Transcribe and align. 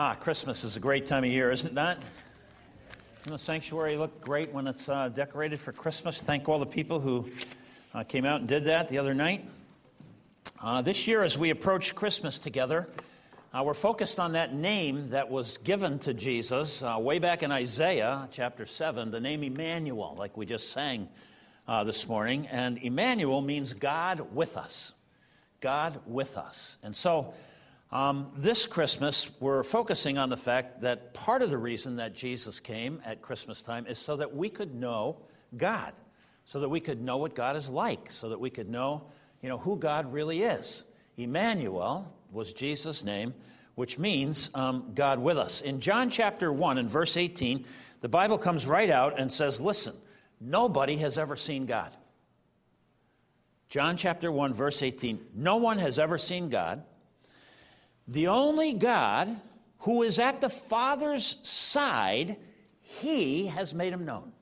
Ah, 0.00 0.14
Christmas 0.14 0.62
is 0.62 0.76
a 0.76 0.80
great 0.80 1.06
time 1.06 1.24
of 1.24 1.30
year, 1.30 1.50
isn't 1.50 1.70
it 1.70 1.74
not? 1.74 1.98
Doesn't 3.16 3.32
the 3.32 3.36
sanctuary 3.36 3.96
look 3.96 4.20
great 4.20 4.52
when 4.52 4.68
it's 4.68 4.88
uh, 4.88 5.08
decorated 5.08 5.58
for 5.58 5.72
Christmas? 5.72 6.22
Thank 6.22 6.48
all 6.48 6.60
the 6.60 6.66
people 6.66 7.00
who 7.00 7.28
uh, 7.92 8.04
came 8.04 8.24
out 8.24 8.38
and 8.38 8.48
did 8.48 8.62
that 8.66 8.86
the 8.86 8.98
other 8.98 9.12
night. 9.12 9.44
Uh, 10.62 10.82
this 10.82 11.08
year, 11.08 11.24
as 11.24 11.36
we 11.36 11.50
approach 11.50 11.96
Christmas 11.96 12.38
together, 12.38 12.88
uh, 13.52 13.64
we're 13.64 13.74
focused 13.74 14.20
on 14.20 14.34
that 14.34 14.54
name 14.54 15.10
that 15.10 15.28
was 15.30 15.56
given 15.58 15.98
to 15.98 16.14
Jesus 16.14 16.80
uh, 16.80 16.96
way 17.00 17.18
back 17.18 17.42
in 17.42 17.50
Isaiah 17.50 18.28
chapter 18.30 18.66
7, 18.66 19.10
the 19.10 19.18
name 19.18 19.42
Emmanuel, 19.42 20.14
like 20.16 20.36
we 20.36 20.46
just 20.46 20.70
sang 20.70 21.08
uh, 21.66 21.82
this 21.82 22.06
morning. 22.06 22.46
And 22.46 22.78
Emmanuel 22.78 23.40
means 23.40 23.74
God 23.74 24.32
with 24.32 24.56
us. 24.58 24.94
God 25.60 25.98
with 26.06 26.38
us. 26.38 26.78
And 26.84 26.94
so, 26.94 27.34
um, 27.90 28.32
this 28.36 28.66
Christmas, 28.66 29.30
we're 29.40 29.62
focusing 29.62 30.18
on 30.18 30.28
the 30.28 30.36
fact 30.36 30.82
that 30.82 31.14
part 31.14 31.40
of 31.40 31.50
the 31.50 31.56
reason 31.56 31.96
that 31.96 32.14
Jesus 32.14 32.60
came 32.60 33.00
at 33.04 33.22
Christmas 33.22 33.62
time 33.62 33.86
is 33.86 33.98
so 33.98 34.16
that 34.16 34.34
we 34.34 34.50
could 34.50 34.74
know 34.74 35.16
God, 35.56 35.94
so 36.44 36.60
that 36.60 36.68
we 36.68 36.80
could 36.80 37.00
know 37.00 37.16
what 37.16 37.34
God 37.34 37.56
is 37.56 37.70
like, 37.70 38.12
so 38.12 38.28
that 38.28 38.38
we 38.38 38.50
could 38.50 38.68
know, 38.68 39.04
you 39.40 39.48
know, 39.48 39.56
who 39.56 39.78
God 39.78 40.12
really 40.12 40.42
is. 40.42 40.84
Emmanuel 41.16 42.14
was 42.30 42.52
Jesus' 42.52 43.04
name, 43.04 43.32
which 43.74 43.98
means 43.98 44.50
um, 44.54 44.90
God 44.94 45.18
with 45.18 45.38
us. 45.38 45.62
In 45.62 45.80
John 45.80 46.10
chapter 46.10 46.52
1 46.52 46.76
and 46.76 46.90
verse 46.90 47.16
18, 47.16 47.64
the 48.02 48.08
Bible 48.08 48.36
comes 48.36 48.66
right 48.66 48.90
out 48.90 49.18
and 49.18 49.32
says, 49.32 49.62
Listen, 49.62 49.94
nobody 50.40 50.96
has 50.98 51.16
ever 51.16 51.36
seen 51.36 51.64
God. 51.64 51.92
John 53.70 53.96
chapter 53.96 54.30
1, 54.30 54.52
verse 54.52 54.82
18, 54.82 55.20
no 55.34 55.56
one 55.56 55.78
has 55.78 55.98
ever 55.98 56.18
seen 56.18 56.50
God. 56.50 56.82
The 58.08 58.28
only 58.28 58.72
God 58.72 59.36
who 59.80 60.02
is 60.02 60.18
at 60.18 60.40
the 60.40 60.48
Father's 60.48 61.36
side, 61.42 62.38
he 62.80 63.46
has 63.46 63.74
made 63.74 63.92
him 63.92 64.04
known. 64.04 64.32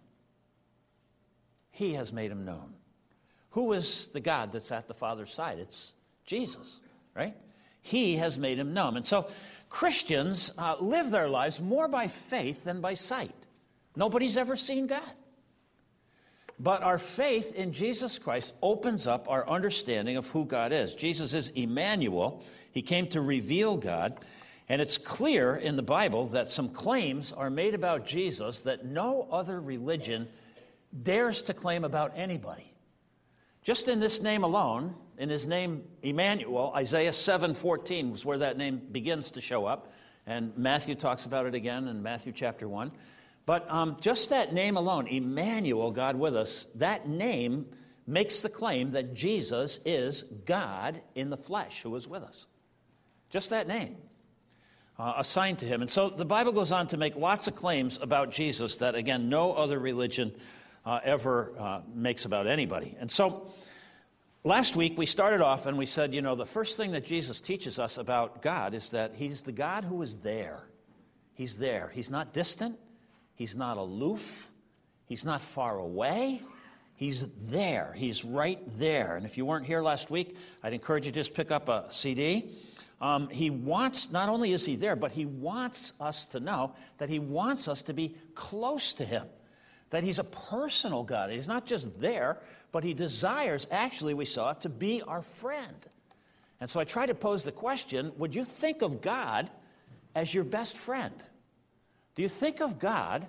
He 1.73 1.95
has 1.95 2.13
made 2.13 2.31
him 2.31 2.45
known. 2.45 2.75
Who 3.51 3.73
is 3.73 4.09
the 4.09 4.21
God 4.21 4.53
that's 4.53 4.73
at 4.73 4.89
the 4.89 4.95
Father's 4.95 5.33
side? 5.33 5.59
It's 5.59 5.95
Jesus, 6.25 6.81
right? 7.15 7.35
He 7.83 8.17
has 8.17 8.39
made 8.39 8.59
him 8.59 8.73
known. 8.73 8.97
And 8.97 9.07
so 9.07 9.29
Christians 9.69 10.53
uh, 10.57 10.77
live 10.81 11.11
their 11.11 11.29
lives 11.29 11.61
more 11.61 11.89
by 11.89 12.07
faith 12.07 12.65
than 12.65 12.81
by 12.81 12.95
sight. 12.95 13.35
Nobody's 13.95 14.37
ever 14.37 14.57
seen 14.57 14.87
God. 14.87 15.03
But 16.59 16.83
our 16.83 16.99
faith 16.99 17.53
in 17.55 17.73
Jesus 17.73 18.19
Christ 18.19 18.55
opens 18.63 19.07
up 19.07 19.29
our 19.29 19.49
understanding 19.49 20.17
of 20.17 20.29
who 20.29 20.47
God 20.47 20.73
is. 20.73 20.95
Jesus 20.95 21.35
is 21.35 21.51
Emmanuel, 21.51 22.43
he 22.73 22.83
came 22.83 23.07
to 23.09 23.21
reveal 23.21 23.77
God. 23.77 24.19
And 24.69 24.83
it's 24.83 24.99
clear 24.99 25.55
in 25.55 25.77
the 25.77 25.83
Bible 25.83 26.29
that 26.29 26.51
some 26.51 26.71
claims 26.71 27.33
are 27.33 27.51
made 27.51 27.75
about 27.75 28.05
Jesus 28.05 28.63
that 28.63 28.85
no 28.85 29.29
other 29.31 29.61
religion 29.61 30.29
dares 31.03 31.43
to 31.43 31.55
claim 31.55 31.85
about 31.85 32.13
anybody. 32.17 32.73
Just 33.63 33.87
in 33.87 34.01
this 34.01 34.21
name 34.21 34.43
alone, 34.43 34.95
in 35.19 35.29
his 35.29 35.47
name 35.47 35.85
Emmanuel, 36.03 36.73
Isaiah 36.75 37.13
7:14 37.13 38.11
was 38.11 38.25
where 38.25 38.39
that 38.39 38.57
name 38.57 38.79
begins 38.91 39.33
to 39.33 39.41
show 39.41 39.67
up, 39.67 39.93
and 40.27 40.57
Matthew 40.57 40.95
talks 40.95 41.27
about 41.27 41.47
it 41.47 41.55
again 41.55 41.89
in 41.89 42.03
Matthew 42.03 42.33
chapter 42.33 42.69
1. 42.69 42.93
But 43.47 43.71
um, 43.71 43.97
just 44.01 44.31
that 44.31 44.53
name 44.53 44.77
alone, 44.77 45.07
Emmanuel, 45.07 45.93
God 45.93 46.17
with 46.17 46.37
us, 46.37 46.67
that 46.75 47.09
name 47.09 47.67
makes 48.07 48.43
the 48.43 48.49
claim 48.49 48.91
that 48.91 49.15
Jesus 49.15 49.79
is 49.85 50.25
God 50.45 51.01
in 51.15 51.31
the 51.31 51.37
flesh 51.37 51.83
who 51.83 51.95
is 51.97 52.07
with 52.07 52.23
us. 52.23 52.49
Just 53.31 53.51
that 53.51 53.69
name. 53.69 53.97
Uh, 54.99 55.15
assigned 55.19 55.59
to 55.59 55.67
him. 55.67 55.83
And 55.83 55.91
so 55.91 56.09
the 56.09 56.25
Bible 56.25 56.53
goes 56.53 56.73
on 56.73 56.87
to 56.89 56.97
make 56.97 57.17
lots 57.17 57.47
of 57.49 57.55
claims 57.55 57.99
about 58.01 58.31
Jesus 58.31 58.79
that, 58.79 58.95
again, 58.95 59.29
no 59.29 59.53
other 59.53 59.79
religion 59.79 60.33
uh, 60.87 61.01
ever 61.05 61.53
uh, 61.59 61.81
makes 61.95 62.25
about 62.25 62.47
anybody. 62.47 62.97
And 62.99 63.11
so 63.11 63.51
last 64.43 64.75
week 64.75 64.97
we 64.97 65.05
started 65.05 65.43
off 65.43 65.67
and 65.67 65.77
we 65.77 65.85
said, 65.85 66.15
you 66.15 66.23
know, 66.23 66.35
the 66.35 66.47
first 66.47 66.79
thing 66.79 66.93
that 66.93 67.05
Jesus 67.05 67.41
teaches 67.41 67.79
us 67.79 67.99
about 67.99 68.41
God 68.41 68.73
is 68.73 68.91
that 68.93 69.15
he's 69.15 69.43
the 69.43 69.53
God 69.53 69.85
who 69.85 70.01
is 70.03 70.17
there. 70.17 70.65
He's 71.35 71.59
there. 71.59 71.93
He's 71.95 72.09
not 72.09 72.33
distant, 72.33 72.79
he's 73.37 73.55
not 73.55 73.77
aloof, 73.77 74.51
he's 75.07 75.25
not 75.25 75.41
far 75.41 75.79
away. 75.79 76.43
He's 76.99 77.29
there. 77.51 77.93
He's 77.95 78.25
right 78.25 78.59
there. 78.79 79.17
And 79.17 79.27
if 79.27 79.37
you 79.37 79.45
weren't 79.45 79.67
here 79.67 79.83
last 79.83 80.11
week, 80.11 80.35
I'd 80.63 80.73
encourage 80.73 81.05
you 81.05 81.13
to 81.13 81.21
just 81.21 81.35
pick 81.35 81.51
up 81.51 81.69
a 81.69 81.85
CD 81.91 82.57
um, 83.01 83.29
he 83.29 83.51
wants, 83.51 84.11
not 84.11 84.29
only 84.29 84.53
is 84.53 84.65
he 84.65 84.77
there, 84.77 84.97
but 84.97 85.13
he 85.13 85.27
wants 85.27 85.93
us 86.01 86.27
to 86.27 86.41
know 86.41 86.75
that 86.99 87.11
he 87.11 87.19
wants 87.19 87.69
us 87.69 87.83
to 87.85 87.93
be 87.93 88.15
close 88.35 88.95
to 88.95 89.05
him. 89.05 89.27
That 89.91 90.03
he's 90.03 90.19
a 90.19 90.25
personal 90.25 91.03
God. 91.05 91.31
He's 91.31 91.49
not 91.49 91.67
just 91.67 92.01
there, 92.01 92.41
but 92.73 92.85
he 92.85 92.95
desires, 92.95 93.67
actually, 93.71 94.15
we 94.15 94.25
saw, 94.25 94.55
to 94.55 94.69
be 94.69 95.03
our 95.03 95.23
friend. 95.23 95.77
And 96.61 96.71
so 96.71 96.81
I 96.81 96.85
try 96.85 97.05
to 97.07 97.15
pose 97.15 97.45
the 97.45 97.53
question 97.53 98.13
would 98.17 98.35
you 98.35 98.45
think 98.45 98.81
of 98.83 99.03
God 99.03 99.51
as 100.15 100.33
your 100.33 100.45
best 100.45 100.77
friend? 100.77 101.15
Do 102.17 102.23
you 102.23 102.29
think 102.29 102.61
of 102.61 102.79
God 102.79 103.27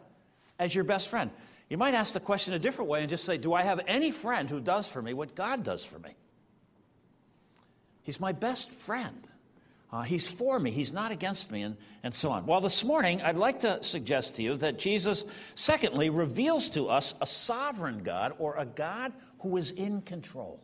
as 0.58 0.74
your 0.74 0.84
best 0.84 1.09
friend? 1.09 1.30
You 1.70 1.78
might 1.78 1.94
ask 1.94 2.14
the 2.14 2.20
question 2.20 2.53
a 2.53 2.59
different 2.59 2.90
way 2.90 3.02
and 3.02 3.09
just 3.09 3.25
say, 3.25 3.38
Do 3.38 3.53
I 3.53 3.64
have 3.64 3.81
any 3.86 4.09
friend 4.09 4.50
who 4.50 4.59
does 4.59 4.88
for 4.88 5.02
me 5.02 5.14
what 5.14 5.36
God 5.36 5.64
does 5.64 5.84
for 5.84 6.00
me? 6.00 6.12
He's 8.03 8.20
my 8.20 8.31
best 8.31 8.72
friend. 8.72 9.30
Uh, 9.92 10.02
he's 10.02 10.30
for 10.30 10.59
me, 10.59 10.72
he's 10.72 10.92
not 10.92 11.12
against 11.12 11.50
me, 11.50 11.62
and, 11.62 11.78
and 12.03 12.14
so 12.14 12.30
on. 12.30 12.46
Well, 12.46 12.59
this 12.59 12.84
morning, 12.84 13.22
I'd 13.22 13.38
like 13.38 13.59
to 13.59 13.81
suggest 13.84 14.36
to 14.36 14.44
you 14.44 14.56
that 14.58 14.78
Jesus, 14.78 15.25
secondly, 15.56 16.09
reveals 16.09 16.72
to 16.72 16.90
us 16.90 17.16
a 17.22 17.25
sovereign 17.25 18.04
God 18.04 18.34
or 18.38 18.58
a 18.58 18.66
God 18.66 19.14
who 19.40 19.56
is 19.56 19.72
in 19.72 20.02
control. 20.02 20.59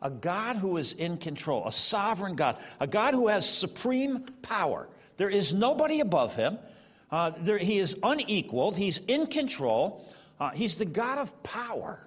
A 0.00 0.10
God 0.10 0.56
who 0.56 0.76
is 0.76 0.92
in 0.92 1.18
control, 1.18 1.66
a 1.66 1.72
sovereign 1.72 2.36
God, 2.36 2.60
a 2.78 2.86
God 2.86 3.14
who 3.14 3.26
has 3.28 3.48
supreme 3.48 4.24
power. 4.42 4.88
There 5.16 5.28
is 5.28 5.52
nobody 5.52 5.98
above 5.98 6.36
him. 6.36 6.58
Uh, 7.10 7.32
there, 7.38 7.58
he 7.58 7.78
is 7.78 7.96
unequaled, 8.02 8.76
he's 8.76 8.98
in 9.08 9.26
control, 9.26 10.08
uh, 10.38 10.50
he's 10.50 10.78
the 10.78 10.84
God 10.84 11.18
of 11.18 11.42
power. 11.42 12.06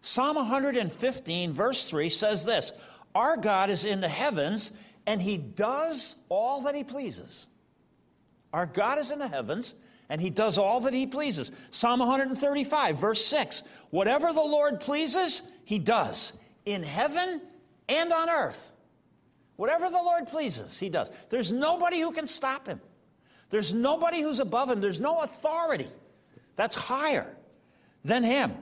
Psalm 0.00 0.36
115, 0.36 1.52
verse 1.52 1.84
3 1.84 2.08
says 2.10 2.44
this 2.44 2.72
Our 3.14 3.36
God 3.36 3.70
is 3.70 3.84
in 3.84 4.00
the 4.00 4.08
heavens 4.08 4.70
and 5.06 5.20
he 5.20 5.36
does 5.36 6.16
all 6.28 6.62
that 6.62 6.74
he 6.74 6.84
pleases. 6.84 7.46
Our 8.52 8.66
God 8.66 8.98
is 8.98 9.10
in 9.10 9.18
the 9.18 9.28
heavens, 9.28 9.74
and 10.08 10.20
he 10.20 10.30
does 10.30 10.58
all 10.58 10.80
that 10.80 10.94
he 10.94 11.06
pleases. 11.06 11.50
Psalm 11.70 12.00
135, 12.00 12.98
verse 12.98 13.24
6 13.24 13.62
Whatever 13.90 14.32
the 14.32 14.40
Lord 14.40 14.80
pleases, 14.80 15.42
he 15.64 15.78
does, 15.78 16.32
in 16.64 16.82
heaven 16.82 17.40
and 17.88 18.12
on 18.12 18.30
earth. 18.30 18.72
Whatever 19.56 19.88
the 19.88 20.02
Lord 20.02 20.26
pleases, 20.28 20.78
he 20.78 20.88
does. 20.88 21.10
There's 21.30 21.52
nobody 21.52 22.00
who 22.00 22.12
can 22.12 22.26
stop 22.26 22.66
him. 22.66 22.80
There's 23.50 23.72
nobody 23.72 24.20
who's 24.20 24.40
above 24.40 24.70
him. 24.70 24.80
There's 24.80 25.00
no 25.00 25.20
authority 25.20 25.88
that's 26.56 26.76
higher 26.76 27.34
than 28.04 28.22
him. 28.22 28.52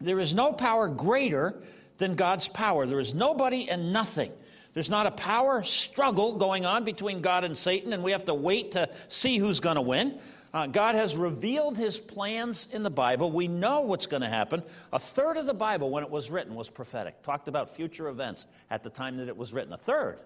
There 0.00 0.20
is 0.20 0.34
no 0.34 0.52
power 0.52 0.88
greater 0.88 1.54
than 1.98 2.14
God's 2.14 2.48
power. 2.48 2.86
There 2.86 3.00
is 3.00 3.14
nobody 3.14 3.68
and 3.68 3.92
nothing 3.92 4.32
there's 4.76 4.90
not 4.90 5.06
a 5.06 5.10
power 5.10 5.62
struggle 5.62 6.34
going 6.34 6.66
on 6.66 6.84
between 6.84 7.22
God 7.22 7.44
and 7.44 7.56
Satan, 7.56 7.94
and 7.94 8.04
we 8.04 8.10
have 8.12 8.26
to 8.26 8.34
wait 8.34 8.72
to 8.72 8.90
see 9.08 9.38
who's 9.38 9.58
going 9.58 9.76
to 9.76 9.80
win. 9.80 10.18
Uh, 10.52 10.66
God 10.66 10.96
has 10.96 11.16
revealed 11.16 11.78
his 11.78 11.98
plans 11.98 12.68
in 12.70 12.82
the 12.82 12.90
Bible. 12.90 13.32
We 13.32 13.48
know 13.48 13.80
what's 13.80 14.04
going 14.04 14.20
to 14.20 14.28
happen. 14.28 14.62
A 14.92 14.98
third 14.98 15.38
of 15.38 15.46
the 15.46 15.54
Bible, 15.54 15.88
when 15.88 16.04
it 16.04 16.10
was 16.10 16.30
written, 16.30 16.54
was 16.54 16.68
prophetic, 16.68 17.22
talked 17.22 17.48
about 17.48 17.74
future 17.74 18.08
events 18.08 18.46
at 18.68 18.82
the 18.82 18.90
time 18.90 19.16
that 19.16 19.28
it 19.28 19.36
was 19.38 19.54
written. 19.54 19.72
A 19.72 19.78
third 19.78 20.20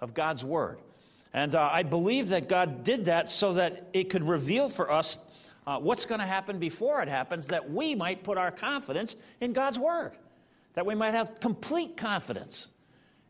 of 0.00 0.14
God's 0.14 0.44
Word. 0.44 0.78
And 1.32 1.54
uh, 1.54 1.68
I 1.72 1.82
believe 1.82 2.28
that 2.28 2.48
God 2.48 2.84
did 2.84 3.06
that 3.06 3.30
so 3.30 3.54
that 3.54 3.88
it 3.92 4.10
could 4.10 4.26
reveal 4.26 4.68
for 4.68 4.90
us 4.90 5.18
uh, 5.66 5.78
what's 5.78 6.04
going 6.04 6.20
to 6.20 6.26
happen 6.26 6.58
before 6.58 7.02
it 7.02 7.08
happens, 7.08 7.48
that 7.48 7.70
we 7.70 7.94
might 7.94 8.22
put 8.22 8.38
our 8.38 8.50
confidence 8.50 9.16
in 9.40 9.52
God's 9.52 9.78
Word, 9.78 10.12
that 10.74 10.86
we 10.86 10.94
might 10.94 11.14
have 11.14 11.40
complete 11.40 11.96
confidence 11.96 12.68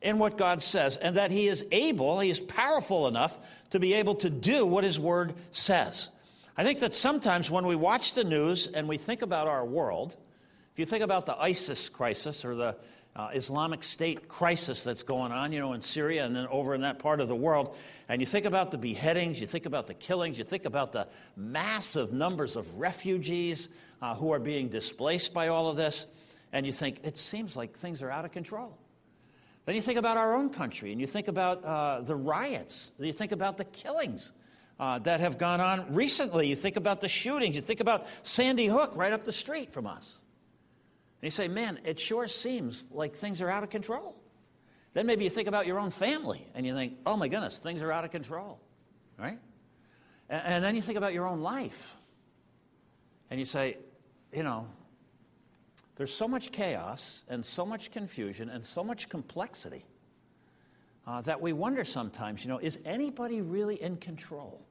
in 0.02 0.19
what 0.19 0.37
God 0.37 0.62
says, 0.62 0.96
and 0.96 1.16
that 1.16 1.31
He 1.31 1.48
is 1.48 1.64
able, 1.72 2.20
He 2.20 2.31
is 2.31 2.40
powerful 2.40 3.08
enough 3.08 3.38
to 3.70 3.81
be 3.81 3.94
able 3.94 4.14
to 4.16 4.31
do 4.31 4.66
what 4.66 4.84
His 4.84 5.00
Word 5.00 5.34
says. 5.50 6.10
I 6.56 6.64
think 6.64 6.81
that 6.81 6.94
sometimes 6.94 7.50
when 7.50 7.66
we 7.66 7.76
watch 7.76 8.12
the 8.12 8.25
news 8.25 8.66
and 8.66 8.88
we 8.88 8.99
think 8.99 9.22
about 9.22 9.49
our 9.49 9.64
world, 9.64 10.16
if 10.72 10.78
you 10.78 10.87
think 10.87 11.02
about 11.02 11.26
the 11.26 11.37
ISIS 11.37 11.88
crisis 11.88 12.44
or 12.44 12.54
the 12.54 12.76
uh, 13.16 13.30
Islamic 13.32 13.82
State 13.82 14.28
crisis 14.28 14.84
that's 14.84 15.02
going 15.02 15.32
on, 15.32 15.50
you 15.50 15.58
know, 15.58 15.72
in 15.72 15.80
Syria 15.80 16.26
and 16.26 16.36
then 16.36 16.46
over 16.48 16.74
in 16.74 16.82
that 16.82 16.98
part 16.98 17.20
of 17.20 17.28
the 17.28 17.34
world, 17.34 17.74
and 18.08 18.20
you 18.20 18.26
think 18.26 18.44
about 18.44 18.70
the 18.70 18.78
beheadings, 18.78 19.40
you 19.40 19.46
think 19.46 19.64
about 19.64 19.86
the 19.86 19.94
killings, 19.94 20.38
you 20.38 20.44
think 20.44 20.66
about 20.66 20.92
the 20.92 21.08
massive 21.34 22.12
numbers 22.12 22.56
of 22.56 22.78
refugees 22.78 23.70
uh, 24.02 24.14
who 24.14 24.32
are 24.32 24.38
being 24.38 24.68
displaced 24.68 25.32
by 25.32 25.48
all 25.48 25.70
of 25.70 25.76
this, 25.76 26.06
and 26.52 26.66
you 26.66 26.72
think, 26.72 27.00
it 27.04 27.16
seems 27.16 27.56
like 27.56 27.76
things 27.76 28.02
are 28.02 28.10
out 28.10 28.26
of 28.26 28.32
control. 28.32 28.76
Then 29.64 29.74
you 29.74 29.82
think 29.82 29.98
about 29.98 30.16
our 30.16 30.34
own 30.34 30.50
country 30.50 30.92
and 30.92 31.00
you 31.00 31.06
think 31.06 31.26
about 31.26 31.64
uh, 31.64 32.00
the 32.02 32.14
riots, 32.14 32.92
you 32.98 33.12
think 33.12 33.32
about 33.32 33.56
the 33.56 33.64
killings 33.64 34.32
uh, 34.78 34.98
that 35.00 35.20
have 35.20 35.38
gone 35.38 35.60
on 35.60 35.94
recently. 35.94 36.48
You 36.48 36.54
think 36.54 36.76
about 36.76 37.00
the 37.00 37.08
shootings, 37.08 37.56
you 37.56 37.62
think 37.62 37.80
about 37.80 38.06
Sandy 38.22 38.66
Hook 38.66 38.92
right 38.94 39.12
up 39.12 39.24
the 39.24 39.32
street 39.32 39.72
from 39.72 39.86
us. 39.86 40.20
You 41.26 41.31
say, 41.32 41.49
man, 41.49 41.81
it 41.84 41.99
sure 41.99 42.28
seems 42.28 42.87
like 42.93 43.17
things 43.17 43.43
are 43.43 43.50
out 43.50 43.64
of 43.64 43.70
control. 43.70 44.17
Then 44.93 45.06
maybe 45.06 45.25
you 45.25 45.31
think 45.31 45.49
about 45.49 45.67
your 45.67 45.81
own 45.81 45.90
family 45.90 46.46
and 46.55 46.64
you 46.64 46.73
think, 46.73 46.99
oh 47.05 47.17
my 47.17 47.26
goodness, 47.26 47.58
things 47.58 47.82
are 47.82 47.90
out 47.90 48.05
of 48.05 48.12
control, 48.12 48.61
right? 49.19 49.40
And, 50.28 50.43
and 50.46 50.64
then 50.64 50.76
you 50.76 50.81
think 50.81 50.96
about 50.96 51.14
your 51.14 51.26
own 51.26 51.40
life 51.40 51.96
and 53.28 53.40
you 53.40 53.44
say, 53.44 53.76
you 54.32 54.44
know, 54.44 54.69
there's 55.96 56.14
so 56.14 56.28
much 56.28 56.52
chaos 56.52 57.25
and 57.28 57.44
so 57.44 57.67
much 57.67 57.90
confusion 57.90 58.49
and 58.49 58.64
so 58.64 58.84
much 58.84 59.08
complexity 59.08 59.84
uh, 61.08 61.23
that 61.23 61.40
we 61.40 61.52
wonder 61.52 61.84
sometimes, 61.84 62.44
you 62.44 62.50
know, 62.50 62.58
is 62.58 62.78
anybody 62.84 63.40
really 63.40 63.82
in 63.82 63.96
control? 63.96 64.64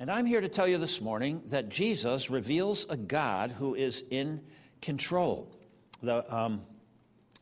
And 0.00 0.10
I'm 0.10 0.26
here 0.26 0.40
to 0.40 0.48
tell 0.48 0.66
you 0.66 0.78
this 0.78 1.00
morning 1.00 1.42
that 1.50 1.68
Jesus 1.68 2.28
reveals 2.28 2.86
a 2.90 2.96
God 2.96 3.52
who 3.52 3.76
is 3.76 4.02
in 4.10 4.40
control. 4.84 5.50
The, 6.02 6.32
um, 6.34 6.62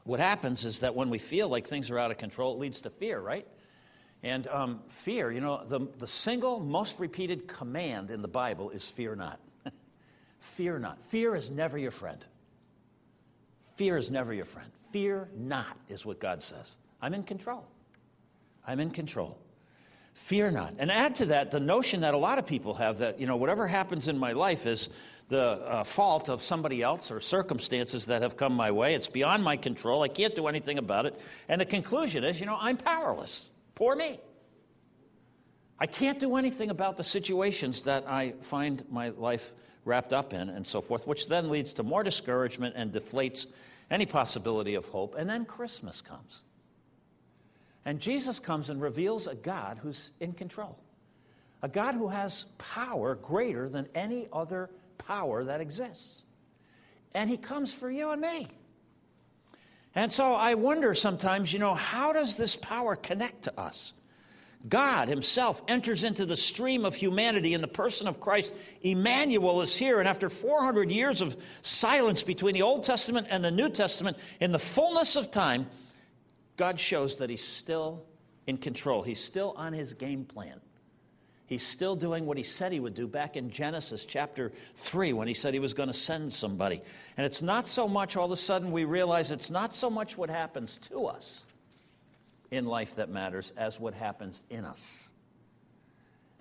what 0.05 0.21
happens 0.21 0.65
is 0.65 0.81
that 0.81 0.95
when 0.95 1.11
we 1.11 1.19
feel 1.19 1.49
like 1.49 1.67
things 1.67 1.91
are 1.91 1.99
out 1.99 2.11
of 2.11 2.17
control, 2.17 2.55
it 2.55 2.59
leads 2.59 2.83
to 2.83 2.91
fear, 2.91 3.21
right? 3.21 3.47
And 4.23 4.47
um, 4.47 4.81
fear, 4.89 5.33
you 5.33 5.41
know, 5.41 5.65
the, 5.67 5.81
the 5.99 6.07
single 6.07 6.61
most 6.61 7.01
repeated 7.01 7.49
command 7.49 8.11
in 8.11 8.23
the 8.23 8.29
Bible 8.29 8.71
is 8.71 8.89
fear 8.89 9.17
not. 9.17 9.41
fear 10.41 10.79
not. 10.79 11.03
Fear 11.03 11.35
is 11.35 11.51
never 11.51 11.77
your 11.77 11.91
friend. 11.91 12.25
Fear 13.77 13.97
is 13.97 14.11
never 14.13 14.33
your 14.33 14.45
friend. 14.45 14.71
Fear 14.93 15.29
not 15.37 15.77
is 15.89 16.07
what 16.07 16.21
God 16.21 16.43
says. 16.43 16.77
I'm 17.01 17.15
in 17.15 17.25
control. 17.25 17.67
I'm 18.65 18.79
in 18.79 18.91
control. 18.91 19.42
Fear 20.15 20.53
not. 20.53 20.75
And 20.79 20.91
add 20.91 21.17
to 21.17 21.27
that 21.27 21.51
the 21.51 21.61
notion 21.61 22.03
that 22.03 22.15
a 22.15 22.19
lot 22.19 22.39
of 22.39 22.47
people 22.47 22.75
have 22.75 22.99
that, 22.99 23.19
you 23.19 23.27
know, 23.27 23.37
whatever 23.37 23.67
happens 23.67 24.09
in 24.09 24.19
my 24.19 24.33
life 24.33 24.67
is 24.67 24.89
the 25.29 25.41
uh, 25.41 25.85
fault 25.85 26.29
of 26.29 26.43
somebody 26.43 26.83
else 26.83 27.11
or 27.11 27.19
circumstances 27.19 28.07
that 28.07 28.23
have 28.23 28.37
come 28.37 28.53
my 28.53 28.71
way. 28.71 28.95
It's 28.95 29.09
beyond 29.09 29.43
my 29.43 29.57
control. 29.57 30.03
I 30.03 30.09
can't 30.09 30.35
do 30.35 30.47
anything 30.47 30.79
about 30.79 31.07
it. 31.07 31.19
And 31.49 31.61
the 31.61 31.65
conclusion 31.65 32.23
is, 32.23 32.39
you 32.39 32.47
know, 32.47 32.59
I'm 32.61 32.77
powerless. 32.77 33.49
Poor 33.75 33.97
me. 33.97 34.21
I 35.79 35.87
can't 35.87 36.21
do 36.21 36.37
anything 36.37 36.71
about 36.71 36.97
the 36.97 37.03
situations 37.03 37.83
that 37.83 38.07
I 38.07 38.35
find 38.43 38.85
my 38.91 39.09
life 39.09 39.53
wrapped 39.85 40.13
up 40.13 40.33
in 40.33 40.49
and 40.49 40.67
so 40.67 40.81
forth, 40.81 41.07
which 41.07 41.29
then 41.29 41.49
leads 41.51 41.73
to 41.75 41.83
more 41.83 42.05
discouragement 42.05 42.75
and 42.77 42.93
deflates 42.93 43.47
any 43.91 44.07
possibility 44.07 44.75
of 44.75 44.87
hope. 44.87 45.15
And 45.17 45.29
then 45.29 45.45
Christmas 45.45 46.01
comes. 46.01 46.43
And 47.85 48.01
Jesus 48.01 48.39
comes 48.39 48.71
and 48.71 48.81
reveals 48.81 49.27
a 49.27 49.35
God 49.35 49.79
who's 49.83 50.11
in 50.21 50.33
control, 50.33 50.79
a 51.63 51.69
God 51.69 51.95
who 51.95 52.09
has 52.09 52.47
power 52.59 53.17
greater 53.17 53.69
than 53.69 53.89
any 53.95 54.29
other 54.33 54.71
power 54.99 55.45
that 55.45 55.61
exists. 55.61 56.25
And 57.15 57.29
he 57.29 57.37
comes 57.37 57.75
for 57.75 57.91
you 57.91 58.11
and 58.11 58.21
me. 58.21 58.49
And 59.95 60.11
so 60.11 60.33
I 60.33 60.55
wonder 60.55 60.95
sometimes, 60.95 61.53
you 61.53 61.59
know, 61.59 61.75
how 61.75 62.13
does 62.13 62.37
this 62.37 62.57
power 62.57 62.97
connect 62.97 63.43
to 63.43 63.61
us? 63.61 63.93
God 64.69 65.09
Himself 65.09 65.61
enters 65.67 66.05
into 66.05 66.25
the 66.25 66.37
stream 66.37 66.85
of 66.85 66.95
humanity 66.95 67.53
in 67.53 67.61
the 67.61 67.69
person 67.69 68.07
of 68.07 68.21
Christ. 68.21 68.55
Emmanuel 68.81 69.61
is 69.61 69.77
here, 69.77 69.99
and 69.99 70.09
after 70.09 70.29
400 70.29 70.91
years 70.91 71.21
of 71.21 71.37
silence 71.63 72.23
between 72.23 72.55
the 72.55 72.63
Old 72.63 72.85
Testament 72.85 73.27
and 73.29 73.45
the 73.45 73.51
New 73.51 73.69
Testament, 73.69 74.17
in 74.41 74.53
the 74.53 74.59
fullness 74.59 75.17
of 75.17 75.31
time, 75.31 75.67
God 76.57 76.79
shows 76.79 77.19
that 77.19 77.31
He's 77.31 77.47
still 77.47 78.05
in 78.47 78.59
control. 78.59 79.03
He's 79.03 79.23
still 79.23 79.55
on 79.57 79.73
His 79.73 79.95
game 79.95 80.25
plan. 80.25 80.61
He's 81.47 81.63
still 81.63 81.97
doing 81.97 82.25
what 82.27 82.37
He 82.37 82.43
said 82.43 82.73
He 82.73 82.81
would 82.81 82.95
do 82.95 83.07
back 83.07 83.37
in 83.37 83.51
Genesis 83.51 84.07
chapter 84.07 84.53
3 84.77 85.13
when 85.13 85.29
He 85.29 85.35
said 85.35 85.55
He 85.55 85.61
was 85.61 85.75
going 85.75 85.89
to 85.89 85.95
send 85.95 86.33
somebody. 86.33 86.81
And 87.17 87.27
it's 87.27 87.43
not 87.43 87.67
so 87.67 87.87
much, 87.87 88.17
all 88.17 88.27
of 88.27 88.33
a 88.33 88.37
sudden, 88.37 88.73
we 88.73 88.85
realize 88.85 89.31
it's 89.31 89.51
not 89.51 89.73
so 89.73 89.91
much 89.91 90.17
what 90.17 90.31
happens 90.31 90.79
to 90.79 91.07
us 91.07 91.45
in 92.51 92.67
life 92.67 92.97
that 92.97 93.09
matters 93.09 93.53
as 93.57 93.79
what 93.79 93.95
happens 93.95 94.43
in 94.51 94.65
us, 94.65 95.12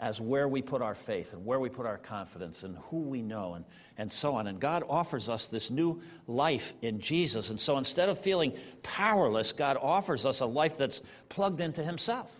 as 0.01 0.19
where 0.19 0.48
we 0.48 0.63
put 0.63 0.81
our 0.81 0.95
faith 0.95 1.33
and 1.33 1.45
where 1.45 1.59
we 1.59 1.69
put 1.69 1.86
our 1.86 2.00
confidence 2.00 2.63
and 2.63 2.75
who 2.89 3.01
we 3.01 3.21
know 3.21 3.53
and, 3.53 3.63
and 4.00 4.12
so 4.12 4.33
on. 4.33 4.48
And 4.48 4.59
God 4.59 4.83
offers 4.89 5.30
us 5.30 5.48
this 5.48 5.69
new 5.69 6.01
life 6.27 6.74
in 6.81 7.00
Jesus. 7.00 7.51
And 7.51 7.59
so 7.59 7.77
instead 7.77 8.09
of 8.09 8.18
feeling 8.18 8.53
powerless, 8.81 9.53
God 9.53 9.77
offers 9.80 10.25
us 10.25 10.39
a 10.39 10.48
life 10.48 10.77
that's 10.77 11.03
plugged 11.30 11.62
into 11.62 11.83
Himself, 11.83 12.36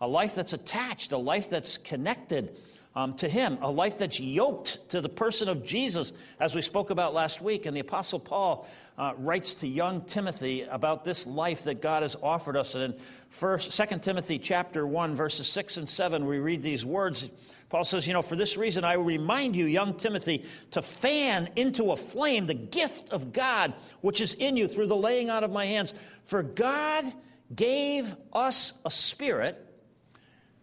a 0.00 0.08
life 0.08 0.34
that's 0.34 0.52
attached, 0.52 1.12
a 1.12 1.16
life 1.16 1.48
that's 1.48 1.78
connected 1.78 2.56
um, 2.94 3.14
to 3.14 3.28
Him, 3.28 3.58
a 3.62 3.70
life 3.70 3.98
that's 3.98 4.20
yoked 4.20 4.90
to 4.90 5.00
the 5.00 5.08
person 5.08 5.48
of 5.48 5.64
Jesus, 5.64 6.12
as 6.38 6.54
we 6.54 6.62
spoke 6.62 6.90
about 6.90 7.14
last 7.14 7.40
week. 7.40 7.66
And 7.66 7.76
the 7.76 7.80
Apostle 7.80 8.20
Paul 8.20 8.68
uh, 8.98 9.12
writes 9.16 9.54
to 9.54 9.68
young 9.68 10.02
Timothy 10.02 10.62
about 10.62 11.04
this 11.04 11.26
life 11.26 11.64
that 11.64 11.80
God 11.80 12.02
has 12.02 12.16
offered 12.22 12.56
us. 12.56 12.74
And 12.74 12.94
in 12.94 13.00
First, 13.32 13.74
2 13.74 13.98
Timothy 14.00 14.38
chapter 14.38 14.86
1, 14.86 15.14
verses 15.14 15.46
6 15.46 15.78
and 15.78 15.88
7, 15.88 16.26
we 16.26 16.38
read 16.38 16.62
these 16.62 16.84
words. 16.84 17.30
Paul 17.70 17.82
says, 17.82 18.06
You 18.06 18.12
know, 18.12 18.20
for 18.20 18.36
this 18.36 18.58
reason 18.58 18.84
I 18.84 18.92
remind 18.92 19.56
you, 19.56 19.64
young 19.64 19.94
Timothy, 19.94 20.44
to 20.72 20.82
fan 20.82 21.48
into 21.56 21.92
a 21.92 21.96
flame 21.96 22.46
the 22.46 22.52
gift 22.52 23.10
of 23.10 23.32
God 23.32 23.72
which 24.02 24.20
is 24.20 24.34
in 24.34 24.58
you 24.58 24.68
through 24.68 24.88
the 24.88 24.96
laying 24.96 25.30
out 25.30 25.44
of 25.44 25.50
my 25.50 25.64
hands. 25.64 25.94
For 26.26 26.42
God 26.42 27.10
gave 27.54 28.14
us 28.34 28.74
a 28.84 28.90
spirit 28.90 29.66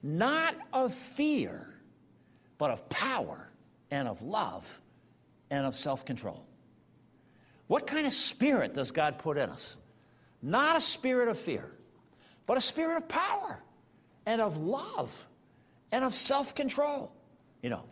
not 0.03 0.55
of 0.71 0.93
fear 0.93 1.69
but 2.59 2.69
of 2.69 2.88
power 2.89 3.50
and 3.89 4.07
of 4.07 4.21
love 4.21 4.81
and 5.50 5.65
of 5.65 5.75
self 5.75 6.06
control. 6.06 6.45
What 7.65 7.88
kind 7.88 8.06
of 8.06 8.13
spirit 8.13 8.75
does 8.75 8.91
God 8.91 9.17
put 9.17 9.38
in 9.38 9.50
us? 9.50 9.77
Not 10.44 10.77
a 10.77 10.81
spirit 10.81 11.29
of 11.29 11.39
fear, 11.39 11.71
but 12.45 12.57
a 12.57 12.61
spirit 12.61 12.97
of 12.97 13.07
power 13.07 13.63
and 14.27 14.41
of 14.41 14.57
love 14.57 15.25
and 15.91 16.03
of 16.03 16.13
self 16.13 16.53
control, 16.53 17.11
you 17.63 17.69
know. 17.69 17.83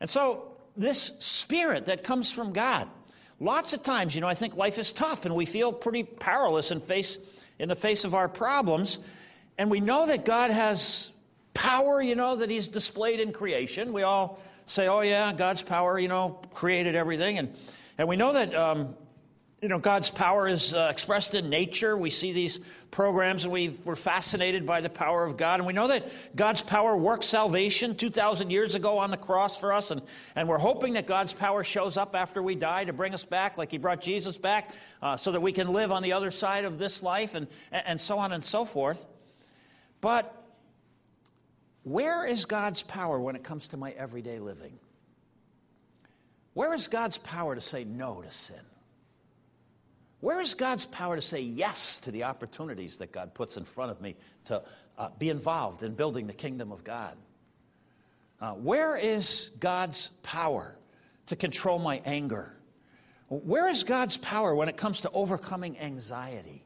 And 0.00 0.08
so, 0.08 0.52
this 0.76 1.12
spirit 1.18 1.86
that 1.86 2.04
comes 2.04 2.30
from 2.30 2.52
God, 2.52 2.88
lots 3.40 3.72
of 3.72 3.82
times, 3.82 4.14
you 4.14 4.20
know, 4.20 4.28
I 4.28 4.34
think 4.34 4.56
life 4.56 4.78
is 4.78 4.92
tough 4.92 5.24
and 5.24 5.34
we 5.34 5.46
feel 5.46 5.72
pretty 5.72 6.02
powerless 6.02 6.70
in, 6.70 6.80
face, 6.80 7.18
in 7.58 7.68
the 7.70 7.76
face 7.76 8.04
of 8.04 8.14
our 8.14 8.28
problems. 8.28 8.98
And 9.56 9.70
we 9.70 9.80
know 9.80 10.06
that 10.08 10.26
God 10.26 10.50
has 10.50 11.12
power, 11.56 12.02
you 12.02 12.14
know, 12.14 12.36
that 12.36 12.50
he's 12.50 12.68
displayed 12.68 13.18
in 13.18 13.32
creation. 13.32 13.92
We 13.92 14.02
all 14.02 14.38
say, 14.66 14.88
oh, 14.88 15.00
yeah, 15.00 15.32
God's 15.32 15.62
power, 15.62 15.98
you 15.98 16.08
know, 16.08 16.40
created 16.52 16.94
everything. 16.94 17.38
And, 17.38 17.56
and 17.96 18.06
we 18.08 18.16
know 18.16 18.34
that, 18.34 18.54
um, 18.54 18.94
you 19.62 19.68
know, 19.68 19.78
God's 19.78 20.10
power 20.10 20.46
is 20.46 20.74
uh, 20.74 20.88
expressed 20.90 21.34
in 21.34 21.48
nature. 21.48 21.96
We 21.96 22.10
see 22.10 22.32
these 22.32 22.60
programs 22.90 23.44
and 23.44 23.52
we, 23.52 23.70
we're 23.84 23.96
fascinated 23.96 24.66
by 24.66 24.82
the 24.82 24.90
power 24.90 25.24
of 25.24 25.38
God. 25.38 25.60
And 25.60 25.66
we 25.66 25.72
know 25.72 25.88
that 25.88 26.36
God's 26.36 26.60
power 26.60 26.94
worked 26.94 27.24
salvation 27.24 27.94
2,000 27.94 28.50
years 28.50 28.74
ago 28.74 28.98
on 28.98 29.10
the 29.10 29.16
cross 29.16 29.56
for 29.56 29.72
us. 29.72 29.90
And, 29.90 30.02
and 30.34 30.46
we're 30.48 30.58
hoping 30.58 30.92
that 30.92 31.06
God's 31.06 31.32
power 31.32 31.64
shows 31.64 31.96
up 31.96 32.14
after 32.14 32.42
we 32.42 32.54
die 32.54 32.84
to 32.84 32.92
bring 32.92 33.14
us 33.14 33.24
back, 33.24 33.56
like 33.56 33.70
He 33.70 33.78
brought 33.78 34.02
Jesus 34.02 34.36
back, 34.36 34.74
uh, 35.00 35.16
so 35.16 35.32
that 35.32 35.40
we 35.40 35.52
can 35.52 35.72
live 35.72 35.90
on 35.90 36.02
the 36.02 36.12
other 36.12 36.30
side 36.30 36.66
of 36.66 36.76
this 36.76 37.02
life 37.02 37.34
and, 37.34 37.46
and 37.72 37.98
so 37.98 38.18
on 38.18 38.32
and 38.32 38.44
so 38.44 38.66
forth. 38.66 39.06
But 40.02 40.45
where 41.86 42.26
is 42.26 42.46
God's 42.46 42.82
power 42.82 43.20
when 43.20 43.36
it 43.36 43.44
comes 43.44 43.68
to 43.68 43.76
my 43.76 43.92
everyday 43.92 44.40
living? 44.40 44.76
Where 46.52 46.74
is 46.74 46.88
God's 46.88 47.18
power 47.18 47.54
to 47.54 47.60
say 47.60 47.84
no 47.84 48.22
to 48.22 48.30
sin? 48.32 48.58
Where 50.18 50.40
is 50.40 50.54
God's 50.54 50.84
power 50.84 51.14
to 51.14 51.22
say 51.22 51.42
yes 51.42 52.00
to 52.00 52.10
the 52.10 52.24
opportunities 52.24 52.98
that 52.98 53.12
God 53.12 53.34
puts 53.34 53.56
in 53.56 53.62
front 53.62 53.92
of 53.92 54.00
me 54.00 54.16
to 54.46 54.64
uh, 54.98 55.10
be 55.16 55.30
involved 55.30 55.84
in 55.84 55.94
building 55.94 56.26
the 56.26 56.32
kingdom 56.32 56.72
of 56.72 56.82
God? 56.82 57.16
Uh, 58.40 58.54
where 58.54 58.96
is 58.96 59.52
God's 59.60 60.08
power 60.24 60.76
to 61.26 61.36
control 61.36 61.78
my 61.78 62.02
anger? 62.04 62.52
Where 63.28 63.68
is 63.68 63.84
God's 63.84 64.16
power 64.16 64.52
when 64.56 64.68
it 64.68 64.76
comes 64.76 65.02
to 65.02 65.10
overcoming 65.12 65.78
anxiety? 65.78 66.65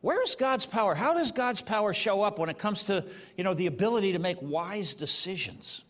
Where's 0.00 0.34
God's 0.34 0.66
power? 0.66 0.94
How 0.94 1.14
does 1.14 1.32
God's 1.32 1.62
power 1.62 1.92
show 1.92 2.22
up 2.22 2.38
when 2.38 2.48
it 2.48 2.58
comes 2.58 2.84
to, 2.84 3.04
you 3.36 3.44
know, 3.44 3.54
the 3.54 3.66
ability 3.66 4.12
to 4.12 4.18
make 4.18 4.38
wise 4.40 4.94
decisions? 4.94 5.82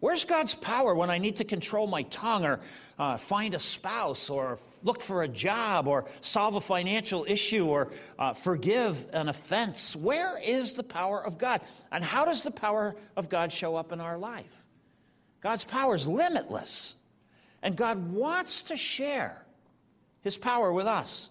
Where's 0.00 0.24
God's 0.24 0.54
power 0.54 0.94
when 0.94 1.10
I 1.10 1.18
need 1.18 1.36
to 1.36 1.44
control 1.44 1.86
my 1.86 2.02
tongue 2.04 2.44
or 2.44 2.60
uh, 2.98 3.16
find 3.16 3.54
a 3.54 3.58
spouse 3.58 4.30
or 4.30 4.58
look 4.84 5.00
for 5.00 5.22
a 5.22 5.28
job 5.28 5.88
or 5.88 6.06
solve 6.20 6.54
a 6.54 6.60
financial 6.60 7.24
issue 7.28 7.66
or 7.66 7.92
uh, 8.18 8.32
forgive 8.32 9.08
an 9.12 9.28
offense? 9.28 9.96
Where 9.96 10.38
is 10.38 10.74
the 10.74 10.84
power 10.84 11.24
of 11.24 11.38
God? 11.38 11.62
And 11.90 12.04
how 12.04 12.24
does 12.24 12.42
the 12.42 12.50
power 12.52 12.94
of 13.16 13.28
God 13.28 13.52
show 13.52 13.74
up 13.74 13.90
in 13.92 14.00
our 14.00 14.18
life? 14.18 14.64
God's 15.40 15.64
power 15.64 15.94
is 15.94 16.06
limitless, 16.06 16.96
and 17.62 17.76
God 17.76 18.12
wants 18.12 18.62
to 18.62 18.76
share 18.76 19.44
his 20.20 20.36
power 20.36 20.72
with 20.72 20.86
us. 20.86 21.30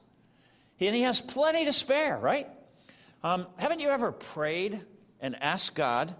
And 0.79 0.95
he 0.95 1.01
has 1.01 1.19
plenty 1.19 1.65
to 1.65 1.73
spare, 1.73 2.17
right? 2.17 2.47
Um, 3.23 3.47
haven't 3.57 3.79
you 3.79 3.89
ever 3.89 4.11
prayed 4.11 4.79
and 5.19 5.35
asked 5.41 5.75
God, 5.75 6.15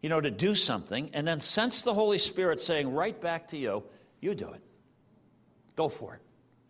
you 0.00 0.08
know, 0.08 0.20
to 0.20 0.30
do 0.30 0.54
something 0.54 1.10
and 1.12 1.26
then 1.26 1.40
sense 1.40 1.82
the 1.82 1.92
Holy 1.92 2.18
Spirit 2.18 2.60
saying 2.60 2.92
right 2.92 3.18
back 3.20 3.48
to 3.48 3.58
you, 3.58 3.84
you 4.20 4.34
do 4.34 4.50
it. 4.52 4.62
Go 5.76 5.88
for 5.88 6.14
it. 6.14 6.20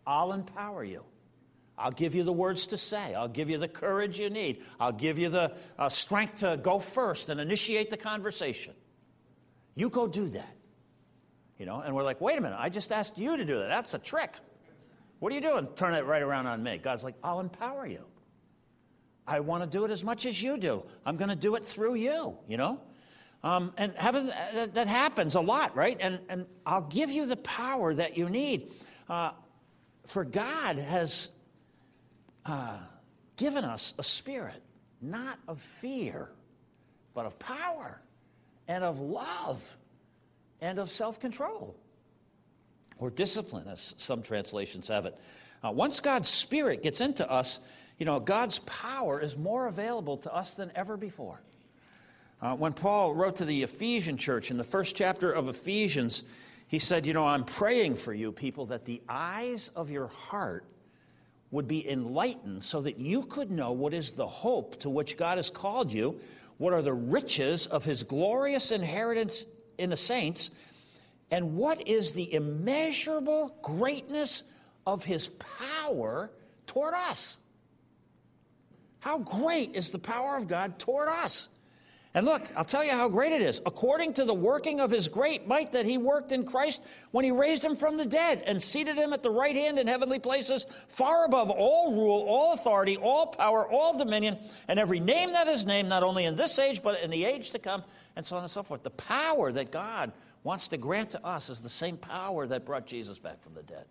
I'll 0.05 0.33
empower 0.33 0.83
you. 0.83 1.03
I'll 1.77 1.91
give 1.91 2.13
you 2.13 2.23
the 2.23 2.33
words 2.33 2.67
to 2.67 2.77
say. 2.77 3.15
I'll 3.15 3.29
give 3.29 3.49
you 3.49 3.57
the 3.57 3.67
courage 3.67 4.19
you 4.19 4.29
need. 4.29 4.63
I'll 4.79 4.91
give 4.91 5.17
you 5.17 5.29
the 5.29 5.55
uh, 5.77 5.87
strength 5.87 6.39
to 6.39 6.59
go 6.61 6.79
first 6.79 7.29
and 7.29 7.39
initiate 7.39 7.89
the 7.89 7.97
conversation. 7.97 8.73
You 9.75 9.89
go 9.89 10.07
do 10.07 10.27
that. 10.29 10.55
You 11.57 11.65
know, 11.65 11.79
and 11.79 11.95
we're 11.95 12.03
like, 12.03 12.19
wait 12.19 12.37
a 12.37 12.41
minute, 12.41 12.57
I 12.59 12.69
just 12.69 12.91
asked 12.91 13.17
you 13.17 13.37
to 13.37 13.45
do 13.45 13.59
that. 13.59 13.69
That's 13.69 13.93
a 13.93 13.99
trick. 13.99 14.35
What 15.19 15.31
are 15.31 15.35
you 15.35 15.41
doing? 15.41 15.67
Turn 15.75 15.93
it 15.93 16.05
right 16.05 16.21
around 16.21 16.47
on 16.47 16.63
me. 16.63 16.77
God's 16.77 17.03
like, 17.03 17.15
I'll 17.23 17.39
empower 17.39 17.85
you. 17.85 18.05
I 19.27 19.41
want 19.41 19.63
to 19.63 19.69
do 19.69 19.85
it 19.85 19.91
as 19.91 20.03
much 20.03 20.25
as 20.25 20.41
you 20.41 20.57
do. 20.57 20.83
I'm 21.05 21.17
going 21.17 21.29
to 21.29 21.35
do 21.35 21.55
it 21.55 21.63
through 21.63 21.95
you, 21.95 22.37
you 22.47 22.57
know? 22.57 22.81
Um, 23.43 23.73
and 23.77 23.93
uh, 23.97 24.67
that 24.73 24.87
happens 24.87 25.35
a 25.35 25.41
lot, 25.41 25.75
right? 25.75 25.97
And, 25.99 26.19
and 26.29 26.45
I'll 26.65 26.81
give 26.81 27.11
you 27.11 27.25
the 27.25 27.37
power 27.37 27.93
that 27.93 28.17
you 28.17 28.29
need. 28.29 28.71
Uh, 29.07 29.31
for 30.07 30.25
God 30.25 30.77
has 30.77 31.29
uh, 32.45 32.77
given 33.37 33.63
us 33.63 33.93
a 33.97 34.03
spirit, 34.03 34.61
not 35.01 35.37
of 35.47 35.59
fear, 35.61 36.31
but 37.13 37.25
of 37.25 37.37
power 37.39 38.01
and 38.67 38.83
of 38.83 38.99
love 38.99 39.77
and 40.59 40.79
of 40.79 40.89
self 40.89 41.19
control 41.19 41.75
or 42.99 43.09
discipline, 43.09 43.67
as 43.67 43.95
some 43.97 44.21
translations 44.21 44.87
have 44.87 45.05
it. 45.05 45.17
Uh, 45.63 45.71
once 45.71 45.99
God's 45.99 46.29
Spirit 46.29 46.83
gets 46.83 47.01
into 47.01 47.29
us, 47.29 47.59
you 47.97 48.05
know, 48.05 48.19
God's 48.19 48.59
power 48.59 49.19
is 49.19 49.37
more 49.37 49.67
available 49.67 50.17
to 50.19 50.33
us 50.33 50.55
than 50.55 50.71
ever 50.75 50.95
before. 50.95 51.41
Uh, 52.41 52.55
when 52.55 52.71
Paul 52.71 53.13
wrote 53.13 53.37
to 53.37 53.45
the 53.45 53.63
Ephesian 53.63 54.17
church 54.17 54.51
in 54.51 54.57
the 54.57 54.63
first 54.63 54.95
chapter 54.95 55.31
of 55.31 55.49
Ephesians, 55.49 56.23
he 56.67 56.79
said, 56.79 57.05
You 57.05 57.13
know, 57.13 57.25
I'm 57.25 57.43
praying 57.43 57.95
for 57.95 58.13
you, 58.13 58.31
people, 58.31 58.67
that 58.67 58.85
the 58.85 59.01
eyes 59.09 59.69
of 59.75 59.91
your 59.91 60.07
heart 60.07 60.65
would 61.51 61.67
be 61.67 61.89
enlightened 61.89 62.63
so 62.63 62.81
that 62.81 62.99
you 62.99 63.23
could 63.23 63.51
know 63.51 63.71
what 63.71 63.93
is 63.93 64.13
the 64.13 64.27
hope 64.27 64.79
to 64.79 64.89
which 64.89 65.17
God 65.17 65.37
has 65.37 65.49
called 65.49 65.91
you, 65.91 66.19
what 66.57 66.73
are 66.73 66.81
the 66.81 66.93
riches 66.93 67.67
of 67.67 67.83
his 67.83 68.03
glorious 68.03 68.71
inheritance 68.71 69.45
in 69.77 69.89
the 69.89 69.97
saints, 69.97 70.51
and 71.31 71.55
what 71.55 71.87
is 71.87 72.13
the 72.13 72.33
immeasurable 72.33 73.55
greatness 73.61 74.43
of 74.85 75.05
his 75.05 75.29
power 75.29 76.31
toward 76.65 76.93
us. 76.93 77.37
How 78.99 79.19
great 79.19 79.75
is 79.75 79.91
the 79.91 79.99
power 79.99 80.35
of 80.35 80.47
God 80.47 80.79
toward 80.79 81.07
us? 81.07 81.49
And 82.15 82.25
look, 82.25 82.41
I'll 82.55 82.65
tell 82.65 82.83
you 82.83 82.91
how 82.91 83.07
great 83.07 83.31
it 83.33 83.41
is. 83.41 83.61
According 83.67 84.13
to 84.15 84.25
the 84.25 84.33
working 84.33 84.79
of 84.79 84.89
his 84.89 85.07
great 85.07 85.47
might 85.47 85.73
that 85.73 85.85
he 85.85 85.99
worked 85.99 86.31
in 86.31 86.43
Christ 86.43 86.81
when 87.11 87.23
he 87.23 87.29
raised 87.29 87.63
him 87.63 87.75
from 87.75 87.97
the 87.97 88.05
dead 88.05 88.41
and 88.47 88.61
seated 88.61 88.97
him 88.97 89.13
at 89.13 89.21
the 89.21 89.29
right 89.29 89.55
hand 89.55 89.77
in 89.77 89.85
heavenly 89.85 90.17
places, 90.17 90.65
far 90.87 91.25
above 91.25 91.51
all 91.51 91.93
rule, 91.93 92.25
all 92.27 92.53
authority, 92.53 92.97
all 92.97 93.27
power, 93.27 93.67
all 93.67 93.97
dominion, 93.97 94.37
and 94.67 94.79
every 94.79 94.99
name 94.99 95.31
that 95.33 95.47
is 95.47 95.67
named, 95.67 95.87
not 95.87 96.01
only 96.01 96.25
in 96.25 96.35
this 96.35 96.57
age, 96.57 96.81
but 96.81 96.99
in 97.01 97.11
the 97.11 97.25
age 97.25 97.51
to 97.51 97.59
come, 97.59 97.83
and 98.15 98.25
so 98.25 98.37
on 98.37 98.41
and 98.41 98.51
so 98.51 98.63
forth. 98.63 98.81
The 98.81 98.89
power 98.89 99.51
that 99.51 99.71
God 99.71 100.11
wants 100.43 100.69
to 100.69 100.77
grant 100.77 101.11
to 101.11 101.25
us 101.25 101.49
is 101.49 101.61
the 101.61 101.69
same 101.69 101.97
power 101.97 102.47
that 102.47 102.65
brought 102.65 102.85
Jesus 102.85 103.19
back 103.19 103.41
from 103.41 103.53
the 103.53 103.63
dead. 103.63 103.85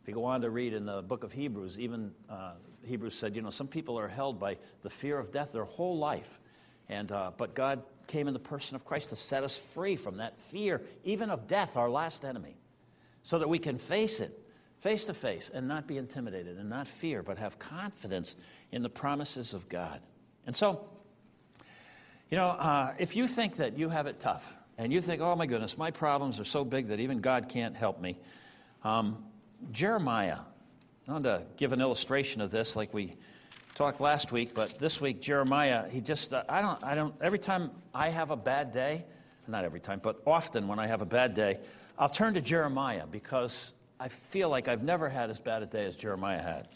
If 0.00 0.08
you 0.08 0.14
go 0.14 0.24
on 0.24 0.40
to 0.40 0.50
read 0.50 0.72
in 0.72 0.86
the 0.86 1.02
book 1.02 1.24
of 1.24 1.32
Hebrews, 1.32 1.78
even 1.78 2.12
uh, 2.28 2.52
Hebrews 2.84 3.14
said, 3.14 3.36
you 3.36 3.42
know, 3.42 3.50
some 3.50 3.68
people 3.68 3.98
are 3.98 4.08
held 4.08 4.40
by 4.40 4.56
the 4.82 4.90
fear 4.90 5.18
of 5.18 5.30
death 5.30 5.52
their 5.52 5.64
whole 5.64 5.98
life. 5.98 6.40
And, 6.88 7.12
uh, 7.12 7.32
but 7.36 7.54
God 7.54 7.82
came 8.06 8.26
in 8.26 8.32
the 8.32 8.40
person 8.40 8.76
of 8.76 8.84
Christ 8.84 9.10
to 9.10 9.16
set 9.16 9.44
us 9.44 9.58
free 9.58 9.96
from 9.96 10.16
that 10.16 10.40
fear, 10.40 10.82
even 11.04 11.30
of 11.30 11.46
death, 11.46 11.76
our 11.76 11.90
last 11.90 12.24
enemy, 12.24 12.56
so 13.22 13.38
that 13.38 13.48
we 13.48 13.58
can 13.58 13.78
face 13.78 14.20
it 14.20 14.40
face 14.80 15.04
to 15.04 15.14
face 15.14 15.50
and 15.52 15.68
not 15.68 15.86
be 15.86 15.98
intimidated 15.98 16.58
and 16.58 16.68
not 16.68 16.88
fear, 16.88 17.22
but 17.22 17.38
have 17.38 17.58
confidence 17.58 18.34
in 18.72 18.82
the 18.82 18.88
promises 18.88 19.54
of 19.54 19.68
God. 19.68 20.00
And 20.46 20.56
so, 20.56 20.88
you 22.30 22.36
know, 22.36 22.48
uh, 22.48 22.94
if 22.98 23.14
you 23.14 23.26
think 23.26 23.56
that 23.56 23.76
you 23.76 23.90
have 23.90 24.06
it 24.06 24.18
tough, 24.18 24.56
and 24.80 24.94
you 24.94 25.02
think, 25.02 25.20
oh 25.20 25.36
my 25.36 25.44
goodness, 25.44 25.76
my 25.76 25.90
problems 25.90 26.40
are 26.40 26.44
so 26.44 26.64
big 26.64 26.88
that 26.88 27.00
even 27.00 27.20
God 27.20 27.50
can't 27.50 27.76
help 27.76 28.00
me. 28.00 28.16
Um, 28.82 29.22
Jeremiah, 29.72 30.38
I 31.06 31.12
want 31.12 31.24
to 31.24 31.44
give 31.58 31.74
an 31.74 31.82
illustration 31.82 32.40
of 32.40 32.50
this 32.50 32.76
like 32.76 32.94
we 32.94 33.12
talked 33.74 34.00
last 34.00 34.32
week, 34.32 34.54
but 34.54 34.78
this 34.78 34.98
week, 34.98 35.20
Jeremiah, 35.20 35.86
he 35.90 36.00
just, 36.00 36.32
uh, 36.32 36.44
I 36.48 36.62
don't, 36.62 36.82
I 36.82 36.94
don't, 36.94 37.14
every 37.20 37.38
time 37.38 37.70
I 37.94 38.08
have 38.08 38.30
a 38.30 38.36
bad 38.36 38.72
day, 38.72 39.04
not 39.46 39.66
every 39.66 39.80
time, 39.80 40.00
but 40.02 40.22
often 40.26 40.66
when 40.66 40.78
I 40.78 40.86
have 40.86 41.02
a 41.02 41.06
bad 41.06 41.34
day, 41.34 41.60
I'll 41.98 42.08
turn 42.08 42.32
to 42.32 42.40
Jeremiah 42.40 43.06
because 43.06 43.74
I 44.00 44.08
feel 44.08 44.48
like 44.48 44.66
I've 44.66 44.82
never 44.82 45.10
had 45.10 45.28
as 45.28 45.38
bad 45.38 45.62
a 45.62 45.66
day 45.66 45.84
as 45.84 45.94
Jeremiah 45.94 46.40
had. 46.40 46.68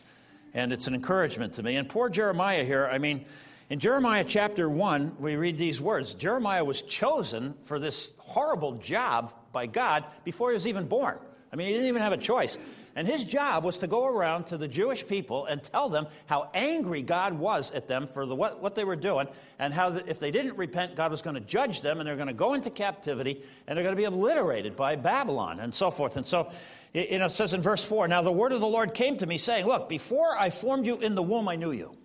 And 0.52 0.74
it's 0.74 0.88
an 0.88 0.94
encouragement 0.94 1.54
to 1.54 1.62
me. 1.62 1.76
And 1.76 1.88
poor 1.88 2.10
Jeremiah 2.10 2.64
here, 2.64 2.86
I 2.86 2.98
mean, 2.98 3.24
in 3.70 3.78
Jeremiah 3.78 4.24
chapter 4.24 4.68
1, 4.68 5.16
we 5.18 5.36
read 5.36 5.56
these 5.56 5.80
words 5.80 6.14
Jeremiah 6.14 6.64
was 6.64 6.82
chosen 6.82 7.54
for 7.64 7.78
this 7.78 8.12
horrible 8.18 8.72
job 8.72 9.32
by 9.52 9.66
God 9.66 10.04
before 10.24 10.50
he 10.50 10.54
was 10.54 10.66
even 10.66 10.86
born. 10.86 11.18
I 11.52 11.56
mean, 11.56 11.68
he 11.68 11.72
didn't 11.72 11.88
even 11.88 12.02
have 12.02 12.12
a 12.12 12.18
choice. 12.18 12.58
And 12.96 13.08
his 13.08 13.24
job 13.24 13.64
was 13.64 13.78
to 13.78 13.86
go 13.86 14.06
around 14.06 14.46
to 14.46 14.56
the 14.56 14.68
Jewish 14.68 15.06
people 15.06 15.46
and 15.46 15.62
tell 15.62 15.88
them 15.88 16.06
how 16.26 16.50
angry 16.52 17.00
God 17.02 17.32
was 17.32 17.70
at 17.70 17.88
them 17.88 18.06
for 18.06 18.26
the, 18.26 18.34
what, 18.34 18.60
what 18.60 18.74
they 18.74 18.84
were 18.84 18.96
doing, 18.96 19.28
and 19.58 19.72
how 19.72 19.90
the, 19.90 20.08
if 20.08 20.20
they 20.20 20.30
didn't 20.30 20.56
repent, 20.56 20.94
God 20.94 21.10
was 21.10 21.22
going 21.22 21.34
to 21.34 21.40
judge 21.40 21.80
them, 21.80 21.98
and 21.98 22.08
they're 22.08 22.16
going 22.16 22.28
to 22.28 22.34
go 22.34 22.54
into 22.54 22.70
captivity, 22.70 23.42
and 23.66 23.76
they're 23.76 23.84
going 23.84 23.96
to 23.96 24.00
be 24.00 24.04
obliterated 24.04 24.76
by 24.76 24.96
Babylon, 24.96 25.58
and 25.60 25.74
so 25.74 25.90
forth. 25.90 26.16
And 26.16 26.26
so, 26.26 26.50
you 26.92 27.18
know, 27.18 27.26
it 27.26 27.30
says 27.30 27.52
in 27.52 27.62
verse 27.62 27.84
4 27.84 28.06
Now 28.06 28.22
the 28.22 28.32
word 28.32 28.52
of 28.52 28.60
the 28.60 28.66
Lord 28.66 28.94
came 28.94 29.16
to 29.18 29.26
me, 29.26 29.38
saying, 29.38 29.66
Look, 29.66 29.88
before 29.88 30.36
I 30.36 30.50
formed 30.50 30.86
you 30.86 30.98
in 30.98 31.14
the 31.14 31.22
womb, 31.22 31.48
I 31.48 31.56
knew 31.56 31.72
you. 31.72 31.96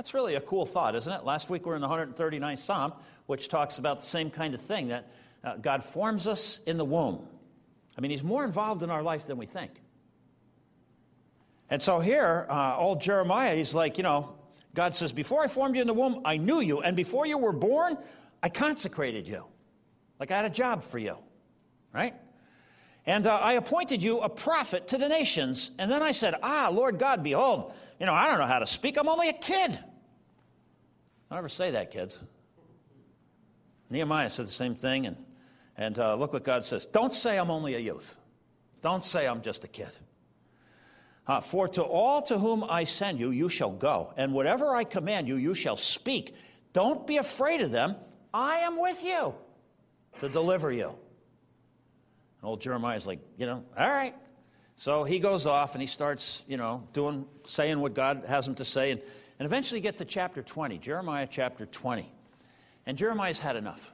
That's 0.00 0.14
really 0.14 0.34
a 0.34 0.40
cool 0.40 0.64
thought, 0.64 0.94
isn't 0.94 1.12
it? 1.12 1.24
Last 1.24 1.50
week 1.50 1.66
we 1.66 1.72
are 1.72 1.74
in 1.74 1.82
the 1.82 1.86
139th 1.86 2.60
Psalm, 2.60 2.94
which 3.26 3.48
talks 3.48 3.76
about 3.76 4.00
the 4.00 4.06
same 4.06 4.30
kind 4.30 4.54
of 4.54 4.62
thing 4.62 4.88
that 4.88 5.10
uh, 5.44 5.56
God 5.58 5.84
forms 5.84 6.26
us 6.26 6.58
in 6.64 6.78
the 6.78 6.86
womb. 6.86 7.28
I 7.98 8.00
mean, 8.00 8.10
He's 8.10 8.24
more 8.24 8.42
involved 8.42 8.82
in 8.82 8.88
our 8.88 9.02
life 9.02 9.26
than 9.26 9.36
we 9.36 9.44
think. 9.44 9.72
And 11.68 11.82
so 11.82 12.00
here, 12.00 12.46
uh, 12.48 12.78
old 12.78 13.02
Jeremiah, 13.02 13.54
he's 13.54 13.74
like, 13.74 13.98
you 13.98 14.02
know, 14.02 14.38
God 14.72 14.96
says, 14.96 15.12
Before 15.12 15.44
I 15.44 15.48
formed 15.48 15.74
you 15.74 15.82
in 15.82 15.86
the 15.86 15.92
womb, 15.92 16.22
I 16.24 16.38
knew 16.38 16.60
you. 16.60 16.80
And 16.80 16.96
before 16.96 17.26
you 17.26 17.36
were 17.36 17.52
born, 17.52 17.98
I 18.42 18.48
consecrated 18.48 19.28
you. 19.28 19.44
Like 20.18 20.30
I 20.30 20.36
had 20.36 20.46
a 20.46 20.50
job 20.50 20.82
for 20.82 20.96
you, 20.96 21.18
right? 21.92 22.14
And 23.04 23.26
uh, 23.26 23.36
I 23.36 23.52
appointed 23.52 24.02
you 24.02 24.20
a 24.20 24.30
prophet 24.30 24.88
to 24.88 24.96
the 24.96 25.10
nations. 25.10 25.72
And 25.78 25.90
then 25.90 26.02
I 26.02 26.12
said, 26.12 26.36
Ah, 26.42 26.70
Lord 26.72 26.98
God, 26.98 27.22
behold, 27.22 27.74
you 27.98 28.06
know, 28.06 28.14
I 28.14 28.28
don't 28.28 28.38
know 28.38 28.46
how 28.46 28.60
to 28.60 28.66
speak. 28.66 28.96
I'm 28.96 29.08
only 29.08 29.28
a 29.28 29.34
kid. 29.34 29.78
Don't 31.30 31.38
ever 31.38 31.48
say 31.48 31.70
that, 31.70 31.92
kids. 31.92 32.20
Nehemiah 33.88 34.30
said 34.30 34.46
the 34.46 34.52
same 34.52 34.74
thing, 34.74 35.06
and, 35.06 35.16
and 35.76 35.98
uh, 35.98 36.16
look 36.16 36.32
what 36.32 36.44
God 36.44 36.64
says. 36.64 36.86
Don't 36.86 37.14
say 37.14 37.38
I'm 37.38 37.50
only 37.50 37.74
a 37.74 37.78
youth. 37.78 38.18
Don't 38.82 39.04
say 39.04 39.28
I'm 39.28 39.40
just 39.40 39.62
a 39.62 39.68
kid. 39.68 39.90
Uh, 41.26 41.40
For 41.40 41.68
to 41.68 41.82
all 41.82 42.22
to 42.22 42.38
whom 42.38 42.64
I 42.64 42.82
send 42.82 43.20
you, 43.20 43.30
you 43.30 43.48
shall 43.48 43.70
go, 43.70 44.12
and 44.16 44.32
whatever 44.32 44.74
I 44.74 44.82
command 44.82 45.28
you, 45.28 45.36
you 45.36 45.54
shall 45.54 45.76
speak. 45.76 46.34
Don't 46.72 47.06
be 47.06 47.18
afraid 47.18 47.60
of 47.60 47.70
them. 47.70 47.94
I 48.34 48.58
am 48.58 48.78
with 48.78 49.04
you 49.04 49.34
to 50.18 50.28
deliver 50.28 50.72
you. 50.72 50.88
And 50.88 52.48
old 52.48 52.60
Jeremiah's 52.60 53.06
like, 53.06 53.20
you 53.36 53.46
know, 53.46 53.64
all 53.78 53.88
right. 53.88 54.14
So 54.76 55.04
he 55.04 55.20
goes 55.20 55.46
off 55.46 55.74
and 55.74 55.82
he 55.82 55.86
starts, 55.86 56.44
you 56.48 56.56
know, 56.56 56.88
doing, 56.92 57.26
saying 57.44 57.78
what 57.80 57.94
God 57.94 58.24
has 58.26 58.48
him 58.48 58.54
to 58.56 58.64
say. 58.64 58.92
And 58.92 59.02
and 59.40 59.46
eventually 59.46 59.80
get 59.80 59.96
to 59.96 60.04
chapter 60.04 60.42
20, 60.42 60.76
Jeremiah 60.76 61.26
chapter 61.28 61.64
20. 61.64 62.12
And 62.84 62.98
Jeremiah's 62.98 63.38
had 63.38 63.56
enough. 63.56 63.90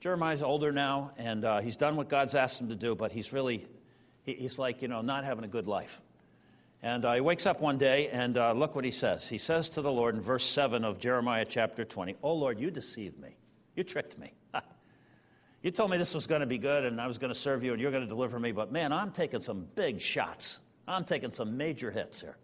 Jeremiah's 0.00 0.42
older 0.42 0.72
now, 0.72 1.12
and 1.16 1.44
uh, 1.44 1.60
he's 1.60 1.76
done 1.76 1.94
what 1.94 2.08
God's 2.08 2.34
asked 2.34 2.60
him 2.60 2.68
to 2.70 2.74
do, 2.74 2.96
but 2.96 3.12
he's 3.12 3.32
really, 3.32 3.64
he, 4.24 4.34
he's 4.34 4.58
like, 4.58 4.82
you 4.82 4.88
know, 4.88 5.00
not 5.00 5.22
having 5.22 5.44
a 5.44 5.48
good 5.48 5.68
life. 5.68 6.00
And 6.82 7.04
uh, 7.04 7.14
he 7.14 7.20
wakes 7.20 7.46
up 7.46 7.60
one 7.60 7.78
day, 7.78 8.08
and 8.08 8.36
uh, 8.36 8.52
look 8.52 8.74
what 8.74 8.84
he 8.84 8.90
says. 8.90 9.28
He 9.28 9.38
says 9.38 9.70
to 9.70 9.80
the 9.80 9.92
Lord 9.92 10.16
in 10.16 10.20
verse 10.20 10.44
7 10.44 10.84
of 10.84 10.98
Jeremiah 10.98 11.44
chapter 11.48 11.84
20, 11.84 12.16
Oh 12.24 12.34
Lord, 12.34 12.58
you 12.58 12.72
deceived 12.72 13.16
me. 13.20 13.36
You 13.76 13.84
tricked 13.84 14.18
me. 14.18 14.32
you 15.62 15.70
told 15.70 15.92
me 15.92 15.98
this 15.98 16.14
was 16.14 16.26
going 16.26 16.40
to 16.40 16.48
be 16.48 16.58
good, 16.58 16.84
and 16.84 17.00
I 17.00 17.06
was 17.06 17.18
going 17.18 17.32
to 17.32 17.38
serve 17.38 17.62
you, 17.62 17.74
and 17.74 17.80
you're 17.80 17.92
going 17.92 18.02
to 18.02 18.08
deliver 18.08 18.40
me, 18.40 18.50
but 18.50 18.72
man, 18.72 18.92
I'm 18.92 19.12
taking 19.12 19.40
some 19.40 19.68
big 19.76 20.00
shots. 20.00 20.60
I'm 20.88 21.04
taking 21.04 21.30
some 21.30 21.56
major 21.56 21.92
hits 21.92 22.20
here. 22.20 22.36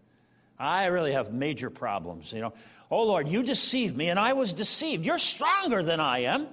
I 0.58 0.86
really 0.86 1.12
have 1.12 1.32
major 1.32 1.70
problems, 1.70 2.32
you 2.32 2.40
know. 2.40 2.52
Oh 2.90 3.04
Lord, 3.04 3.28
you 3.28 3.42
deceived 3.42 3.96
me 3.96 4.08
and 4.08 4.18
I 4.18 4.34
was 4.34 4.52
deceived. 4.52 5.04
You're 5.04 5.18
stronger 5.18 5.82
than 5.82 6.00
I 6.00 6.20
am 6.20 6.46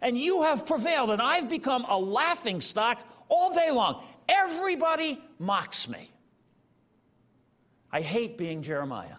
and 0.00 0.18
you 0.18 0.42
have 0.42 0.66
prevailed 0.66 1.10
and 1.10 1.22
I've 1.22 1.48
become 1.48 1.84
a 1.88 1.98
laughing 1.98 2.60
stock 2.60 3.00
all 3.28 3.54
day 3.54 3.70
long. 3.70 4.02
Everybody 4.28 5.20
mocks 5.38 5.88
me. 5.88 6.10
I 7.92 8.00
hate 8.00 8.36
being 8.36 8.62
Jeremiah. 8.62 9.16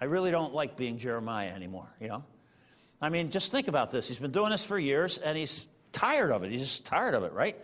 I 0.00 0.06
really 0.06 0.30
don't 0.30 0.54
like 0.54 0.76
being 0.76 0.98
Jeremiah 0.98 1.52
anymore, 1.54 1.88
you 2.00 2.08
know. 2.08 2.24
I 3.00 3.08
mean, 3.08 3.30
just 3.30 3.52
think 3.52 3.68
about 3.68 3.90
this. 3.90 4.08
He's 4.08 4.18
been 4.18 4.30
doing 4.30 4.50
this 4.50 4.64
for 4.64 4.78
years, 4.78 5.18
and 5.18 5.36
he's 5.36 5.68
tired 5.92 6.30
of 6.30 6.44
it. 6.44 6.50
He's 6.50 6.62
just 6.62 6.86
tired 6.86 7.14
of 7.14 7.24
it, 7.24 7.32
right? 7.32 7.56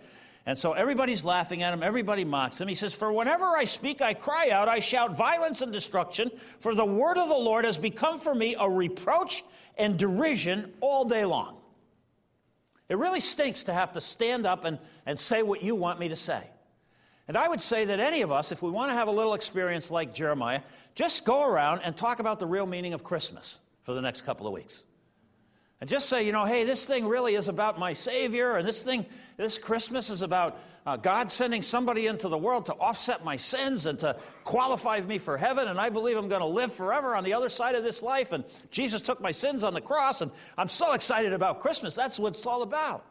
And 0.49 0.57
so 0.57 0.73
everybody's 0.73 1.26
laughing 1.26 1.62
at 1.62 1.75
him, 1.75 1.83
everybody 1.83 2.25
mocks 2.25 2.59
him. 2.59 2.69
He 2.69 2.75
says, 2.75 2.95
For 2.95 3.12
whenever 3.12 3.45
I 3.45 3.64
speak, 3.64 4.00
I 4.00 4.14
cry 4.14 4.49
out, 4.49 4.67
I 4.67 4.78
shout 4.78 5.14
violence 5.14 5.61
and 5.61 5.71
destruction, 5.71 6.31
for 6.61 6.75
the 6.75 6.87
word 6.87 7.19
of 7.19 7.28
the 7.28 7.35
Lord 7.35 7.67
has 7.67 7.76
become 7.76 8.19
for 8.19 8.35
me 8.35 8.57
a 8.59 8.67
reproach 8.67 9.45
and 9.76 9.99
derision 9.99 10.73
all 10.81 11.05
day 11.05 11.26
long. 11.26 11.59
It 12.88 12.97
really 12.97 13.21
stinks 13.21 13.64
to 13.64 13.75
have 13.75 13.93
to 13.93 14.00
stand 14.00 14.47
up 14.47 14.64
and, 14.64 14.78
and 15.05 15.19
say 15.19 15.43
what 15.43 15.62
you 15.62 15.75
want 15.75 16.00
me 16.00 16.09
to 16.09 16.17
say. 16.17 16.49
And 17.28 17.37
I 17.37 17.47
would 17.47 17.61
say 17.61 17.85
that 17.85 18.00
any 18.00 18.23
of 18.23 18.33
us, 18.33 18.50
if 18.50 18.62
we 18.62 18.71
want 18.71 18.90
to 18.90 18.95
have 18.95 19.09
a 19.09 19.12
little 19.12 19.35
experience 19.35 19.90
like 19.90 20.14
Jeremiah, 20.14 20.62
just 20.95 21.26
go 21.26 21.47
around 21.47 21.83
and 21.85 21.95
talk 21.95 22.21
about 22.21 22.38
the 22.38 22.47
real 22.47 22.67
meaning 22.67 22.95
of 22.95 23.05
Christmas 23.05 23.59
for 23.83 23.93
the 23.93 24.00
next 24.00 24.23
couple 24.23 24.47
of 24.47 24.55
weeks. 24.55 24.85
And 25.80 25.88
just 25.88 26.08
say, 26.08 26.26
you 26.26 26.32
know, 26.32 26.44
hey, 26.44 26.64
this 26.64 26.87
thing 26.87 27.06
really 27.06 27.35
is 27.35 27.47
about 27.47 27.78
my 27.78 27.92
Savior, 27.92 28.56
and 28.56 28.66
this 28.66 28.82
thing, 28.82 29.06
this 29.37 29.58
Christmas 29.58 30.11
is 30.11 30.23
about 30.23 30.58
uh, 30.85 30.97
God 30.97 31.30
sending 31.30 31.62
somebody 31.62 32.06
into 32.06 32.28
the 32.28 32.38
world 32.38 32.66
to 32.66 32.75
offset 32.75 33.25
my 33.25 33.37
sins 33.37 33.87
and 33.87 33.99
to 34.00 34.16
qualify 34.42 35.00
me 35.00 35.18
for 35.18 35.37
heaven, 35.37 35.68
and 35.68 35.80
I 35.80 35.90
believe 35.90 36.16
I'm 36.16 36.28
going 36.28 36.40
to 36.40 36.47
live 36.47 36.73
forever 36.73 37.14
on 37.14 37.23
the 37.23 37.35
other 37.35 37.49
side 37.49 37.76
of 37.76 37.85
this 37.85 38.02
life, 38.02 38.32
and 38.32 38.44
Jesus 38.70 39.02
took 39.02 39.20
my 39.20 39.30
sins 39.30 39.62
on 39.62 39.73
the 39.73 39.80
cross, 39.80 40.20
and 40.20 40.32
I'm 40.56 40.68
so 40.68 40.94
excited 40.94 41.32
about 41.32 41.61
Christmas. 41.61 41.94
That's 41.94 42.18
what 42.18 42.35
it's 42.35 42.47
all 42.47 42.62
about. 42.62 43.04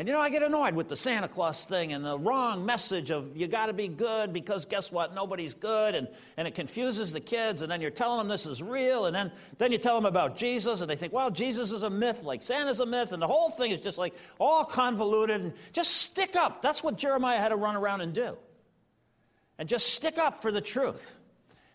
And 0.00 0.08
you 0.08 0.14
know, 0.14 0.20
I 0.22 0.30
get 0.30 0.42
annoyed 0.42 0.74
with 0.74 0.88
the 0.88 0.96
Santa 0.96 1.28
Claus 1.28 1.66
thing 1.66 1.92
and 1.92 2.02
the 2.02 2.18
wrong 2.18 2.64
message 2.64 3.10
of 3.10 3.36
you 3.36 3.46
got 3.46 3.66
to 3.66 3.74
be 3.74 3.86
good 3.86 4.32
because 4.32 4.64
guess 4.64 4.90
what? 4.90 5.14
Nobody's 5.14 5.52
good. 5.52 5.94
And, 5.94 6.08
and 6.38 6.48
it 6.48 6.54
confuses 6.54 7.12
the 7.12 7.20
kids. 7.20 7.60
And 7.60 7.70
then 7.70 7.82
you're 7.82 7.90
telling 7.90 8.16
them 8.16 8.26
this 8.26 8.46
is 8.46 8.62
real. 8.62 9.04
And 9.04 9.14
then, 9.14 9.30
then 9.58 9.72
you 9.72 9.76
tell 9.76 9.94
them 9.94 10.06
about 10.06 10.36
Jesus. 10.36 10.80
And 10.80 10.88
they 10.88 10.96
think, 10.96 11.12
well, 11.12 11.30
Jesus 11.30 11.70
is 11.70 11.82
a 11.82 11.90
myth, 11.90 12.22
like 12.22 12.42
Santa's 12.42 12.80
a 12.80 12.86
myth. 12.86 13.12
And 13.12 13.20
the 13.20 13.26
whole 13.26 13.50
thing 13.50 13.72
is 13.72 13.82
just 13.82 13.98
like 13.98 14.14
all 14.38 14.64
convoluted. 14.64 15.42
And 15.42 15.52
just 15.74 15.92
stick 15.92 16.34
up. 16.34 16.62
That's 16.62 16.82
what 16.82 16.96
Jeremiah 16.96 17.36
had 17.36 17.50
to 17.50 17.56
run 17.56 17.76
around 17.76 18.00
and 18.00 18.14
do. 18.14 18.38
And 19.58 19.68
just 19.68 19.86
stick 19.92 20.16
up 20.16 20.40
for 20.40 20.50
the 20.50 20.62
truth. 20.62 21.14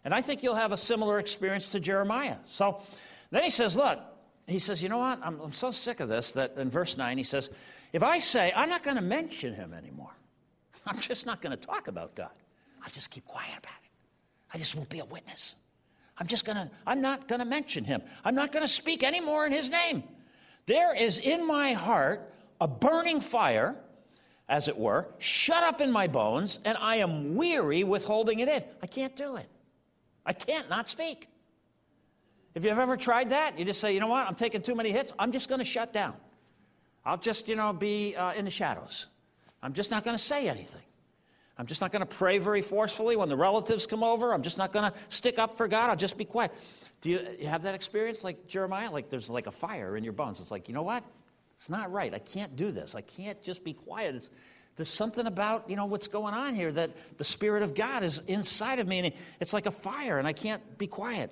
And 0.03 0.15
I 0.15 0.23
think 0.23 0.41
you'll 0.41 0.55
have 0.55 0.71
a 0.71 0.77
similar 0.77 1.19
experience 1.19 1.73
to 1.73 1.79
Jeremiah. 1.79 2.37
So 2.45 2.81
then 3.29 3.43
he 3.43 3.51
says, 3.51 3.75
look, 3.75 3.99
he 4.47 4.57
says, 4.57 4.81
you 4.81 4.89
know 4.89 4.97
what? 4.97 5.19
I'm, 5.21 5.39
I'm 5.41 5.53
so 5.53 5.69
sick 5.69 5.99
of 5.99 6.09
this 6.09 6.31
that 6.31 6.55
in 6.57 6.71
verse 6.71 6.97
9 6.97 7.19
he 7.19 7.23
says, 7.23 7.51
if 7.95 8.03
I 8.03 8.19
say, 8.19 8.51
I'm 8.53 8.67
not 8.67 8.83
going 8.83 8.97
to 8.97 9.01
mention 9.01 9.53
him 9.53 9.73
anymore, 9.73 10.11
I'm 10.85 10.99
just 10.99 11.25
not 11.25 11.41
going 11.41 11.57
to 11.57 11.67
talk 11.67 11.87
about 11.87 12.13
God, 12.13 12.29
I'll 12.83 12.91
just 12.91 13.09
keep 13.09 13.25
quiet 13.25 13.57
about 13.57 13.71
it. 13.83 13.89
I 14.53 14.57
just 14.57 14.75
won't 14.75 14.89
be 14.89 14.99
a 14.99 15.05
witness. 15.05 15.55
I'm 16.17 16.27
just 16.27 16.43
going 16.43 16.57
to, 16.57 16.69
I'm 16.85 16.99
not 16.99 17.29
going 17.29 17.39
to 17.39 17.45
mention 17.45 17.85
him. 17.85 18.01
I'm 18.25 18.35
not 18.35 18.51
going 18.51 18.63
to 18.63 18.67
speak 18.67 19.01
anymore 19.01 19.45
in 19.45 19.53
his 19.53 19.69
name. 19.69 20.03
There 20.65 20.93
is 20.93 21.19
in 21.19 21.47
my 21.47 21.71
heart 21.71 22.33
a 22.59 22.67
burning 22.67 23.21
fire, 23.21 23.77
as 24.49 24.67
it 24.67 24.77
were, 24.77 25.07
shut 25.17 25.63
up 25.63 25.79
in 25.79 25.89
my 25.89 26.07
bones, 26.07 26.59
and 26.65 26.77
I 26.77 26.97
am 26.97 27.35
weary 27.35 27.85
with 27.85 28.03
holding 28.03 28.39
it 28.39 28.49
in. 28.49 28.61
I 28.83 28.87
can't 28.87 29.15
do 29.15 29.37
it. 29.37 29.47
I 30.25 30.33
can't 30.33 30.69
not 30.69 30.89
speak. 30.89 31.29
If 32.55 32.65
you've 32.65 32.77
ever 32.77 32.97
tried 32.97 33.29
that, 33.29 33.57
you 33.57 33.63
just 33.63 33.79
say, 33.79 33.93
you 33.93 34.01
know 34.01 34.07
what, 34.07 34.27
I'm 34.27 34.35
taking 34.35 34.61
too 34.61 34.75
many 34.75 34.91
hits, 34.91 35.13
I'm 35.17 35.31
just 35.31 35.47
going 35.47 35.59
to 35.59 35.65
shut 35.65 35.93
down. 35.93 36.15
I'll 37.05 37.17
just, 37.17 37.47
you 37.47 37.55
know, 37.55 37.71
be 37.73 38.15
uh, 38.15 38.33
in 38.33 38.45
the 38.45 38.51
shadows. 38.51 39.07
I'm 39.61 39.73
just 39.73 39.91
not 39.91 40.03
going 40.03 40.17
to 40.17 40.23
say 40.23 40.47
anything. 40.47 40.81
I'm 41.57 41.67
just 41.67 41.79
not 41.81 41.91
going 41.91 42.01
to 42.01 42.05
pray 42.05 42.37
very 42.37 42.61
forcefully 42.61 43.15
when 43.15 43.29
the 43.29 43.35
relatives 43.35 43.85
come 43.85 44.03
over. 44.03 44.33
I'm 44.33 44.41
just 44.41 44.57
not 44.57 44.73
going 44.73 44.91
to 44.91 44.97
stick 45.09 45.39
up 45.39 45.55
for 45.55 45.67
God. 45.67 45.89
I'll 45.89 45.95
just 45.95 46.17
be 46.17 46.25
quiet. 46.25 46.51
Do 47.01 47.09
you, 47.09 47.19
you 47.39 47.47
have 47.47 47.63
that 47.63 47.75
experience 47.75 48.23
like 48.23 48.47
Jeremiah? 48.47 48.91
Like 48.91 49.09
there's 49.09 49.29
like 49.29 49.47
a 49.47 49.51
fire 49.51 49.95
in 49.95 50.03
your 50.03 50.13
bones. 50.13 50.39
It's 50.39 50.51
like, 50.51 50.67
you 50.67 50.73
know 50.73 50.83
what? 50.83 51.03
It's 51.55 51.69
not 51.69 51.91
right. 51.91 52.13
I 52.13 52.19
can't 52.19 52.55
do 52.55 52.71
this. 52.71 52.95
I 52.95 53.01
can't 53.01 53.41
just 53.41 53.63
be 53.63 53.73
quiet. 53.73 54.15
It's, 54.15 54.31
there's 54.75 54.89
something 54.89 55.25
about 55.25 55.69
you 55.69 55.75
know 55.75 55.85
what's 55.85 56.07
going 56.07 56.33
on 56.33 56.53
here 56.53 56.71
that 56.71 56.91
the 57.17 57.23
spirit 57.23 57.63
of 57.63 57.73
god 57.73 58.03
is 58.03 58.21
inside 58.27 58.79
of 58.79 58.87
me 58.87 58.99
and 58.99 59.13
it's 59.39 59.53
like 59.53 59.65
a 59.65 59.71
fire 59.71 60.19
and 60.19 60.27
i 60.27 60.33
can't 60.33 60.77
be 60.77 60.87
quiet 60.87 61.31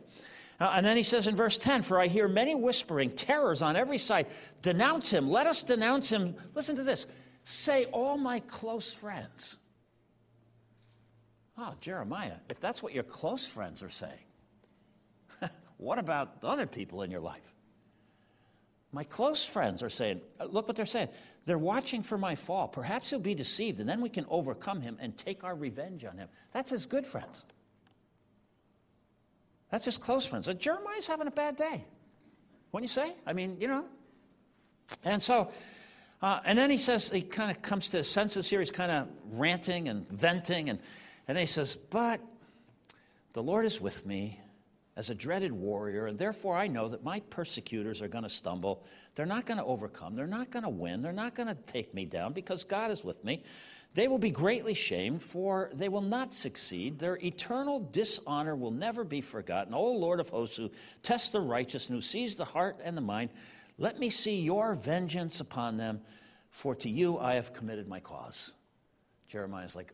uh, 0.60 0.72
and 0.76 0.86
then 0.86 0.98
he 0.98 1.04
says 1.04 1.28
in 1.28 1.36
verse 1.36 1.58
10 1.58 1.82
For 1.82 2.00
I 2.00 2.08
hear 2.08 2.28
many 2.28 2.56
whispering, 2.56 3.12
terrors 3.12 3.62
on 3.62 3.76
every 3.76 3.98
side. 3.98 4.28
Denounce 4.62 5.12
him. 5.12 5.30
Let 5.30 5.48
us 5.48 5.64
denounce 5.64 6.10
him. 6.10 6.36
Listen 6.54 6.76
to 6.76 6.84
this. 6.84 7.08
Say, 7.44 7.86
all 7.86 8.18
my 8.18 8.40
close 8.42 8.94
friends. 8.94 9.58
Oh, 11.58 11.74
Jeremiah, 11.80 12.38
if 12.50 12.60
that's 12.60 12.82
what 12.82 12.94
your 12.94 13.04
close 13.04 13.46
friends 13.46 13.84
are 13.84 13.90
saying, 13.90 14.14
what 15.78 16.00
about 16.00 16.42
the 16.42 16.48
other 16.48 16.66
people 16.66 17.04
in 17.04 17.12
your 17.12 17.20
life? 17.20 17.54
My 18.92 19.04
close 19.04 19.46
friends 19.46 19.84
are 19.84 19.90
saying, 19.90 20.22
uh, 20.40 20.46
look 20.46 20.68
what 20.68 20.76
they're 20.76 20.86
saying. 20.86 21.10
They're 21.46 21.58
watching 21.58 22.04
for 22.04 22.18
my 22.18 22.36
fall. 22.36 22.68
Perhaps 22.68 23.10
he'll 23.10 23.20
be 23.20 23.36
deceived, 23.36 23.80
and 23.80 23.90
then 23.90 24.02
we 24.02 24.10
can 24.10 24.26
overcome 24.30 24.82
him 24.82 24.98
and 25.02 25.18
take 25.18 25.44
our 25.44 25.56
revenge 25.56 26.06
on 26.06 26.18
him. 26.18 26.30
That's 26.54 26.70
his 26.72 26.86
good 26.86 27.06
friends. 27.06 27.44
That's 29.74 29.86
his 29.86 29.98
close 29.98 30.24
friends. 30.24 30.48
And 30.48 30.60
Jeremiah's 30.60 31.08
having 31.08 31.26
a 31.26 31.32
bad 31.32 31.56
day. 31.56 31.84
Wouldn't 32.72 32.88
you 32.88 32.94
say? 32.94 33.12
I 33.26 33.34
mean, 33.34 33.58
you 33.60 33.68
know. 33.68 33.86
And 35.04 35.22
so, 35.22 35.50
uh, 36.22 36.42
and 36.46 36.60
then 36.60 36.70
he 36.70 36.78
says, 36.78 37.10
he 37.10 37.24
kind 37.24 37.50
of 37.50 37.60
comes 37.64 37.88
to 37.88 37.98
his 37.98 38.08
senses 38.08 38.48
here. 38.48 38.60
He's 38.60 38.70
kind 38.70 38.92
of 38.92 39.08
ranting 39.32 39.88
and 39.90 40.08
venting. 40.10 40.70
And, 40.70 40.78
and 41.28 41.36
then 41.36 41.42
he 41.42 41.48
says, 41.48 41.76
But 41.76 42.22
the 43.34 43.42
Lord 43.42 43.66
is 43.66 43.82
with 43.82 44.06
me 44.06 44.40
as 44.96 45.10
a 45.10 45.16
dreaded 45.16 45.52
warrior, 45.52 46.06
and 46.06 46.20
therefore 46.20 46.56
I 46.56 46.68
know 46.68 46.88
that 46.90 47.04
my 47.04 47.22
persecutors 47.32 48.00
are 48.04 48.08
going 48.08 48.26
to 48.26 48.30
stumble. 48.30 48.86
They're 49.16 49.26
not 49.26 49.48
going 49.48 49.58
to 49.58 49.66
overcome. 49.66 50.16
They're 50.16 50.28
not 50.28 50.52
going 50.52 50.66
to 50.66 50.70
win. 50.70 51.02
They're 51.02 51.14
not 51.14 51.34
going 51.34 51.48
to 51.48 51.56
take 51.56 51.96
me 51.96 52.06
down 52.06 52.34
because 52.34 52.64
God 52.64 52.92
is 52.92 53.04
with 53.04 53.26
me. 53.26 53.42
They 53.96 54.08
will 54.08 54.18
be 54.18 54.32
greatly 54.32 54.74
shamed, 54.74 55.22
for 55.22 55.70
they 55.74 55.88
will 55.88 56.02
not 56.02 56.34
succeed. 56.34 56.98
Their 56.98 57.18
eternal 57.24 57.80
dishonor 57.80 58.56
will 58.56 58.72
never 58.72 59.04
be 59.04 59.22
forgotten. 59.22 59.74
O 59.74 59.92
Lord 59.92 60.20
of 60.20 60.30
hosts, 60.30 60.58
who 60.58 60.72
tests 61.04 61.30
the 61.30 61.42
righteous 61.42 61.88
and 61.88 61.96
who 61.96 62.02
sees 62.02 62.36
the 62.36 62.46
heart 62.46 62.80
and 62.84 62.98
the 62.98 63.02
mind, 63.02 63.30
let 63.78 64.00
me 64.00 64.10
see 64.10 64.42
your 64.42 64.74
vengeance 64.74 65.40
upon 65.40 65.78
them, 65.78 66.02
for 66.50 66.74
to 66.76 66.90
you 66.90 67.20
I 67.20 67.36
have 67.36 67.54
committed 67.54 67.88
my 67.88 68.00
cause. 68.00 68.52
Jeremiah's 69.28 69.76
like, 69.76 69.94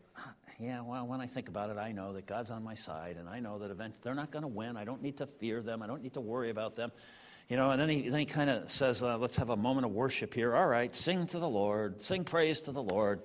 yeah, 0.58 0.82
well, 0.82 1.06
when 1.06 1.20
I 1.20 1.26
think 1.26 1.48
about 1.48 1.70
it, 1.70 1.78
I 1.78 1.92
know 1.92 2.12
that 2.12 2.26
God's 2.26 2.50
on 2.50 2.62
my 2.62 2.74
side, 2.74 3.16
and 3.18 3.28
I 3.28 3.40
know 3.40 3.58
that 3.58 3.70
eventually 3.70 4.00
they're 4.02 4.14
not 4.14 4.30
going 4.30 4.42
to 4.42 4.48
win. 4.48 4.76
I 4.76 4.84
don't 4.84 5.02
need 5.02 5.16
to 5.18 5.26
fear 5.26 5.62
them. 5.62 5.82
I 5.82 5.86
don't 5.86 6.02
need 6.02 6.14
to 6.14 6.20
worry 6.20 6.50
about 6.50 6.76
them. 6.76 6.92
You 7.48 7.56
know, 7.56 7.70
and 7.70 7.80
then 7.80 7.88
he, 7.88 8.08
then 8.08 8.20
he 8.20 8.26
kind 8.26 8.48
of 8.48 8.70
says, 8.70 9.02
uh, 9.02 9.18
let's 9.18 9.36
have 9.36 9.50
a 9.50 9.56
moment 9.56 9.86
of 9.86 9.92
worship 9.92 10.34
here. 10.34 10.54
All 10.54 10.68
right, 10.68 10.94
sing 10.94 11.26
to 11.26 11.38
the 11.38 11.48
Lord, 11.48 12.00
sing 12.00 12.24
praise 12.24 12.60
to 12.62 12.72
the 12.72 12.82
Lord. 12.82 13.22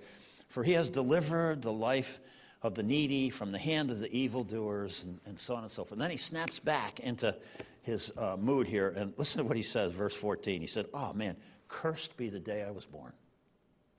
For 0.47 0.63
he 0.63 0.73
has 0.73 0.89
delivered 0.89 1.61
the 1.61 1.73
life 1.73 2.19
of 2.61 2.73
the 2.75 2.83
needy 2.83 3.29
from 3.29 3.51
the 3.51 3.59
hand 3.59 3.91
of 3.91 3.99
the 3.99 4.11
evildoers, 4.11 5.03
and, 5.03 5.19
and 5.25 5.39
so 5.39 5.55
on 5.55 5.63
and 5.63 5.71
so 5.71 5.83
forth. 5.83 5.93
And 5.93 6.01
then 6.01 6.11
he 6.11 6.17
snaps 6.17 6.59
back 6.59 6.99
into 6.99 7.35
his 7.83 8.11
uh, 8.17 8.35
mood 8.39 8.67
here, 8.67 8.89
and 8.89 9.13
listen 9.17 9.39
to 9.39 9.47
what 9.47 9.57
he 9.57 9.63
says, 9.63 9.91
verse 9.91 10.15
14. 10.15 10.61
He 10.61 10.67
said, 10.67 10.87
Oh 10.93 11.13
man, 11.13 11.35
cursed 11.67 12.17
be 12.17 12.29
the 12.29 12.39
day 12.39 12.63
I 12.63 12.71
was 12.71 12.85
born. 12.85 13.13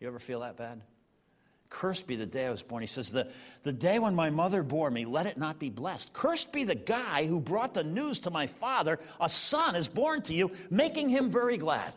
You 0.01 0.09
ever 0.09 0.19
feel 0.19 0.41
that 0.41 0.57
bad? 0.57 0.83
Cursed 1.69 2.07
be 2.07 2.17
the 2.17 2.27
day 2.27 2.47
I 2.47 2.51
was 2.51 2.63
born. 2.63 2.83
He 2.83 2.87
says, 2.87 3.11
the, 3.11 3.31
the 3.63 3.73
day 3.73 3.99
when 3.99 4.15
my 4.15 4.31
mother 4.31 4.63
bore 4.63 4.91
me, 4.91 5.05
let 5.05 5.27
it 5.27 5.37
not 5.37 5.59
be 5.59 5.71
blessed. 5.71 6.13
Cursed 6.13 6.53
be 6.53 6.65
the 6.65 6.75
guy 6.75 7.27
who 7.27 7.41
brought 7.41 7.75
the 7.75 7.85
news 7.85 8.21
to 8.21 8.31
my 8.31 8.47
father, 8.47 9.01
a 9.21 9.29
son 9.29 9.75
is 9.75 9.89
born 9.89 10.23
to 10.23 10.35
you, 10.35 10.53
making 10.71 11.09
him 11.09 11.29
very 11.29 11.57
glad. 11.57 11.93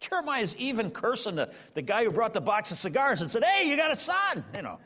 Jeremiah 0.00 0.42
is 0.42 0.56
even 0.56 0.90
cursing 0.90 1.36
the, 1.36 1.50
the 1.74 1.82
guy 1.82 2.04
who 2.04 2.10
brought 2.10 2.32
the 2.34 2.40
box 2.40 2.70
of 2.70 2.78
cigars 2.78 3.20
and 3.20 3.30
said, 3.30 3.44
Hey, 3.44 3.68
you 3.68 3.76
got 3.76 3.92
a 3.92 3.96
son, 3.96 4.44
you 4.56 4.62
know. 4.62 4.78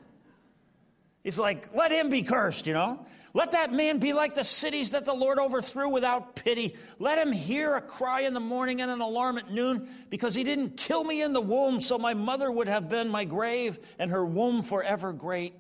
He's 1.23 1.39
like, 1.39 1.75
Let 1.75 1.93
him 1.93 2.11
be 2.11 2.23
cursed, 2.23 2.67
you 2.67 2.75
know. 2.75 3.07
Let 3.33 3.51
that 3.53 3.73
man 3.73 3.99
be 3.99 4.13
like 4.13 4.37
the 4.37 4.45
cities 4.45 4.93
that 4.93 5.05
the 5.05 5.13
Lord 5.13 5.41
overthrew 5.41 5.89
without 5.89 6.37
pity. 6.37 6.77
Let 7.01 7.19
him 7.19 7.33
hear 7.33 7.75
a 7.75 7.81
cry 7.81 8.21
in 8.21 8.33
the 8.33 8.41
morning 8.41 8.81
and 8.81 8.91
an 8.91 9.01
alarm 9.01 9.39
at 9.39 9.51
noon, 9.51 9.89
because 10.09 10.37
he 10.37 10.45
didn't 10.45 10.77
kill 10.77 11.03
me 11.03 11.21
in 11.21 11.33
the 11.33 11.41
womb, 11.41 11.81
so 11.81 11.99
my 11.99 12.15
mother 12.15 12.51
would 12.51 12.69
have 12.69 12.89
been 12.89 13.09
my 13.09 13.25
grave 13.25 13.81
and 13.99 14.13
her 14.13 14.25
womb 14.25 14.63
forever 14.63 15.13
great. 15.13 15.55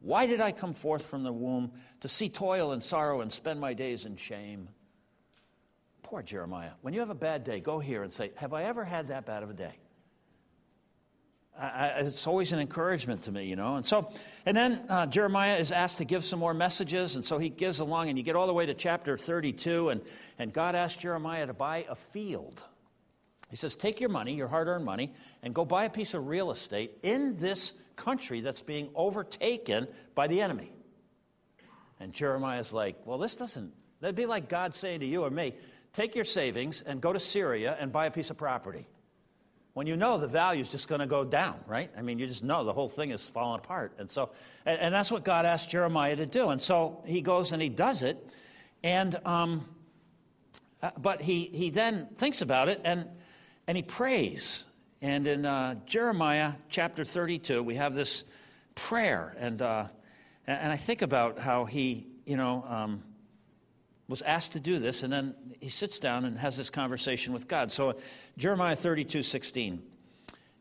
Why 0.00 0.26
did 0.26 0.40
I 0.40 0.50
come 0.50 0.72
forth 0.72 1.06
from 1.06 1.22
the 1.22 1.32
womb 1.32 1.72
to 2.00 2.08
see 2.08 2.28
toil 2.28 2.72
and 2.72 2.82
sorrow 2.82 3.20
and 3.20 3.30
spend 3.30 3.60
my 3.60 3.72
days 3.72 4.04
in 4.04 4.16
shame? 4.16 4.68
Poor 6.10 6.22
Jeremiah. 6.22 6.72
When 6.82 6.92
you 6.92 6.98
have 6.98 7.10
a 7.10 7.14
bad 7.14 7.44
day, 7.44 7.60
go 7.60 7.78
here 7.78 8.02
and 8.02 8.12
say, 8.12 8.32
Have 8.34 8.52
I 8.52 8.64
ever 8.64 8.82
had 8.84 9.08
that 9.08 9.26
bad 9.26 9.44
of 9.44 9.50
a 9.50 9.52
day? 9.54 9.78
I, 11.56 11.66
I, 11.66 11.86
it's 12.00 12.26
always 12.26 12.52
an 12.52 12.58
encouragement 12.58 13.22
to 13.22 13.32
me, 13.32 13.44
you 13.44 13.54
know. 13.54 13.76
And 13.76 13.86
so, 13.86 14.10
and 14.44 14.56
then 14.56 14.80
uh, 14.88 15.06
Jeremiah 15.06 15.58
is 15.58 15.70
asked 15.70 15.98
to 15.98 16.04
give 16.04 16.24
some 16.24 16.40
more 16.40 16.52
messages, 16.52 17.14
and 17.14 17.24
so 17.24 17.38
he 17.38 17.48
gives 17.48 17.78
along, 17.78 18.08
and 18.08 18.18
you 18.18 18.24
get 18.24 18.34
all 18.34 18.48
the 18.48 18.52
way 18.52 18.66
to 18.66 18.74
chapter 18.74 19.16
32, 19.16 19.90
and, 19.90 20.00
and 20.36 20.52
God 20.52 20.74
asked 20.74 20.98
Jeremiah 20.98 21.46
to 21.46 21.54
buy 21.54 21.86
a 21.88 21.94
field. 21.94 22.60
He 23.48 23.54
says, 23.54 23.76
Take 23.76 24.00
your 24.00 24.10
money, 24.10 24.34
your 24.34 24.48
hard 24.48 24.66
earned 24.66 24.84
money, 24.84 25.12
and 25.44 25.54
go 25.54 25.64
buy 25.64 25.84
a 25.84 25.90
piece 25.90 26.14
of 26.14 26.26
real 26.26 26.50
estate 26.50 26.90
in 27.04 27.38
this 27.38 27.72
country 27.94 28.40
that's 28.40 28.62
being 28.62 28.90
overtaken 28.96 29.86
by 30.16 30.26
the 30.26 30.40
enemy. 30.40 30.72
And 32.00 32.12
Jeremiah's 32.12 32.72
like, 32.72 32.96
Well, 33.04 33.18
this 33.18 33.36
doesn't, 33.36 33.72
that'd 34.00 34.16
be 34.16 34.26
like 34.26 34.48
God 34.48 34.74
saying 34.74 34.98
to 35.00 35.06
you 35.06 35.22
or 35.22 35.30
me, 35.30 35.54
take 35.92 36.14
your 36.14 36.24
savings 36.24 36.82
and 36.82 37.00
go 37.00 37.12
to 37.12 37.20
Syria 37.20 37.76
and 37.78 37.92
buy 37.92 38.06
a 38.06 38.10
piece 38.10 38.30
of 38.30 38.36
property. 38.36 38.86
When 39.72 39.86
you 39.86 39.96
know 39.96 40.18
the 40.18 40.28
value 40.28 40.62
is 40.62 40.70
just 40.70 40.88
going 40.88 41.00
to 41.00 41.06
go 41.06 41.24
down, 41.24 41.60
right? 41.66 41.90
I 41.96 42.02
mean, 42.02 42.18
you 42.18 42.26
just 42.26 42.42
know 42.42 42.64
the 42.64 42.72
whole 42.72 42.88
thing 42.88 43.10
is 43.10 43.26
falling 43.26 43.60
apart. 43.60 43.94
And 43.98 44.10
so, 44.10 44.30
and, 44.66 44.80
and 44.80 44.94
that's 44.94 45.12
what 45.12 45.24
God 45.24 45.46
asked 45.46 45.70
Jeremiah 45.70 46.16
to 46.16 46.26
do. 46.26 46.48
And 46.48 46.60
so 46.60 47.02
he 47.06 47.22
goes 47.22 47.52
and 47.52 47.62
he 47.62 47.68
does 47.68 48.02
it. 48.02 48.18
And, 48.82 49.14
um, 49.24 49.68
uh, 50.82 50.90
but 50.98 51.22
he, 51.22 51.44
he 51.52 51.70
then 51.70 52.08
thinks 52.16 52.42
about 52.42 52.68
it 52.68 52.80
and, 52.84 53.06
and 53.66 53.76
he 53.76 53.82
prays. 53.82 54.64
And 55.02 55.26
in 55.26 55.46
uh, 55.46 55.76
Jeremiah 55.86 56.54
chapter 56.68 57.04
32, 57.04 57.62
we 57.62 57.76
have 57.76 57.94
this 57.94 58.24
prayer. 58.74 59.36
And, 59.38 59.62
uh, 59.62 59.86
and 60.46 60.72
I 60.72 60.76
think 60.76 61.02
about 61.02 61.38
how 61.38 61.64
he, 61.64 62.06
you 62.26 62.36
know, 62.36 62.64
um, 62.66 63.04
was 64.10 64.22
asked 64.22 64.52
to 64.52 64.60
do 64.60 64.80
this, 64.80 65.04
and 65.04 65.12
then 65.12 65.34
he 65.60 65.68
sits 65.68 66.00
down 66.00 66.24
and 66.24 66.36
has 66.36 66.56
this 66.56 66.68
conversation 66.68 67.32
with 67.32 67.46
God. 67.46 67.70
So, 67.70 67.94
Jeremiah 68.36 68.74
32 68.74 69.22
16. 69.22 69.80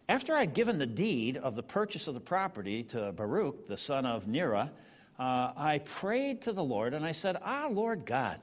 After 0.07 0.35
I'd 0.35 0.53
given 0.53 0.77
the 0.77 0.85
deed 0.85 1.37
of 1.37 1.55
the 1.55 1.63
purchase 1.63 2.07
of 2.07 2.13
the 2.13 2.19
property 2.19 2.83
to 2.83 3.11
Baruch, 3.11 3.67
the 3.67 3.77
son 3.77 4.05
of 4.05 4.27
Neriah, 4.27 4.69
uh, 5.17 5.51
I 5.57 5.81
prayed 5.83 6.43
to 6.43 6.53
the 6.53 6.63
Lord, 6.63 6.93
and 6.93 7.03
I 7.03 7.11
said, 7.11 7.37
Ah, 7.43 7.67
Lord 7.71 8.05
God, 8.05 8.39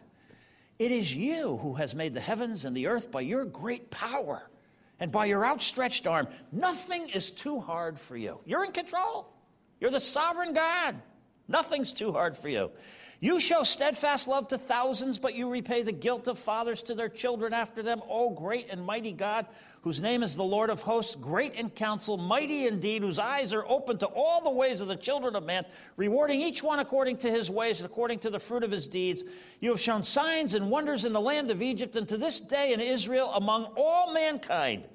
it 0.78 0.90
is 0.90 1.14
you 1.14 1.56
who 1.56 1.74
has 1.74 1.94
made 1.94 2.12
the 2.12 2.20
heavens 2.20 2.64
and 2.64 2.76
the 2.76 2.88
earth 2.88 3.10
by 3.10 3.20
your 3.20 3.44
great 3.44 3.90
power 3.90 4.50
and 4.98 5.12
by 5.12 5.26
your 5.26 5.46
outstretched 5.46 6.06
arm. 6.08 6.26
Nothing 6.50 7.08
is 7.10 7.30
too 7.30 7.60
hard 7.60 7.98
for 7.98 8.16
you. 8.16 8.40
You're 8.44 8.64
in 8.64 8.72
control. 8.72 9.32
You're 9.80 9.90
the 9.92 10.00
sovereign 10.00 10.52
God. 10.52 10.96
Nothing's 11.48 11.92
too 11.92 12.12
hard 12.12 12.36
for 12.36 12.48
you. 12.48 12.72
You 13.18 13.40
show 13.40 13.62
steadfast 13.62 14.28
love 14.28 14.48
to 14.48 14.58
thousands, 14.58 15.18
but 15.18 15.34
you 15.34 15.48
repay 15.48 15.82
the 15.82 15.92
guilt 15.92 16.28
of 16.28 16.38
fathers 16.38 16.82
to 16.84 16.94
their 16.94 17.08
children 17.08 17.54
after 17.54 17.82
them. 17.82 18.02
O 18.08 18.30
great 18.30 18.68
and 18.68 18.84
mighty 18.84 19.12
God, 19.12 19.46
whose 19.80 20.02
name 20.02 20.22
is 20.22 20.36
the 20.36 20.44
Lord 20.44 20.68
of 20.68 20.82
hosts, 20.82 21.14
great 21.14 21.54
in 21.54 21.70
counsel, 21.70 22.18
mighty 22.18 22.66
indeed, 22.66 23.00
whose 23.00 23.18
eyes 23.18 23.54
are 23.54 23.64
open 23.66 23.96
to 23.98 24.06
all 24.06 24.42
the 24.42 24.50
ways 24.50 24.82
of 24.82 24.88
the 24.88 24.96
children 24.96 25.34
of 25.34 25.44
man, 25.44 25.64
rewarding 25.96 26.42
each 26.42 26.62
one 26.62 26.78
according 26.78 27.16
to 27.18 27.30
his 27.30 27.50
ways 27.50 27.80
and 27.80 27.90
according 27.90 28.18
to 28.18 28.28
the 28.28 28.38
fruit 28.38 28.62
of 28.62 28.70
his 28.70 28.86
deeds. 28.86 29.24
You 29.60 29.70
have 29.70 29.80
shown 29.80 30.02
signs 30.02 30.52
and 30.52 30.70
wonders 30.70 31.06
in 31.06 31.14
the 31.14 31.20
land 31.20 31.50
of 31.50 31.62
Egypt 31.62 31.96
and 31.96 32.06
to 32.08 32.18
this 32.18 32.38
day 32.38 32.74
in 32.74 32.80
Israel 32.80 33.32
among 33.34 33.64
all 33.76 34.12
mankind. 34.12 34.88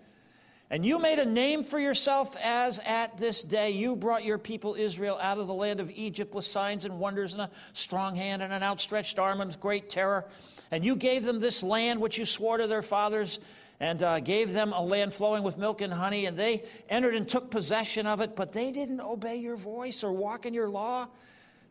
And 0.72 0.86
you 0.86 1.00
made 1.00 1.20
a 1.20 1.26
name 1.26 1.66
for 1.66 1.78
yourself 1.78 2.38
as 2.42 2.80
at 2.86 3.18
this 3.18 3.44
day 3.44 3.72
you 3.72 3.94
brought 3.94 4.24
your 4.24 4.38
people 4.38 4.76
Israel 4.76 5.20
out 5.22 5.38
of 5.38 5.48
the 5.48 5.54
land 5.54 5.82
of 5.82 5.92
Egypt 5.92 6.34
with 6.34 6.46
signs 6.46 6.86
and 6.86 6.98
wonders 6.98 7.34
and 7.34 7.42
a 7.42 7.50
strong 7.74 8.16
hand 8.16 8.42
and 8.42 8.54
an 8.54 8.64
outstretched 8.64 9.20
arm 9.20 9.42
and 9.42 9.60
great 9.60 9.90
terror. 9.90 10.24
And 10.72 10.86
you 10.86 10.96
gave 10.96 11.26
them 11.26 11.42
this 11.42 11.62
land 11.62 12.00
which 12.00 12.18
you 12.18 12.24
swore 12.24 12.56
to 12.56 12.68
their 12.68 12.82
fathers 12.82 13.42
and 13.82 14.02
uh, 14.02 14.22
gave 14.22 14.54
them 14.54 14.72
a 14.72 14.82
land 14.82 15.14
flowing 15.14 15.44
with 15.44 15.58
milk 15.58 15.82
and 15.82 15.92
honey. 15.92 16.26
And 16.26 16.38
they 16.38 16.64
entered 16.88 17.16
and 17.16 17.28
took 17.28 17.52
possession 17.52 18.08
of 18.08 18.22
it, 18.22 18.38
but 18.38 18.54
they 18.54 18.72
didn't 18.72 19.02
obey 19.02 19.36
your 19.36 19.58
voice 19.58 20.06
or 20.06 20.14
walk 20.14 20.46
in 20.46 20.54
your 20.54 20.70
law. 20.70 21.10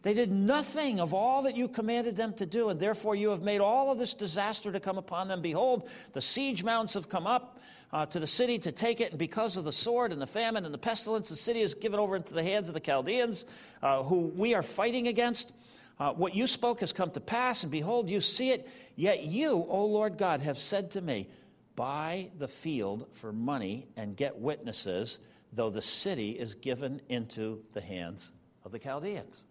They 0.03 0.13
did 0.13 0.31
nothing 0.31 1.01
of 1.01 1.15
all 1.15 1.43
that 1.43 1.57
you 1.57 1.69
commanded 1.69 2.17
them 2.17 2.35
to 2.35 2.45
do, 2.45 2.69
and 2.69 2.79
therefore 2.79 3.15
you 3.15 3.31
have 3.31 3.43
made 3.43 3.63
all 3.63 3.91
of 3.93 3.99
this 3.99 4.13
disaster 4.13 4.73
to 4.73 4.81
come 4.81 4.99
upon 4.99 5.29
them. 5.29 5.41
Behold, 5.41 5.89
the 6.13 6.21
siege 6.21 6.63
mounts 6.65 6.95
have 6.95 7.09
come 7.09 7.27
up 7.27 7.59
uh, 7.92 8.07
to 8.07 8.20
the 8.20 8.26
city 8.26 8.59
to 8.59 8.72
take 8.72 9.00
it, 9.00 9.11
and 9.11 9.18
because 9.18 9.57
of 9.57 9.64
the 9.64 9.72
sword 9.72 10.12
and 10.12 10.22
the 10.22 10.26
famine 10.26 10.64
and 10.64 10.72
the 10.72 10.79
pestilence, 10.79 11.29
the 11.29 11.37
city 11.37 11.61
is 11.61 11.74
given 11.74 11.98
over 11.98 12.16
into 12.16 12.35
the 12.35 12.42
hands 12.42 12.68
of 12.68 12.74
the 12.74 12.81
Chaldeans, 12.81 13.44
uh, 13.83 14.03
who 14.03 14.29
we 14.29 14.55
are 14.55 14.62
fighting 14.62 15.09
against. 15.09 15.53
Uh, 15.98 16.12
what 16.12 16.35
you 16.35 16.46
spoke 16.46 16.81
has 16.81 16.92
come 16.92 17.11
to 17.11 17.20
pass, 17.20 17.62
and 17.62 17.70
behold, 17.70 18.09
you 18.09 18.20
see 18.20 18.50
it. 18.50 18.68
Yet 18.96 19.24
you, 19.24 19.66
O 19.68 19.85
Lord 19.87 20.16
God, 20.16 20.40
have 20.40 20.59
said 20.59 20.92
to 20.92 21.00
me, 21.00 21.29
Buy 21.76 22.31
the 22.37 22.48
field 22.48 23.09
for 23.12 23.33
money 23.33 23.88
and 23.96 24.16
get 24.16 24.38
witnesses, 24.38 25.18
though 25.53 25.70
the 25.70 25.81
city 25.81 26.31
is 26.33 26.55
given 26.55 27.00
into 27.09 27.62
the 27.72 27.81
hands 27.81 28.33
of 28.64 28.72
the 28.72 28.79
Chaldeans. 28.79 29.44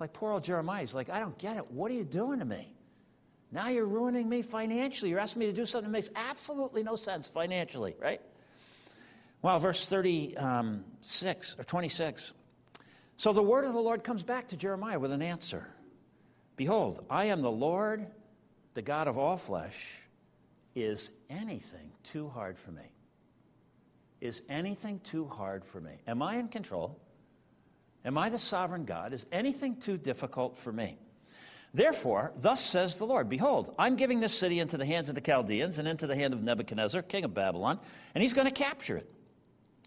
Like 0.00 0.12
poor 0.12 0.32
old 0.32 0.44
Jeremiah, 0.44 0.80
he's 0.80 0.94
like, 0.94 1.10
I 1.10 1.20
don't 1.20 1.36
get 1.38 1.56
it. 1.56 1.70
What 1.70 1.90
are 1.90 1.94
you 1.94 2.04
doing 2.04 2.38
to 2.38 2.44
me? 2.44 2.71
Now 3.52 3.68
you're 3.68 3.86
ruining 3.86 4.28
me 4.28 4.40
financially. 4.40 5.10
You're 5.10 5.20
asking 5.20 5.40
me 5.40 5.46
to 5.46 5.52
do 5.52 5.66
something 5.66 5.92
that 5.92 5.96
makes 5.96 6.10
absolutely 6.16 6.82
no 6.82 6.96
sense 6.96 7.28
financially, 7.28 7.94
right? 8.00 8.20
Well, 9.42 9.58
verse 9.58 9.86
36 9.86 11.56
or 11.58 11.64
26. 11.64 12.32
So 13.18 13.32
the 13.32 13.42
word 13.42 13.66
of 13.66 13.74
the 13.74 13.80
Lord 13.80 14.02
comes 14.02 14.22
back 14.22 14.48
to 14.48 14.56
Jeremiah 14.56 14.98
with 14.98 15.12
an 15.12 15.22
answer 15.22 15.68
Behold, 16.56 17.04
I 17.10 17.26
am 17.26 17.42
the 17.42 17.50
Lord, 17.50 18.06
the 18.74 18.82
God 18.82 19.08
of 19.08 19.18
all 19.18 19.36
flesh. 19.36 19.98
Is 20.74 21.10
anything 21.28 21.92
too 22.02 22.28
hard 22.28 22.58
for 22.58 22.70
me? 22.70 22.92
Is 24.20 24.42
anything 24.48 25.00
too 25.00 25.26
hard 25.26 25.64
for 25.64 25.80
me? 25.80 25.92
Am 26.06 26.22
I 26.22 26.36
in 26.36 26.48
control? 26.48 26.98
Am 28.04 28.16
I 28.16 28.30
the 28.30 28.38
sovereign 28.38 28.84
God? 28.84 29.12
Is 29.12 29.26
anything 29.32 29.76
too 29.76 29.98
difficult 29.98 30.56
for 30.56 30.72
me? 30.72 30.96
Therefore, 31.74 32.32
thus 32.36 32.64
says 32.64 32.96
the 32.96 33.06
Lord 33.06 33.28
Behold, 33.28 33.74
I'm 33.78 33.96
giving 33.96 34.20
this 34.20 34.36
city 34.36 34.58
into 34.58 34.76
the 34.76 34.84
hands 34.84 35.08
of 35.08 35.14
the 35.14 35.20
Chaldeans 35.20 35.78
and 35.78 35.88
into 35.88 36.06
the 36.06 36.14
hand 36.14 36.34
of 36.34 36.42
Nebuchadnezzar, 36.42 37.02
king 37.02 37.24
of 37.24 37.34
Babylon, 37.34 37.80
and 38.14 38.22
he's 38.22 38.34
going 38.34 38.46
to 38.46 38.52
capture 38.52 38.96
it. 38.96 39.10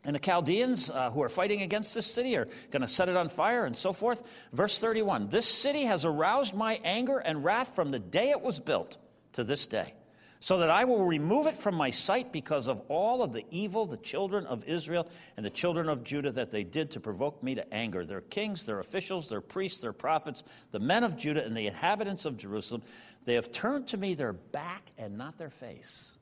And 0.03 0.15
the 0.15 0.19
Chaldeans 0.19 0.89
uh, 0.89 1.09
who 1.09 1.21
are 1.23 1.29
fighting 1.29 1.61
against 1.61 1.95
this 1.95 2.05
city 2.05 2.37
are 2.37 2.47
going 2.69 2.81
to 2.81 2.87
set 2.87 3.09
it 3.09 3.17
on 3.17 3.29
fire 3.29 3.65
and 3.65 3.75
so 3.75 3.91
forth. 3.91 4.23
Verse 4.53 4.77
31 4.79 5.29
This 5.29 5.47
city 5.47 5.83
has 5.83 6.05
aroused 6.05 6.53
my 6.53 6.79
anger 6.83 7.17
and 7.17 7.43
wrath 7.43 7.75
from 7.75 7.91
the 7.91 7.99
day 7.99 8.29
it 8.29 8.41
was 8.41 8.59
built 8.59 8.97
to 9.33 9.43
this 9.43 9.65
day 9.67 9.93
so 10.39 10.59
that 10.59 10.69
I 10.69 10.83
will 10.83 11.05
remove 11.05 11.47
it 11.47 11.55
from 11.55 11.75
my 11.75 11.89
sight 11.89 12.31
because 12.31 12.67
of 12.67 12.81
all 12.87 13.23
of 13.23 13.33
the 13.33 13.45
evil 13.49 13.85
the 13.85 13.97
children 13.97 14.45
of 14.45 14.63
Israel 14.65 15.07
and 15.37 15.45
the 15.45 15.49
children 15.49 15.89
of 15.89 16.03
Judah 16.03 16.31
that 16.33 16.51
they 16.51 16.63
did 16.63 16.91
to 16.91 16.99
provoke 16.99 17.41
me 17.41 17.55
to 17.55 17.73
anger. 17.73 18.05
Their 18.05 18.21
kings, 18.21 18.65
their 18.65 18.79
officials, 18.79 19.29
their 19.29 19.41
priests, 19.41 19.81
their 19.81 19.93
prophets, 19.93 20.43
the 20.71 20.79
men 20.79 21.03
of 21.03 21.17
Judah, 21.17 21.43
and 21.43 21.55
the 21.55 21.67
inhabitants 21.67 22.25
of 22.25 22.37
Jerusalem, 22.37 22.83
they 23.25 23.35
have 23.35 23.51
turned 23.51 23.87
to 23.87 23.97
me 23.97 24.13
their 24.13 24.33
back 24.33 24.91
and 24.97 25.17
not 25.17 25.37
their 25.37 25.49
face. 25.49 26.15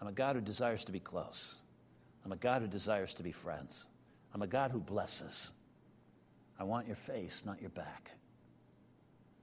I'm 0.00 0.08
a 0.08 0.12
God 0.12 0.36
who 0.36 0.42
desires 0.42 0.84
to 0.84 0.92
be 0.92 1.00
close. 1.00 1.56
I'm 2.24 2.32
a 2.32 2.36
God 2.36 2.62
who 2.62 2.68
desires 2.68 3.14
to 3.14 3.22
be 3.22 3.32
friends. 3.32 3.86
I'm 4.32 4.42
a 4.42 4.46
God 4.46 4.70
who 4.70 4.80
blesses. 4.80 5.50
I 6.58 6.64
want 6.64 6.86
your 6.86 6.96
face, 6.96 7.44
not 7.44 7.60
your 7.60 7.70
back. 7.70 8.10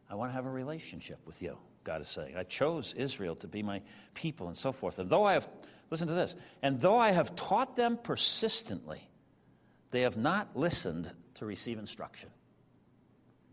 I 0.09 0.15
want 0.15 0.31
to 0.31 0.33
have 0.33 0.45
a 0.45 0.51
relationship 0.51 1.19
with 1.25 1.41
you. 1.41 1.57
God 1.83 2.01
is 2.01 2.07
saying. 2.07 2.35
I 2.37 2.43
chose 2.43 2.93
Israel 2.93 3.35
to 3.37 3.47
be 3.47 3.63
my 3.63 3.81
people 4.13 4.47
and 4.47 4.57
so 4.57 4.71
forth. 4.71 4.99
And 4.99 5.09
though 5.09 5.23
I 5.23 5.33
have, 5.33 5.49
listen 5.89 6.07
to 6.07 6.13
this, 6.13 6.35
and 6.61 6.79
though 6.79 6.97
I 6.97 7.11
have 7.11 7.35
taught 7.35 7.75
them 7.75 7.97
persistently, 7.97 9.09
they 9.91 10.01
have 10.01 10.17
not 10.17 10.55
listened 10.55 11.11
to 11.35 11.45
receive 11.45 11.79
instruction. 11.79 12.29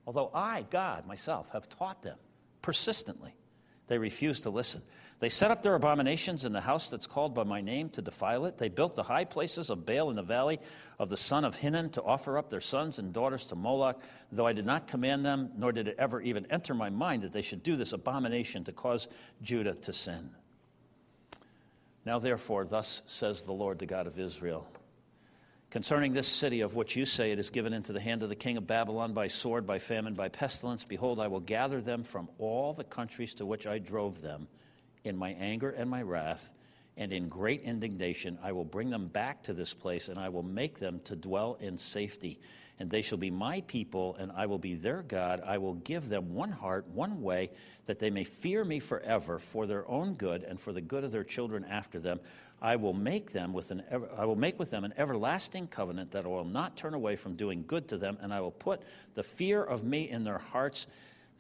Although 0.07 0.31
I, 0.33 0.65
God, 0.71 1.07
myself, 1.07 1.51
have 1.51 1.69
taught 1.69 2.03
them 2.03 2.17
persistently, 2.63 3.35
they 3.89 3.99
refused 3.99 4.45
to 4.45 4.51
listen. 4.51 4.83
They 5.21 5.29
set 5.29 5.51
up 5.51 5.63
their 5.63 5.75
abominations 5.75 6.45
in 6.45 6.53
the 6.53 6.61
house 6.61 6.91
that's 6.91 7.09
called 7.09 7.35
by 7.35 7.43
my 7.43 7.61
name 7.61 7.89
to 7.91 8.03
defile 8.03 8.45
it. 8.45 8.57
They 8.57 8.69
built 8.69 8.95
the 8.95 9.03
high 9.03 9.25
places 9.25 9.69
of 9.69 9.85
Baal 9.85 10.11
in 10.11 10.17
the 10.17 10.23
valley 10.23 10.61
of 10.99 11.09
the 11.09 11.17
son 11.17 11.45
of 11.45 11.57
Hinnom 11.57 11.91
to 11.91 12.03
offer 12.03 12.39
up 12.39 12.51
their 12.51 12.61
sons 12.61 13.01
and 13.01 13.13
daughters 13.13 13.47
to 13.47 13.57
Moloch, 13.57 14.01
though 14.31 14.47
I 14.47 14.53
did 14.53 14.67
not 14.67 14.87
command 14.87 15.25
them, 15.25 15.51
nor 15.57 15.73
did 15.73 15.89
it 15.89 15.97
ever 15.99 16.21
even 16.21 16.47
enter 16.51 16.73
my 16.73 16.89
mind 16.89 17.23
that 17.23 17.33
they 17.33 17.43
should 17.43 17.65
do 17.65 17.75
this 17.75 17.93
abomination 17.93 18.63
to 18.65 18.73
cause 18.73 19.09
Judah 19.43 19.75
to 19.75 19.93
sin. 19.93 20.31
Now, 22.05 22.21
therefore, 22.21 22.65
thus 22.65 23.03
says 23.07 23.43
the 23.43 23.53
Lord, 23.53 23.81
the 23.81 23.87
God 23.87 24.07
of 24.07 24.21
Israel 24.21 24.69
Concerning 25.71 26.15
this 26.15 26.27
city 26.27 26.63
of 26.63 26.75
which 26.75 26.97
you 26.97 27.05
say 27.05 27.31
it 27.31 27.39
is 27.39 27.51
given 27.51 27.75
into 27.75 27.93
the 27.93 28.01
hand 28.01 28.23
of 28.23 28.31
the 28.31 28.35
king 28.35 28.57
of 28.57 28.67
Babylon 28.67 29.13
by 29.13 29.29
sword, 29.29 29.67
by 29.67 29.79
famine, 29.79 30.15
by 30.15 30.31
pestilence, 30.31 30.83
behold, 30.83 31.21
I 31.21 31.29
will 31.29 31.41
gather 31.41 31.83
them 31.83 32.05
from 32.05 32.31
all 32.39 32.73
the 32.73 32.85
countries 32.85 33.35
to 33.35 33.45
which 33.45 33.67
I 33.67 33.79
drove 33.79 34.23
them 34.23 34.49
in 35.05 35.15
my 35.15 35.33
anger 35.33 35.69
and 35.69 35.91
my 35.91 36.01
wrath, 36.01 36.49
and 36.97 37.13
in 37.13 37.29
great 37.29 37.61
indignation 37.61 38.39
I 38.43 38.53
will 38.53 38.65
bring 38.65 38.89
them 38.89 39.09
back 39.09 39.43
to 39.43 39.53
this 39.53 39.75
place, 39.75 40.09
and 40.09 40.19
I 40.19 40.31
will 40.31 40.43
make 40.43 40.79
them 40.79 41.01
to 41.05 41.15
dwell 41.15 41.59
in 41.61 41.77
safety. 41.77 42.41
And 42.81 42.89
they 42.89 43.03
shall 43.03 43.19
be 43.19 43.31
my 43.31 43.61
people, 43.63 44.17
and 44.19 44.33
I 44.33 44.47
will 44.47 44.59
be 44.59 44.75
their 44.75 45.03
God. 45.03 45.43
I 45.45 45.59
will 45.59 45.75
give 45.75 46.09
them 46.09 46.33
one 46.33 46.53
heart, 46.53 46.87
one 46.89 47.21
way, 47.21 47.51
that 47.87 47.99
they 47.99 48.09
may 48.09 48.25
fear 48.25 48.65
me 48.65 48.81
forever 48.81 49.39
for 49.39 49.67
their 49.67 49.87
own 49.87 50.15
good 50.15 50.45
and 50.45 50.59
for 50.59 50.73
the 50.73 50.81
good 50.81 51.05
of 51.05 51.13
their 51.13 51.25
children 51.25 51.65
after 51.65 51.99
them. 51.99 52.21
I 52.61 52.77
will 52.77 52.93
make 52.93 53.33
them 53.33 53.53
with 53.53 53.71
an 53.71 53.83
ever, 53.91 54.09
I 54.17 54.25
will 54.25 54.37
make 54.37 54.59
with 54.59 54.71
them 54.71 54.85
an 54.85 54.95
everlasting 54.97 55.69
covenant 55.69 56.11
that 56.13 56.25
I 56.25 56.29
will 56.29 56.45
not 56.45 56.77
turn 56.77 56.95
away 56.95 57.17
from 57.17 57.37
doing 57.37 57.65
good 57.67 57.89
to 57.89 57.99
them, 57.99 58.19
and 58.21 58.33
I 58.33 58.41
will 58.41 58.51
put 58.51 58.83
the 59.15 59.23
fear 59.23 59.63
of 59.63 59.85
me 59.85 60.11
in 60.11 60.25
their 60.25 60.39
hearts 60.39 60.87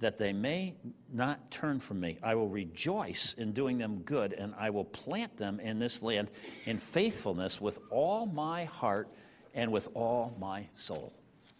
that 0.00 0.16
they 0.16 0.32
may 0.32 0.74
not 1.12 1.50
turn 1.50 1.80
from 1.80 1.98
me. 1.98 2.18
I 2.22 2.36
will 2.36 2.48
rejoice 2.48 3.34
in 3.36 3.52
doing 3.52 3.78
them 3.78 4.02
good, 4.02 4.32
and 4.32 4.54
I 4.56 4.70
will 4.70 4.84
plant 4.84 5.36
them 5.36 5.58
in 5.58 5.80
this 5.80 6.02
land 6.02 6.30
in 6.66 6.78
faithfulness 6.78 7.60
with 7.60 7.78
all 7.90 8.26
my 8.26 8.64
heart 8.64 9.08
and 9.54 9.72
with 9.72 9.88
all 9.94 10.36
my 10.38 10.68
soul. 10.72 11.12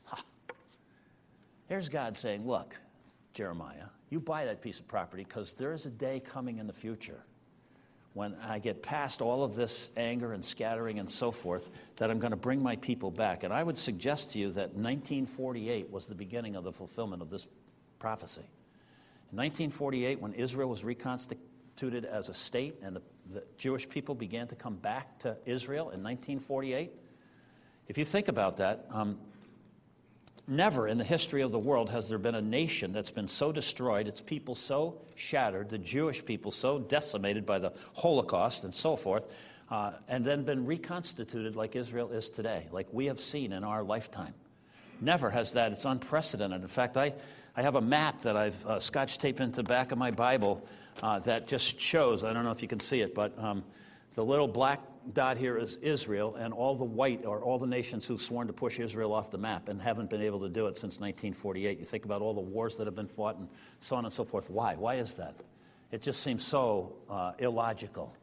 Ha. 0.05 0.23
There's 1.67 1.89
God 1.89 2.17
saying, 2.17 2.47
Look, 2.47 2.77
Jeremiah, 3.35 3.87
you 4.09 4.21
buy 4.21 4.45
that 4.45 4.63
piece 4.63 4.79
of 4.79 4.87
property 4.87 5.25
because 5.25 5.55
there 5.55 5.73
is 5.73 5.87
a 5.87 5.91
day 5.91 6.21
coming 6.21 6.59
in 6.59 6.69
the 6.69 6.73
future 6.73 7.25
when 8.19 8.35
I 8.43 8.59
get 8.59 8.83
past 8.83 9.21
all 9.23 9.45
of 9.45 9.55
this 9.55 9.91
anger 9.97 10.33
and 10.33 10.45
scattering 10.45 10.99
and 10.99 11.09
so 11.09 11.31
forth, 11.31 11.71
that 11.99 12.11
I'm 12.11 12.19
going 12.19 12.33
to 12.33 12.37
bring 12.37 12.61
my 12.61 12.75
people 12.75 13.13
back. 13.13 13.45
And 13.45 13.55
I 13.55 13.63
would 13.63 13.79
suggest 13.79 14.33
to 14.33 14.41
you 14.41 14.49
that 14.55 14.75
1948 14.75 15.89
was 15.89 16.09
the 16.09 16.17
beginning 16.17 16.57
of 16.57 16.65
the 16.65 16.73
fulfillment 16.73 17.23
of 17.23 17.31
this 17.31 17.47
prophecy. 18.01 18.43
In 19.31 19.37
1948, 19.37 20.21
when 20.21 20.33
Israel 20.33 20.69
was 20.69 20.83
reconstituted 20.83 22.05
as 22.07 22.29
a 22.29 22.35
state 22.35 22.75
and 22.83 22.97
the, 22.97 23.03
the 23.33 23.45
Jewish 23.57 23.89
people 23.89 24.17
began 24.17 24.49
to 24.49 24.57
come 24.57 24.75
back 24.75 25.21
to 25.21 25.37
Israel 25.47 25.91
in 25.91 26.03
1948, 26.03 26.91
if 27.87 27.99
you 27.99 28.05
think 28.05 28.27
about 28.27 28.57
that, 28.57 28.87
um, 28.91 29.21
Never 30.51 30.89
in 30.89 30.97
the 30.97 31.05
history 31.05 31.43
of 31.43 31.53
the 31.53 31.59
world 31.59 31.91
has 31.91 32.09
there 32.09 32.17
been 32.17 32.35
a 32.35 32.41
nation 32.41 32.91
that's 32.91 33.11
been 33.11 33.29
so 33.29 33.53
destroyed, 33.53 34.09
its 34.09 34.23
people 34.23 34.55
so 34.55 34.99
shattered, 35.15 35.69
the 35.69 35.77
Jewish 35.77 36.25
people 36.25 36.51
so 36.51 36.79
decimated 36.79 37.45
by 37.45 37.59
the 37.59 37.75
Holocaust 37.95 38.65
and 38.65 38.73
so 38.73 38.97
forth, 38.97 39.27
uh, 39.71 39.93
and 40.09 40.25
then 40.25 40.45
been 40.45 40.65
reconstituted 40.65 41.55
like 41.55 41.77
Israel 41.77 42.11
is 42.13 42.31
today, 42.31 42.67
like 42.73 42.87
we 42.93 43.07
have 43.07 43.21
seen 43.21 43.53
in 43.53 43.63
our 43.63 43.83
lifetime. 43.83 44.33
Never 45.03 45.29
has 45.29 45.53
that. 45.53 45.73
It's 45.73 45.85
unprecedented. 45.85 46.63
In 46.63 46.69
fact, 46.69 46.97
I, 46.97 47.13
I 47.55 47.61
have 47.61 47.75
a 47.75 47.83
map 47.83 48.23
that 48.23 48.35
I've 48.35 48.67
uh, 48.67 48.81
scotch 48.81 49.19
taped 49.19 49.41
into 49.41 49.57
the 49.57 49.69
back 49.69 49.93
of 49.93 49.99
my 49.99 50.13
Bible 50.13 50.67
uh, 51.03 51.19
that 51.21 51.47
just 51.47 51.79
shows, 51.79 52.25
I 52.25 52.33
don't 52.33 52.45
know 52.45 52.53
if 52.53 52.63
you 52.63 52.69
can 52.69 52.81
see 52.81 53.03
it, 53.03 53.15
but 53.15 53.39
um, 53.39 53.65
the 54.15 54.25
little 54.25 54.49
black 54.49 54.81
dot 55.13 55.39
here 55.39 55.57
is 55.57 55.77
Israel, 55.77 56.37
and 56.37 56.53
all 56.53 56.75
the 56.75 56.85
white 56.85 57.25
are 57.25 57.43
all 57.43 57.59
the 57.59 57.67
nations 57.67 58.07
who've 58.07 58.21
sworn 58.21 58.47
to 58.47 58.53
push 58.53 58.79
Israel 58.79 59.13
off 59.13 59.31
the 59.31 59.39
map 59.39 59.69
and 59.69 59.81
haven't 59.81 60.11
been 60.11 60.23
able 60.23 60.41
to 60.41 60.49
do 60.49 60.67
it 60.67 60.77
since 60.77 61.01
1948. 61.01 61.79
You 61.79 61.85
think 61.85 62.05
about 62.05 62.23
all 62.23 62.35
the 62.35 62.41
wars 62.41 62.77
that 62.77 62.87
have 62.87 62.95
been 62.95 63.09
fought 63.09 63.37
and 63.37 63.49
so 63.81 63.97
on 63.97 64.05
and 64.05 64.13
so 64.13 64.25
forth. 64.25 64.51
Why? 64.51 64.75
Why 64.75 64.97
is 64.97 65.17
that? 65.17 65.35
It 65.91 66.03
just 66.03 66.23
seems 66.23 66.45
so 66.45 66.97
uh, 67.09 67.33
illogical. 67.39 68.15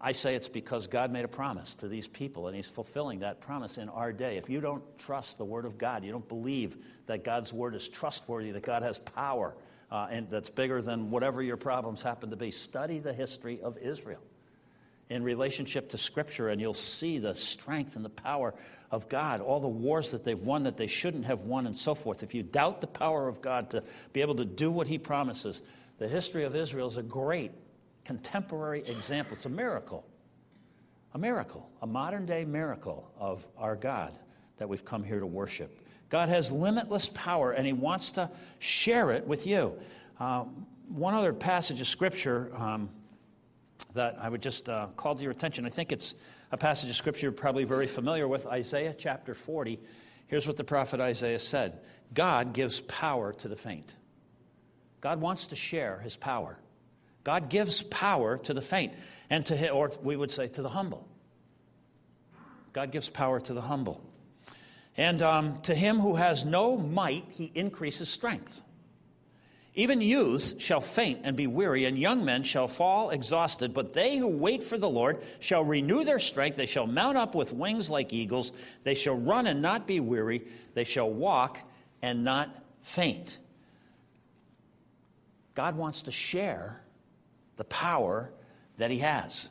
I 0.00 0.12
say 0.12 0.34
it's 0.34 0.48
because 0.48 0.88
God 0.88 1.12
made 1.12 1.24
a 1.24 1.28
promise 1.28 1.76
to 1.76 1.88
these 1.88 2.08
people, 2.08 2.48
and 2.48 2.56
He's 2.56 2.68
fulfilling 2.68 3.20
that 3.20 3.40
promise 3.40 3.78
in 3.78 3.88
our 3.88 4.12
day. 4.12 4.36
If 4.36 4.50
you 4.50 4.60
don't 4.60 4.82
trust 4.98 5.38
the 5.38 5.44
Word 5.44 5.64
of 5.64 5.78
God, 5.78 6.04
you 6.04 6.10
don't 6.10 6.28
believe 6.28 6.76
that 7.06 7.22
God's 7.24 7.52
Word 7.52 7.74
is 7.74 7.88
trustworthy, 7.88 8.50
that 8.50 8.64
God 8.64 8.82
has 8.82 8.98
power, 8.98 9.54
uh, 9.90 10.08
and 10.10 10.28
that's 10.28 10.50
bigger 10.50 10.82
than 10.82 11.08
whatever 11.08 11.42
your 11.42 11.56
problems 11.56 12.02
happen 12.02 12.30
to 12.30 12.36
be, 12.36 12.50
study 12.50 12.98
the 12.98 13.12
history 13.12 13.60
of 13.60 13.78
Israel 13.78 14.20
in 15.12 15.22
relationship 15.22 15.90
to 15.90 15.98
Scripture, 15.98 16.48
and 16.48 16.60
you'll 16.60 16.72
see 16.72 17.18
the 17.18 17.34
strength 17.34 17.96
and 17.96 18.04
the 18.04 18.10
power 18.10 18.54
of 18.90 19.08
God, 19.08 19.40
all 19.40 19.60
the 19.60 19.68
wars 19.68 20.10
that 20.12 20.24
they've 20.24 20.40
won 20.40 20.64
that 20.64 20.76
they 20.76 20.86
shouldn't 20.86 21.26
have 21.26 21.42
won, 21.42 21.66
and 21.66 21.76
so 21.76 21.94
forth. 21.94 22.22
If 22.22 22.34
you 22.34 22.42
doubt 22.42 22.80
the 22.80 22.86
power 22.86 23.28
of 23.28 23.42
God 23.42 23.70
to 23.70 23.84
be 24.12 24.22
able 24.22 24.36
to 24.36 24.44
do 24.44 24.70
what 24.70 24.86
He 24.86 24.98
promises, 24.98 25.62
the 25.98 26.08
history 26.08 26.44
of 26.44 26.56
Israel 26.56 26.88
is 26.88 26.96
a 26.96 27.02
great 27.02 27.52
contemporary 28.04 28.84
example. 28.86 29.34
It's 29.34 29.46
a 29.46 29.50
miracle. 29.50 30.04
A 31.14 31.18
miracle, 31.18 31.68
a 31.82 31.86
modern 31.86 32.24
day 32.24 32.46
miracle 32.46 33.12
of 33.18 33.46
our 33.58 33.76
God 33.76 34.18
that 34.56 34.68
we've 34.68 34.84
come 34.84 35.04
here 35.04 35.20
to 35.20 35.26
worship. 35.26 35.78
God 36.08 36.30
has 36.30 36.50
limitless 36.50 37.08
power, 37.08 37.52
and 37.52 37.66
He 37.66 37.74
wants 37.74 38.12
to 38.12 38.30
share 38.58 39.10
it 39.10 39.26
with 39.26 39.46
you. 39.46 39.74
Uh, 40.18 40.44
one 40.88 41.12
other 41.14 41.34
passage 41.34 41.82
of 41.82 41.86
Scripture. 41.86 42.50
Um, 42.56 42.88
that 43.94 44.18
I 44.20 44.28
would 44.28 44.42
just 44.42 44.68
uh, 44.68 44.88
call 44.96 45.14
to 45.14 45.22
your 45.22 45.32
attention. 45.32 45.66
I 45.66 45.70
think 45.70 45.92
it's 45.92 46.14
a 46.50 46.56
passage 46.56 46.90
of 46.90 46.96
scripture 46.96 47.26
you're 47.26 47.32
probably 47.32 47.64
very 47.64 47.86
familiar 47.86 48.28
with 48.28 48.46
Isaiah 48.46 48.94
chapter 48.96 49.34
40. 49.34 49.78
Here's 50.26 50.46
what 50.46 50.56
the 50.56 50.64
prophet 50.64 51.00
Isaiah 51.00 51.38
said 51.38 51.80
God 52.12 52.52
gives 52.52 52.80
power 52.80 53.32
to 53.34 53.48
the 53.48 53.56
faint. 53.56 53.94
God 55.00 55.20
wants 55.20 55.48
to 55.48 55.56
share 55.56 55.98
his 55.98 56.16
power. 56.16 56.58
God 57.24 57.48
gives 57.48 57.82
power 57.82 58.38
to 58.38 58.54
the 58.54 58.60
faint, 58.60 58.94
and 59.30 59.46
to, 59.46 59.70
or 59.70 59.92
we 60.02 60.16
would 60.16 60.30
say 60.30 60.48
to 60.48 60.62
the 60.62 60.68
humble. 60.68 61.08
God 62.72 62.90
gives 62.90 63.10
power 63.10 63.40
to 63.40 63.52
the 63.52 63.60
humble. 63.60 64.02
And 64.96 65.22
um, 65.22 65.60
to 65.62 65.74
him 65.74 65.98
who 65.98 66.16
has 66.16 66.44
no 66.44 66.76
might, 66.76 67.24
he 67.30 67.50
increases 67.54 68.08
strength. 68.08 68.62
Even 69.74 70.02
youths 70.02 70.54
shall 70.58 70.82
faint 70.82 71.20
and 71.24 71.34
be 71.34 71.46
weary, 71.46 71.86
and 71.86 71.98
young 71.98 72.24
men 72.24 72.42
shall 72.42 72.68
fall 72.68 73.08
exhausted. 73.08 73.72
But 73.72 73.94
they 73.94 74.18
who 74.18 74.36
wait 74.36 74.62
for 74.62 74.76
the 74.76 74.88
Lord 74.88 75.22
shall 75.40 75.64
renew 75.64 76.04
their 76.04 76.18
strength. 76.18 76.56
They 76.56 76.66
shall 76.66 76.86
mount 76.86 77.16
up 77.16 77.34
with 77.34 77.52
wings 77.52 77.90
like 77.90 78.12
eagles. 78.12 78.52
They 78.84 78.94
shall 78.94 79.16
run 79.16 79.46
and 79.46 79.62
not 79.62 79.86
be 79.86 79.98
weary. 79.98 80.42
They 80.74 80.84
shall 80.84 81.10
walk 81.10 81.58
and 82.02 82.22
not 82.22 82.50
faint. 82.82 83.38
God 85.54 85.76
wants 85.76 86.02
to 86.02 86.10
share 86.10 86.82
the 87.56 87.64
power 87.64 88.30
that 88.76 88.90
He 88.90 88.98
has. 88.98 89.50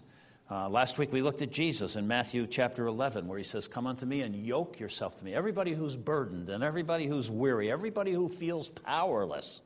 Uh, 0.51 0.69
last 0.69 0.99
week 0.99 1.11
we 1.11 1.23
looked 1.23 1.41
at 1.41 1.51
Jesus 1.51 1.95
in 1.95 2.07
Matthew 2.07 2.45
chapter 2.45 2.85
11, 2.85 3.27
where 3.27 3.39
He 3.39 3.43
says, 3.43 3.67
Come 3.67 3.87
unto 3.87 4.05
me 4.05 4.21
and 4.21 4.35
yoke 4.35 4.79
yourself 4.79 5.15
to 5.15 5.25
me. 5.25 5.33
Everybody 5.33 5.73
who's 5.73 5.95
burdened 5.95 6.49
and 6.49 6.63
everybody 6.63 7.07
who's 7.07 7.31
weary, 7.31 7.71
everybody 7.71 8.11
who 8.11 8.29
feels 8.29 8.69
powerless 8.69 9.61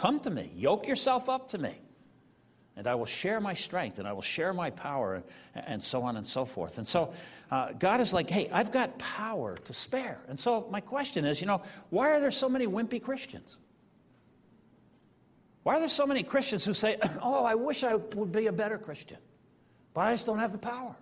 Come 0.00 0.18
to 0.20 0.30
me, 0.30 0.50
yoke 0.56 0.88
yourself 0.88 1.28
up 1.28 1.50
to 1.50 1.58
me, 1.58 1.74
and 2.74 2.86
I 2.86 2.94
will 2.94 3.04
share 3.04 3.38
my 3.38 3.52
strength 3.52 3.98
and 3.98 4.08
I 4.08 4.14
will 4.14 4.22
share 4.22 4.54
my 4.54 4.70
power, 4.70 5.22
and, 5.54 5.84
so 5.84 6.04
on 6.04 6.16
and 6.16 6.26
so 6.26 6.46
forth. 6.46 6.78
And 6.78 6.88
so 6.88 7.12
uh, 7.50 7.72
God 7.78 8.00
is 8.00 8.14
like, 8.14 8.30
hey, 8.30 8.48
I've 8.50 8.72
got 8.72 8.98
power 8.98 9.58
to 9.58 9.72
spare. 9.74 10.22
And 10.26 10.40
so 10.40 10.66
my 10.70 10.80
question 10.80 11.26
is, 11.26 11.42
you 11.42 11.46
know, 11.46 11.60
why 11.90 12.12
are 12.12 12.18
there 12.18 12.30
so 12.30 12.48
many 12.48 12.66
wimpy 12.66 13.02
Christians? 13.02 13.58
Why 15.64 15.76
are 15.76 15.80
there 15.80 15.88
so 15.90 16.06
many 16.06 16.22
Christians 16.22 16.64
who 16.64 16.72
say, 16.72 16.96
oh, 17.22 17.44
I 17.44 17.54
wish 17.54 17.84
I 17.84 17.96
would 17.96 18.32
be 18.32 18.46
a 18.46 18.52
better 18.52 18.78
Christian, 18.78 19.18
but 19.92 20.00
I 20.00 20.14
just 20.14 20.24
don't 20.24 20.38
have 20.38 20.52
the 20.52 20.58
power? 20.58 20.96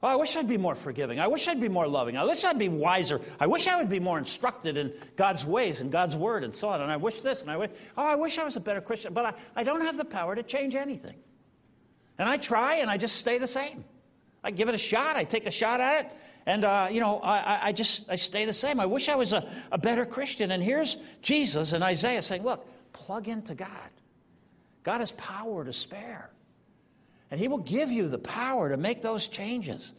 Oh, 0.00 0.06
I 0.06 0.14
wish 0.14 0.36
I'd 0.36 0.46
be 0.46 0.58
more 0.58 0.76
forgiving. 0.76 1.18
I 1.18 1.26
wish 1.26 1.48
I'd 1.48 1.60
be 1.60 1.68
more 1.68 1.88
loving. 1.88 2.16
I 2.16 2.24
wish 2.24 2.44
I'd 2.44 2.58
be 2.58 2.68
wiser. 2.68 3.20
I 3.40 3.48
wish 3.48 3.66
I 3.66 3.76
would 3.76 3.88
be 3.88 3.98
more 3.98 4.16
instructed 4.16 4.76
in 4.76 4.92
God's 5.16 5.44
ways 5.44 5.80
and 5.80 5.90
God's 5.90 6.14
word 6.14 6.44
and 6.44 6.54
so 6.54 6.68
on. 6.68 6.80
And 6.80 6.92
I 6.92 6.96
wish 6.96 7.20
this 7.20 7.42
and 7.42 7.50
I 7.50 7.56
wish, 7.56 7.70
oh, 7.96 8.04
I 8.04 8.14
wish 8.14 8.38
I 8.38 8.44
was 8.44 8.54
a 8.54 8.60
better 8.60 8.80
Christian, 8.80 9.12
but 9.12 9.24
I, 9.24 9.34
I 9.56 9.64
don't 9.64 9.80
have 9.80 9.96
the 9.96 10.04
power 10.04 10.36
to 10.36 10.44
change 10.44 10.76
anything. 10.76 11.16
And 12.16 12.28
I 12.28 12.36
try 12.36 12.76
and 12.76 12.90
I 12.90 12.96
just 12.96 13.16
stay 13.16 13.38
the 13.38 13.48
same. 13.48 13.84
I 14.44 14.52
give 14.52 14.68
it 14.68 14.74
a 14.76 14.78
shot. 14.78 15.16
I 15.16 15.24
take 15.24 15.46
a 15.46 15.50
shot 15.50 15.80
at 15.80 16.04
it. 16.04 16.12
And, 16.46 16.64
uh, 16.64 16.88
you 16.90 17.00
know, 17.00 17.18
I, 17.18 17.68
I 17.68 17.72
just 17.72 18.08
I 18.08 18.14
stay 18.14 18.44
the 18.44 18.52
same. 18.52 18.78
I 18.78 18.86
wish 18.86 19.08
I 19.08 19.16
was 19.16 19.32
a, 19.32 19.50
a 19.72 19.78
better 19.78 20.06
Christian. 20.06 20.52
And 20.52 20.62
here's 20.62 20.96
Jesus 21.22 21.72
and 21.72 21.82
Isaiah 21.82 22.22
saying, 22.22 22.44
look, 22.44 22.66
plug 22.92 23.26
into 23.26 23.56
God. 23.56 23.90
God 24.84 25.00
has 25.00 25.10
power 25.12 25.64
to 25.64 25.72
spare. 25.72 26.30
And 27.30 27.38
He 27.38 27.48
will 27.48 27.58
give 27.58 27.90
you 27.90 28.08
the 28.08 28.18
power 28.18 28.68
to 28.70 28.76
make 28.76 29.02
those 29.02 29.28
changes. 29.28 29.92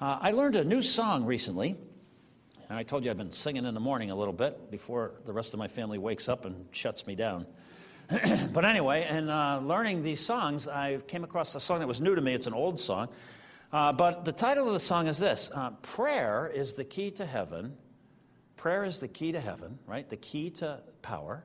Uh, 0.00 0.18
I 0.20 0.32
learned 0.32 0.56
a 0.56 0.64
new 0.64 0.82
song 0.82 1.24
recently, 1.24 1.76
and 2.68 2.78
I 2.78 2.82
told 2.82 3.04
you 3.04 3.10
I've 3.10 3.16
been 3.16 3.30
singing 3.30 3.64
in 3.64 3.74
the 3.74 3.80
morning 3.80 4.10
a 4.10 4.16
little 4.16 4.32
bit 4.32 4.70
before 4.70 5.12
the 5.24 5.32
rest 5.32 5.54
of 5.54 5.58
my 5.58 5.68
family 5.68 5.98
wakes 5.98 6.28
up 6.28 6.44
and 6.44 6.66
shuts 6.72 7.06
me 7.06 7.14
down. 7.14 7.46
but 8.52 8.64
anyway, 8.64 9.06
in 9.08 9.30
uh, 9.30 9.60
learning 9.60 10.02
these 10.02 10.20
songs, 10.20 10.68
I 10.68 10.98
came 11.06 11.24
across 11.24 11.54
a 11.54 11.60
song 11.60 11.78
that 11.78 11.88
was 11.88 12.00
new 12.00 12.14
to 12.14 12.20
me. 12.20 12.34
It's 12.34 12.46
an 12.46 12.54
old 12.54 12.78
song. 12.78 13.08
Uh, 13.72 13.92
but 13.92 14.24
the 14.24 14.32
title 14.32 14.66
of 14.66 14.72
the 14.72 14.80
song 14.80 15.06
is 15.06 15.18
this 15.18 15.50
uh, 15.54 15.70
Prayer 15.82 16.50
is 16.52 16.74
the 16.74 16.84
key 16.84 17.10
to 17.12 17.26
heaven. 17.26 17.76
Prayer 18.56 18.84
is 18.84 19.00
the 19.00 19.08
key 19.08 19.32
to 19.32 19.40
heaven, 19.40 19.78
right? 19.86 20.08
The 20.08 20.16
key 20.16 20.50
to 20.50 20.80
power. 21.02 21.44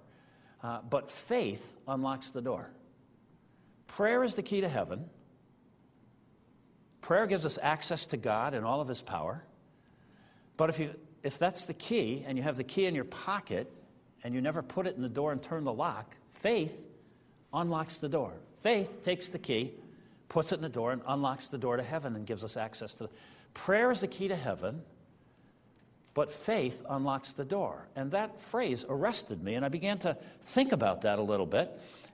Uh, 0.61 0.81
but 0.81 1.09
faith 1.09 1.75
unlocks 1.87 2.31
the 2.31 2.41
door. 2.41 2.71
Prayer 3.87 4.23
is 4.23 4.35
the 4.35 4.43
key 4.43 4.61
to 4.61 4.69
heaven. 4.69 5.09
Prayer 7.01 7.27
gives 7.27 7.45
us 7.45 7.57
access 7.61 8.05
to 8.07 8.17
God 8.17 8.53
and 8.53 8.65
all 8.65 8.81
of 8.81 8.87
His 8.87 9.01
power. 9.01 9.43
But 10.57 10.69
if, 10.69 10.79
you, 10.79 10.93
if 11.23 11.39
that's 11.39 11.65
the 11.65 11.73
key, 11.73 12.23
and 12.27 12.37
you 12.37 12.43
have 12.43 12.57
the 12.57 12.63
key 12.63 12.85
in 12.85 12.95
your 12.95 13.05
pocket, 13.05 13.71
and 14.23 14.33
you 14.35 14.41
never 14.41 14.61
put 14.61 14.87
it 14.87 14.95
in 14.95 15.01
the 15.01 15.09
door 15.09 15.31
and 15.31 15.41
turn 15.41 15.63
the 15.63 15.73
lock, 15.73 16.15
faith 16.33 16.87
unlocks 17.53 17.99
the 17.99 18.09
door. 18.09 18.33
Faith 18.61 19.01
takes 19.01 19.29
the 19.29 19.39
key, 19.39 19.71
puts 20.27 20.51
it 20.51 20.55
in 20.55 20.61
the 20.61 20.69
door, 20.69 20.91
and 20.91 21.01
unlocks 21.07 21.47
the 21.47 21.57
door 21.57 21.77
to 21.77 21.83
heaven 21.83 22.15
and 22.15 22.25
gives 22.25 22.43
us 22.43 22.57
access 22.57 22.95
to 22.95 23.05
the. 23.05 23.09
Prayer 23.53 23.89
is 23.91 24.01
the 24.01 24.07
key 24.07 24.27
to 24.27 24.35
heaven, 24.35 24.81
but 26.13 26.31
faith 26.31 26.85
unlocks 26.89 27.33
the 27.33 27.45
door. 27.45 27.87
And 27.95 28.11
that 28.11 28.41
phrase 28.41 28.85
arrested 28.89 29.41
me, 29.41 29.55
and 29.55 29.65
I 29.65 29.69
began 29.69 29.97
to 29.99 30.17
think 30.43 30.71
about 30.73 31.01
that 31.01 31.19
a 31.19 31.21
little 31.21 31.45
bit. 31.45 31.71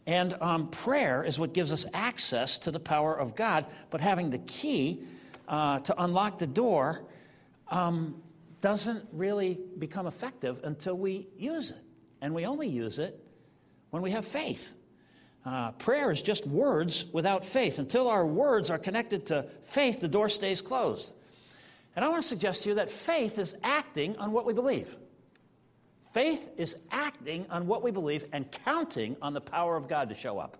And 0.07 0.35
um, 0.39 0.69
prayer 0.69 1.23
is 1.23 1.39
what 1.39 1.53
gives 1.53 1.71
us 1.71 1.85
access 1.93 2.59
to 2.59 2.71
the 2.71 2.79
power 2.79 3.17
of 3.17 3.35
God, 3.35 3.65
but 3.89 4.01
having 4.01 4.29
the 4.29 4.37
key 4.39 5.03
uh, 5.47 5.79
to 5.79 6.03
unlock 6.03 6.37
the 6.37 6.47
door 6.47 7.03
um, 7.69 8.21
doesn't 8.61 9.07
really 9.11 9.59
become 9.77 10.05
effective 10.05 10.61
until 10.63 10.95
we 10.95 11.27
use 11.37 11.71
it. 11.71 11.83
And 12.21 12.33
we 12.33 12.45
only 12.45 12.67
use 12.67 12.99
it 12.99 13.19
when 13.89 14.01
we 14.01 14.11
have 14.11 14.25
faith. 14.25 14.71
Uh, 15.45 15.71
prayer 15.73 16.11
is 16.11 16.21
just 16.21 16.47
words 16.47 17.05
without 17.11 17.45
faith. 17.45 17.77
Until 17.77 18.07
our 18.07 18.25
words 18.25 18.71
are 18.71 18.79
connected 18.79 19.27
to 19.27 19.45
faith, 19.63 20.01
the 20.01 20.07
door 20.07 20.29
stays 20.29 20.61
closed. 20.61 21.13
And 21.95 22.03
I 22.03 22.09
want 22.09 22.21
to 22.21 22.27
suggest 22.27 22.63
to 22.63 22.69
you 22.69 22.75
that 22.75 22.89
faith 22.89 23.37
is 23.37 23.55
acting 23.63 24.17
on 24.17 24.31
what 24.31 24.45
we 24.45 24.53
believe. 24.53 24.95
Faith 26.15 26.49
is 26.55 26.77
acting 26.91 27.45
on 27.49 27.67
what 27.67 27.83
we 27.83 27.91
believe 27.91 28.23
and 28.31 28.49
counting 28.49 29.17
on 29.21 29.33
the 29.33 29.41
power 29.41 29.75
of 29.75 29.89
God 29.89 30.07
to 30.07 30.15
show 30.15 30.39
up. 30.39 30.55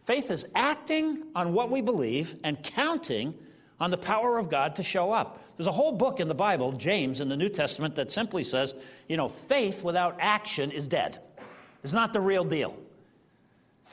Faith 0.00 0.32
is 0.32 0.44
acting 0.56 1.22
on 1.36 1.52
what 1.52 1.70
we 1.70 1.80
believe 1.80 2.34
and 2.42 2.60
counting 2.60 3.34
on 3.78 3.92
the 3.92 3.96
power 3.96 4.38
of 4.38 4.48
God 4.48 4.74
to 4.74 4.82
show 4.82 5.12
up. 5.12 5.38
There's 5.54 5.68
a 5.68 5.70
whole 5.70 5.92
book 5.92 6.18
in 6.18 6.26
the 6.26 6.34
Bible, 6.34 6.72
James, 6.72 7.20
in 7.20 7.28
the 7.28 7.36
New 7.36 7.50
Testament, 7.50 7.94
that 7.94 8.10
simply 8.10 8.42
says, 8.42 8.74
you 9.08 9.16
know, 9.16 9.28
faith 9.28 9.84
without 9.84 10.16
action 10.18 10.72
is 10.72 10.88
dead. 10.88 11.20
It's 11.84 11.92
not 11.92 12.12
the 12.12 12.20
real 12.20 12.42
deal. 12.42 12.76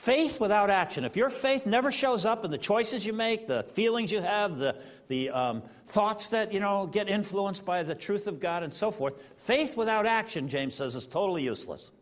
Faith 0.00 0.40
without 0.40 0.70
action. 0.70 1.04
If 1.04 1.14
your 1.14 1.28
faith 1.28 1.66
never 1.66 1.92
shows 1.92 2.24
up 2.24 2.42
in 2.42 2.50
the 2.50 2.56
choices 2.56 3.04
you 3.04 3.12
make, 3.12 3.46
the 3.46 3.64
feelings 3.64 4.10
you 4.10 4.22
have, 4.22 4.56
the, 4.56 4.74
the 5.08 5.28
um, 5.28 5.62
thoughts 5.88 6.28
that, 6.28 6.54
you 6.54 6.58
know, 6.58 6.86
get 6.86 7.06
influenced 7.06 7.66
by 7.66 7.82
the 7.82 7.94
truth 7.94 8.26
of 8.26 8.40
God 8.40 8.62
and 8.62 8.72
so 8.72 8.90
forth, 8.90 9.12
faith 9.36 9.76
without 9.76 10.06
action, 10.06 10.48
James 10.48 10.74
says, 10.74 10.94
is 10.94 11.06
totally 11.06 11.42
useless. 11.42 11.92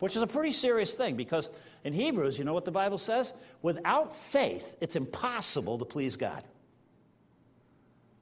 Which 0.00 0.16
is 0.16 0.20
a 0.20 0.26
pretty 0.26 0.52
serious 0.52 0.94
thing 0.94 1.16
because 1.16 1.50
in 1.82 1.94
Hebrews, 1.94 2.38
you 2.38 2.44
know 2.44 2.52
what 2.52 2.66
the 2.66 2.72
Bible 2.72 2.98
says? 2.98 3.32
Without 3.62 4.14
faith, 4.14 4.76
it's 4.82 4.94
impossible 4.94 5.78
to 5.78 5.86
please 5.86 6.16
God. 6.16 6.44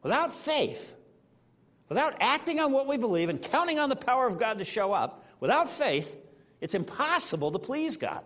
Without 0.04 0.32
faith, 0.32 0.94
without 1.88 2.14
acting 2.20 2.60
on 2.60 2.70
what 2.70 2.86
we 2.86 2.96
believe 2.96 3.30
and 3.30 3.42
counting 3.42 3.80
on 3.80 3.88
the 3.88 3.96
power 3.96 4.28
of 4.28 4.38
God 4.38 4.60
to 4.60 4.64
show 4.64 4.92
up, 4.92 5.26
without 5.40 5.68
faith, 5.68 6.16
it's 6.60 6.76
impossible 6.76 7.50
to 7.50 7.58
please 7.58 7.96
God. 7.96 8.22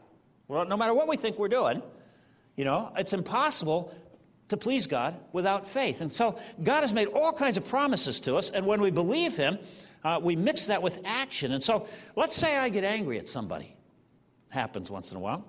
Well, 0.52 0.66
no 0.66 0.76
matter 0.76 0.92
what 0.92 1.08
we 1.08 1.16
think 1.16 1.38
we're 1.38 1.48
doing, 1.48 1.82
you 2.56 2.64
know, 2.64 2.92
it's 2.96 3.12
impossible 3.12 3.94
to 4.48 4.56
please 4.56 4.86
God 4.86 5.16
without 5.32 5.66
faith. 5.66 6.00
And 6.02 6.12
so 6.12 6.38
God 6.62 6.82
has 6.82 6.92
made 6.92 7.08
all 7.08 7.32
kinds 7.32 7.56
of 7.56 7.66
promises 7.66 8.20
to 8.22 8.36
us, 8.36 8.50
and 8.50 8.66
when 8.66 8.80
we 8.82 8.90
believe 8.90 9.36
Him, 9.36 9.58
uh, 10.04 10.20
we 10.22 10.36
mix 10.36 10.66
that 10.66 10.82
with 10.82 11.00
action. 11.04 11.52
And 11.52 11.62
so 11.62 11.88
let's 12.16 12.36
say 12.36 12.56
I 12.56 12.68
get 12.68 12.84
angry 12.84 13.18
at 13.18 13.28
somebody. 13.28 13.74
Happens 14.50 14.90
once 14.90 15.10
in 15.10 15.16
a 15.16 15.20
while. 15.20 15.44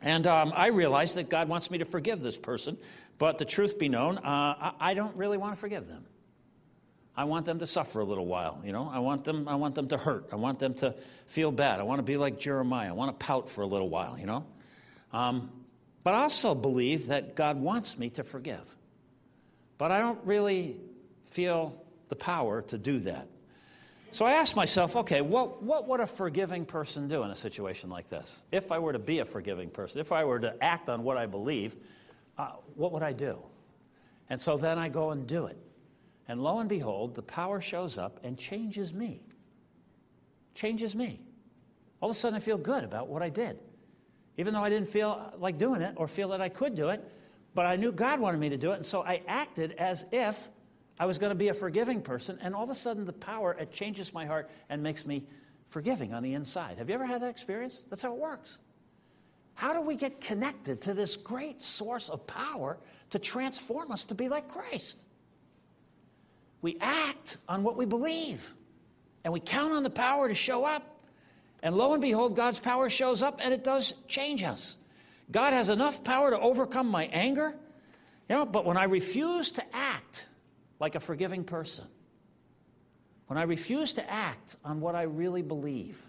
And 0.00 0.26
um, 0.26 0.52
I 0.54 0.68
realize 0.68 1.14
that 1.14 1.28
God 1.28 1.48
wants 1.48 1.70
me 1.70 1.78
to 1.78 1.84
forgive 1.84 2.20
this 2.20 2.38
person 2.38 2.78
but 3.20 3.36
the 3.36 3.44
truth 3.44 3.78
be 3.78 3.90
known, 3.90 4.16
uh, 4.16 4.22
I, 4.24 4.72
I 4.80 4.94
don't 4.94 5.14
really 5.14 5.36
want 5.36 5.54
to 5.54 5.60
forgive 5.60 5.86
them. 5.86 6.06
I 7.16 7.24
want 7.24 7.44
them 7.44 7.58
to 7.58 7.66
suffer 7.66 8.00
a 8.00 8.04
little 8.04 8.26
while, 8.26 8.60
you 8.64 8.72
know. 8.72 8.90
I 8.92 9.00
want 9.00 9.24
them, 9.24 9.48
I 9.48 9.56
want 9.56 9.74
them 9.74 9.88
to 9.88 9.96
hurt. 9.96 10.28
I 10.32 10.36
want 10.36 10.58
them 10.58 10.74
to 10.74 10.94
feel 11.26 11.50
bad. 11.50 11.80
I 11.80 11.82
want 11.82 11.98
to 11.98 12.02
be 12.02 12.16
like 12.16 12.38
Jeremiah. 12.38 12.88
I 12.88 12.92
want 12.92 13.18
to 13.18 13.24
pout 13.24 13.50
for 13.50 13.62
a 13.62 13.66
little 13.66 13.88
while, 13.88 14.18
you 14.18 14.26
know. 14.26 14.46
Um, 15.12 15.50
but 16.02 16.14
I 16.14 16.22
also 16.22 16.54
believe 16.54 17.08
that 17.08 17.34
God 17.34 17.60
wants 17.60 17.98
me 17.98 18.10
to 18.10 18.24
forgive. 18.24 18.64
But 19.76 19.90
I 19.90 20.00
don't 20.00 20.24
really 20.24 20.76
feel 21.26 21.84
the 22.08 22.16
power 22.16 22.62
to 22.62 22.78
do 22.78 23.00
that. 23.00 23.28
So 24.12 24.24
I 24.24 24.32
asked 24.32 24.56
myself, 24.56 24.96
okay, 24.96 25.20
what, 25.20 25.62
what 25.62 25.86
would 25.86 26.00
a 26.00 26.06
forgiving 26.06 26.64
person 26.64 27.06
do 27.06 27.22
in 27.22 27.30
a 27.30 27.36
situation 27.36 27.90
like 27.90 28.08
this? 28.08 28.40
If 28.50 28.72
I 28.72 28.78
were 28.78 28.92
to 28.92 28.98
be 28.98 29.20
a 29.20 29.24
forgiving 29.24 29.70
person, 29.70 30.00
if 30.00 30.10
I 30.10 30.24
were 30.24 30.40
to 30.40 30.54
act 30.62 30.88
on 30.88 31.04
what 31.04 31.16
I 31.16 31.26
believe, 31.26 31.76
uh, 32.36 32.52
what 32.74 32.92
would 32.92 33.04
I 33.04 33.12
do? 33.12 33.38
And 34.28 34.40
so 34.40 34.56
then 34.56 34.78
I 34.78 34.88
go 34.88 35.10
and 35.10 35.26
do 35.26 35.46
it. 35.46 35.56
And 36.30 36.40
lo 36.40 36.60
and 36.60 36.68
behold, 36.68 37.16
the 37.16 37.22
power 37.22 37.60
shows 37.60 37.98
up 37.98 38.20
and 38.22 38.38
changes 38.38 38.94
me. 38.94 39.24
Changes 40.54 40.94
me. 40.94 41.20
All 42.00 42.08
of 42.08 42.14
a 42.14 42.18
sudden, 42.18 42.36
I 42.36 42.38
feel 42.40 42.56
good 42.56 42.84
about 42.84 43.08
what 43.08 43.20
I 43.20 43.30
did. 43.30 43.58
Even 44.38 44.54
though 44.54 44.62
I 44.62 44.70
didn't 44.70 44.90
feel 44.90 45.32
like 45.38 45.58
doing 45.58 45.82
it 45.82 45.94
or 45.96 46.06
feel 46.06 46.28
that 46.28 46.40
I 46.40 46.48
could 46.48 46.76
do 46.76 46.90
it, 46.90 47.02
but 47.52 47.66
I 47.66 47.74
knew 47.74 47.90
God 47.90 48.20
wanted 48.20 48.38
me 48.38 48.48
to 48.50 48.56
do 48.56 48.70
it. 48.70 48.76
And 48.76 48.86
so 48.86 49.02
I 49.02 49.22
acted 49.26 49.72
as 49.72 50.06
if 50.12 50.48
I 51.00 51.06
was 51.06 51.18
going 51.18 51.30
to 51.30 51.34
be 51.34 51.48
a 51.48 51.54
forgiving 51.54 52.00
person. 52.00 52.38
And 52.40 52.54
all 52.54 52.62
of 52.62 52.70
a 52.70 52.76
sudden, 52.76 53.04
the 53.04 53.12
power, 53.12 53.56
it 53.58 53.72
changes 53.72 54.14
my 54.14 54.24
heart 54.24 54.50
and 54.68 54.84
makes 54.84 55.04
me 55.04 55.26
forgiving 55.66 56.14
on 56.14 56.22
the 56.22 56.34
inside. 56.34 56.78
Have 56.78 56.88
you 56.88 56.94
ever 56.94 57.06
had 57.06 57.22
that 57.22 57.30
experience? 57.30 57.84
That's 57.90 58.02
how 58.02 58.14
it 58.14 58.20
works. 58.20 58.60
How 59.54 59.72
do 59.72 59.80
we 59.80 59.96
get 59.96 60.20
connected 60.20 60.82
to 60.82 60.94
this 60.94 61.16
great 61.16 61.60
source 61.60 62.08
of 62.08 62.24
power 62.28 62.78
to 63.08 63.18
transform 63.18 63.90
us 63.90 64.04
to 64.04 64.14
be 64.14 64.28
like 64.28 64.46
Christ? 64.46 65.02
We 66.62 66.76
act 66.80 67.38
on 67.48 67.62
what 67.62 67.76
we 67.76 67.86
believe, 67.86 68.54
and 69.24 69.32
we 69.32 69.40
count 69.40 69.72
on 69.72 69.82
the 69.82 69.90
power 69.90 70.28
to 70.28 70.34
show 70.34 70.64
up. 70.64 71.04
And 71.62 71.76
lo 71.76 71.92
and 71.92 72.00
behold, 72.00 72.36
God's 72.36 72.58
power 72.58 72.88
shows 72.88 73.22
up, 73.22 73.40
and 73.42 73.52
it 73.52 73.64
does 73.64 73.94
change 74.08 74.42
us. 74.44 74.76
God 75.30 75.52
has 75.52 75.68
enough 75.68 76.02
power 76.02 76.30
to 76.30 76.38
overcome 76.38 76.88
my 76.88 77.04
anger, 77.12 77.54
you 78.28 78.36
know, 78.36 78.46
but 78.46 78.64
when 78.64 78.76
I 78.76 78.84
refuse 78.84 79.52
to 79.52 79.64
act 79.72 80.26
like 80.78 80.94
a 80.94 81.00
forgiving 81.00 81.44
person, 81.44 81.86
when 83.26 83.38
I 83.38 83.42
refuse 83.42 83.92
to 83.94 84.10
act 84.10 84.56
on 84.64 84.80
what 84.80 84.94
I 84.94 85.02
really 85.02 85.42
believe, 85.42 86.02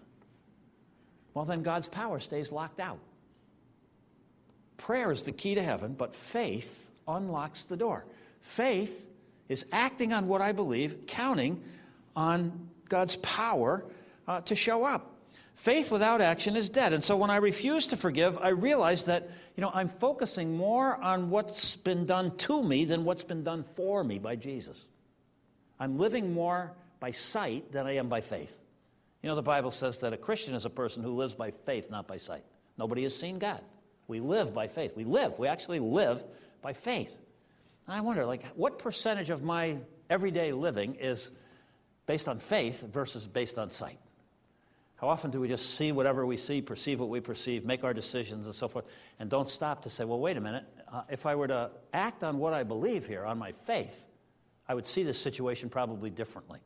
well, 1.33 1.45
then 1.45 1.61
God's 1.61 1.87
power 1.87 2.19
stays 2.19 2.51
locked 2.51 2.79
out. 2.79 2.99
Prayer 4.77 5.11
is 5.11 5.23
the 5.23 5.31
key 5.31 5.55
to 5.55 5.61
heaven, 5.61 5.93
but 5.93 6.15
faith 6.15 6.89
unlocks 7.07 7.65
the 7.65 7.77
door. 7.77 8.05
Faith 8.41 9.07
is 9.51 9.65
acting 9.73 10.13
on 10.13 10.29
what 10.29 10.41
I 10.41 10.53
believe, 10.53 11.07
counting 11.07 11.61
on 12.15 12.69
God's 12.87 13.17
power 13.17 13.83
uh, 14.25 14.39
to 14.41 14.55
show 14.55 14.85
up. 14.85 15.13
Faith 15.55 15.91
without 15.91 16.21
action 16.21 16.55
is 16.55 16.69
dead. 16.69 16.93
And 16.93 17.03
so 17.03 17.17
when 17.17 17.29
I 17.29 17.35
refuse 17.35 17.87
to 17.87 17.97
forgive, 17.97 18.37
I 18.37 18.47
realize 18.49 19.05
that, 19.05 19.29
you 19.57 19.61
know, 19.61 19.69
I'm 19.73 19.89
focusing 19.89 20.55
more 20.55 20.95
on 20.95 21.29
what's 21.29 21.75
been 21.75 22.05
done 22.05 22.35
to 22.37 22.63
me 22.63 22.85
than 22.85 23.03
what's 23.03 23.23
been 23.23 23.43
done 23.43 23.65
for 23.75 24.05
me 24.05 24.19
by 24.19 24.37
Jesus. 24.37 24.87
I'm 25.77 25.97
living 25.97 26.33
more 26.33 26.71
by 27.01 27.11
sight 27.11 27.73
than 27.73 27.85
I 27.85 27.97
am 27.97 28.07
by 28.07 28.21
faith. 28.21 28.57
You 29.21 29.27
know, 29.27 29.35
the 29.35 29.41
Bible 29.41 29.71
says 29.71 29.99
that 29.99 30.13
a 30.13 30.17
Christian 30.17 30.55
is 30.55 30.63
a 30.63 30.69
person 30.69 31.03
who 31.03 31.11
lives 31.11 31.35
by 31.35 31.51
faith, 31.51 31.91
not 31.91 32.07
by 32.07 32.17
sight. 32.17 32.45
Nobody 32.77 33.03
has 33.03 33.15
seen 33.15 33.37
God. 33.37 33.61
We 34.07 34.21
live 34.21 34.53
by 34.53 34.67
faith. 34.67 34.95
We 34.95 35.03
live. 35.03 35.37
We 35.37 35.47
actually 35.47 35.79
live 35.79 36.23
by 36.61 36.71
faith. 36.71 37.17
And 37.87 37.95
I 37.95 38.01
wonder, 38.01 38.25
like, 38.25 38.45
what 38.55 38.79
percentage 38.79 39.29
of 39.29 39.43
my 39.43 39.77
everyday 40.09 40.51
living 40.51 40.95
is 40.95 41.31
based 42.05 42.27
on 42.27 42.39
faith 42.39 42.81
versus 42.81 43.27
based 43.27 43.57
on 43.57 43.69
sight? 43.69 43.99
How 44.95 45.09
often 45.09 45.31
do 45.31 45.39
we 45.39 45.47
just 45.47 45.75
see 45.75 45.91
whatever 45.91 46.27
we 46.27 46.37
see, 46.37 46.61
perceive 46.61 46.99
what 46.99 47.09
we 47.09 47.21
perceive, 47.21 47.65
make 47.65 47.83
our 47.83 47.93
decisions, 47.93 48.45
and 48.45 48.53
so 48.53 48.67
forth, 48.67 48.85
and 49.19 49.29
don't 49.29 49.47
stop 49.47 49.81
to 49.81 49.89
say, 49.89 50.05
well, 50.05 50.19
wait 50.19 50.37
a 50.37 50.41
minute, 50.41 50.63
uh, 50.91 51.01
if 51.09 51.25
I 51.25 51.33
were 51.33 51.47
to 51.47 51.71
act 51.91 52.23
on 52.23 52.37
what 52.37 52.53
I 52.53 52.61
believe 52.61 53.07
here, 53.07 53.25
on 53.25 53.39
my 53.39 53.51
faith, 53.51 54.05
I 54.67 54.75
would 54.75 54.85
see 54.85 55.01
this 55.01 55.19
situation 55.19 55.69
probably 55.69 56.11
differently. 56.11 56.59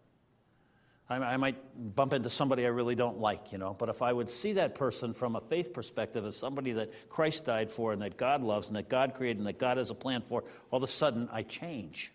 I, 1.10 1.18
I 1.18 1.38
might 1.38 1.56
bump 1.96 2.14
into 2.14 2.30
somebody 2.30 2.66
I 2.66 2.70
really 2.70 2.96
don't 2.96 3.20
like, 3.20 3.52
you 3.52 3.58
know, 3.58 3.74
but 3.74 3.90
if 3.90 4.02
I 4.02 4.12
would 4.12 4.30
see 4.30 4.54
that 4.54 4.76
person 4.76 5.14
from 5.14 5.36
a 5.36 5.42
faith 5.42 5.74
perspective 5.74 6.26
as 6.26 6.36
somebody 6.36 6.72
that 6.74 7.10
Christ 7.10 7.46
died 7.46 7.70
for 7.70 7.94
and 7.94 8.02
that 8.02 8.18
God 8.18 8.42
loves 8.42 8.68
and 8.68 8.76
that 8.76 8.90
God 8.90 9.14
created 9.14 9.38
and 9.38 9.48
that 9.48 9.60
God 9.60 9.78
has 9.78 9.92
a 9.92 9.96
plan 9.96 10.22
for, 10.22 10.44
all 10.72 10.78
of 10.78 10.84
a 10.84 10.88
sudden 10.88 11.30
I 11.32 11.44
change. 11.44 12.12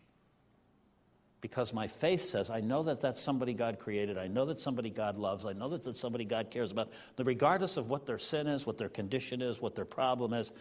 Because 1.41 1.73
my 1.73 1.87
faith 1.87 2.23
says, 2.23 2.51
I 2.51 2.61
know 2.61 2.83
that 2.83 3.01
that's 3.01 3.21
somebody 3.21 3.55
God 3.55 3.79
created. 3.79 4.19
I 4.19 4.27
know 4.27 4.45
that 4.47 4.59
somebody 4.59 4.91
God 4.91 5.17
loves. 5.17 5.47
I 5.47 5.55
know 5.55 5.71
that 5.71 5.83
that's 5.83 5.99
somebody 5.99 6.27
God 6.27 6.51
cares 6.51 6.71
about. 6.71 6.93
That 7.17 7.25
regardless 7.25 7.79
of 7.79 7.89
what 7.89 8.05
their 8.05 8.19
sin 8.19 8.47
is, 8.47 8.67
what 8.67 8.77
their 8.77 8.91
condition 8.91 9.41
is, 9.41 9.59
what 9.59 9.75
their 9.75 9.87
problem 9.87 10.35
is, 10.35 10.53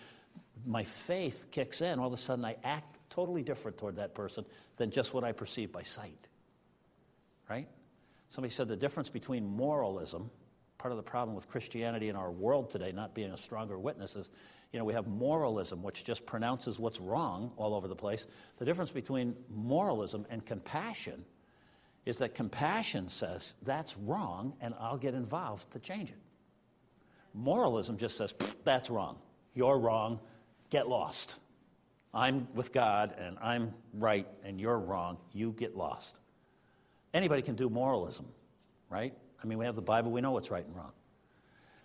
my 0.66 0.84
faith 0.84 1.48
kicks 1.52 1.82
in. 1.82 2.00
All 2.00 2.08
of 2.08 2.14
a 2.14 2.18
sudden, 2.18 2.46
I 2.46 2.56
act 2.64 2.98
totally 3.10 3.44
different 3.44 3.78
toward 3.78 3.98
that 3.98 4.14
person 4.14 4.46
than 4.78 4.90
just 4.90 5.14
what 5.14 5.26
I 5.26 5.34
perceive 5.34 5.72
by 5.72 5.84
sight. 5.84 6.28
Right? 7.50 7.68
Somebody 8.30 8.54
said 8.54 8.68
the 8.68 8.76
difference 8.76 9.10
between 9.10 9.46
moralism, 9.46 10.30
part 10.78 10.92
of 10.92 10.98
the 10.98 11.04
problem 11.04 11.36
with 11.36 11.50
Christianity 11.50 12.10
in 12.10 12.16
our 12.16 12.32
world 12.32 12.70
today 12.70 12.92
not 12.92 13.14
being 13.14 13.32
a 13.32 13.38
stronger 13.38 13.78
witness 13.78 14.16
is, 14.16 14.30
you 14.72 14.78
know, 14.78 14.86
we 14.86 14.94
have 14.94 15.08
moralism, 15.08 15.82
which 15.82 16.04
just 16.04 16.26
pronounces 16.26 16.80
what's 16.80 17.00
wrong 17.00 17.52
all 17.58 17.74
over 17.74 17.88
the 17.88 17.96
place. 17.96 18.28
The 18.60 18.66
difference 18.66 18.92
between 18.92 19.36
moralism 19.50 20.28
and 20.30 20.46
compassion 20.46 21.26
is 22.06 22.20
that 22.20 22.36
compassion 22.36 23.10
says, 23.10 23.56
that's 23.64 23.98
wrong, 23.98 24.54
and 24.62 24.76
I'll 24.80 24.98
get 24.98 25.16
involved 25.16 25.72
to 25.72 25.80
change 25.80 26.12
it. 26.12 26.18
Moralism 27.34 27.98
just 27.98 28.16
says, 28.16 28.34
that's 28.64 28.90
wrong. 28.90 29.18
You're 29.56 29.78
wrong. 29.78 30.20
Get 30.70 30.88
lost. 30.88 31.38
I'm 32.14 32.48
with 32.54 32.74
God, 32.74 33.16
and 33.20 33.38
I'm 33.42 33.74
right, 33.94 34.28
and 34.44 34.60
you're 34.62 34.80
wrong. 34.80 35.18
You 35.34 35.52
get 35.52 35.76
lost. 35.76 36.20
Anybody 37.14 37.42
can 37.42 37.56
do 37.56 37.70
moralism, 37.70 38.28
right? 38.90 39.14
I 39.42 39.48
mean, 39.48 39.58
we 39.58 39.66
have 39.66 39.76
the 39.76 39.82
Bible, 39.82 40.12
we 40.12 40.22
know 40.22 40.32
what's 40.32 40.52
right 40.52 40.66
and 40.66 40.76
wrong. 40.76 40.92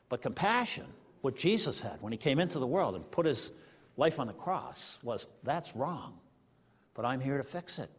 But 0.08 0.22
compassion, 0.22 0.86
what 1.22 1.36
Jesus 1.36 1.80
had 1.80 2.00
when 2.02 2.12
he 2.12 2.18
came 2.18 2.38
into 2.38 2.58
the 2.58 2.66
world 2.66 2.94
and 2.94 3.10
put 3.10 3.26
his 3.26 3.50
life 3.96 4.18
on 4.20 4.26
the 4.26 4.32
cross, 4.32 4.98
was 5.02 5.26
that's 5.42 5.74
wrong, 5.74 6.18
but 6.94 7.04
I'm 7.04 7.20
here 7.20 7.38
to 7.38 7.44
fix 7.44 7.78
it. 7.78 7.90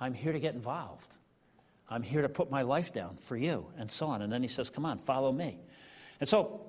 I'm 0.00 0.14
here 0.14 0.32
to 0.32 0.40
get 0.40 0.54
involved. 0.54 1.14
I'm 1.88 2.02
here 2.02 2.22
to 2.22 2.28
put 2.28 2.50
my 2.50 2.62
life 2.62 2.92
down 2.92 3.18
for 3.20 3.36
you, 3.36 3.66
and 3.76 3.90
so 3.90 4.06
on. 4.06 4.22
And 4.22 4.32
then 4.32 4.42
he 4.42 4.48
says, 4.48 4.70
Come 4.70 4.86
on, 4.86 4.98
follow 4.98 5.30
me. 5.30 5.58
And 6.20 6.28
so, 6.28 6.60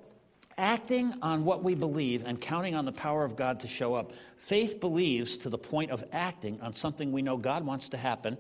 acting 0.58 1.14
on 1.22 1.45
what 1.45 1.64
we 1.64 1.76
believe 1.76 2.26
and 2.26 2.39
counting 2.41 2.76
on 2.76 2.86
the 2.86 2.91
power 2.91 3.24
of 3.24 3.36
God 3.36 3.62
to 3.62 3.68
show 3.68 3.93
up, 3.93 4.12
faith 4.38 4.80
believes 4.80 5.38
to 5.39 5.49
the 5.49 5.58
point 5.58 5.91
of 5.91 6.04
acting 6.12 6.60
on 6.62 6.74
something 6.74 7.12
we 7.12 7.22
know 7.22 7.38
God 7.38 7.66
wants 7.66 7.89
to 7.89 7.97
happen 7.97 8.38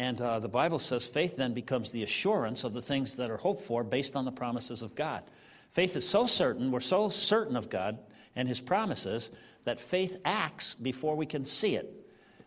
And 0.00 0.18
uh, 0.18 0.40
the 0.40 0.48
Bible 0.48 0.78
says 0.78 1.06
faith 1.06 1.36
then 1.36 1.52
becomes 1.52 1.92
the 1.92 2.02
assurance 2.02 2.64
of 2.64 2.72
the 2.72 2.80
things 2.80 3.16
that 3.16 3.30
are 3.30 3.36
hoped 3.36 3.64
for 3.64 3.84
based 3.84 4.16
on 4.16 4.24
the 4.24 4.32
promises 4.32 4.80
of 4.80 4.94
God. 4.94 5.22
Faith 5.68 5.94
is 5.94 6.08
so 6.08 6.24
certain, 6.24 6.70
we're 6.70 6.80
so 6.80 7.10
certain 7.10 7.54
of 7.54 7.68
God 7.68 7.98
and 8.34 8.48
His 8.48 8.62
promises, 8.62 9.30
that 9.64 9.78
faith 9.78 10.18
acts 10.24 10.74
before 10.74 11.16
we 11.16 11.26
can 11.26 11.44
see 11.44 11.76
it. 11.76 11.92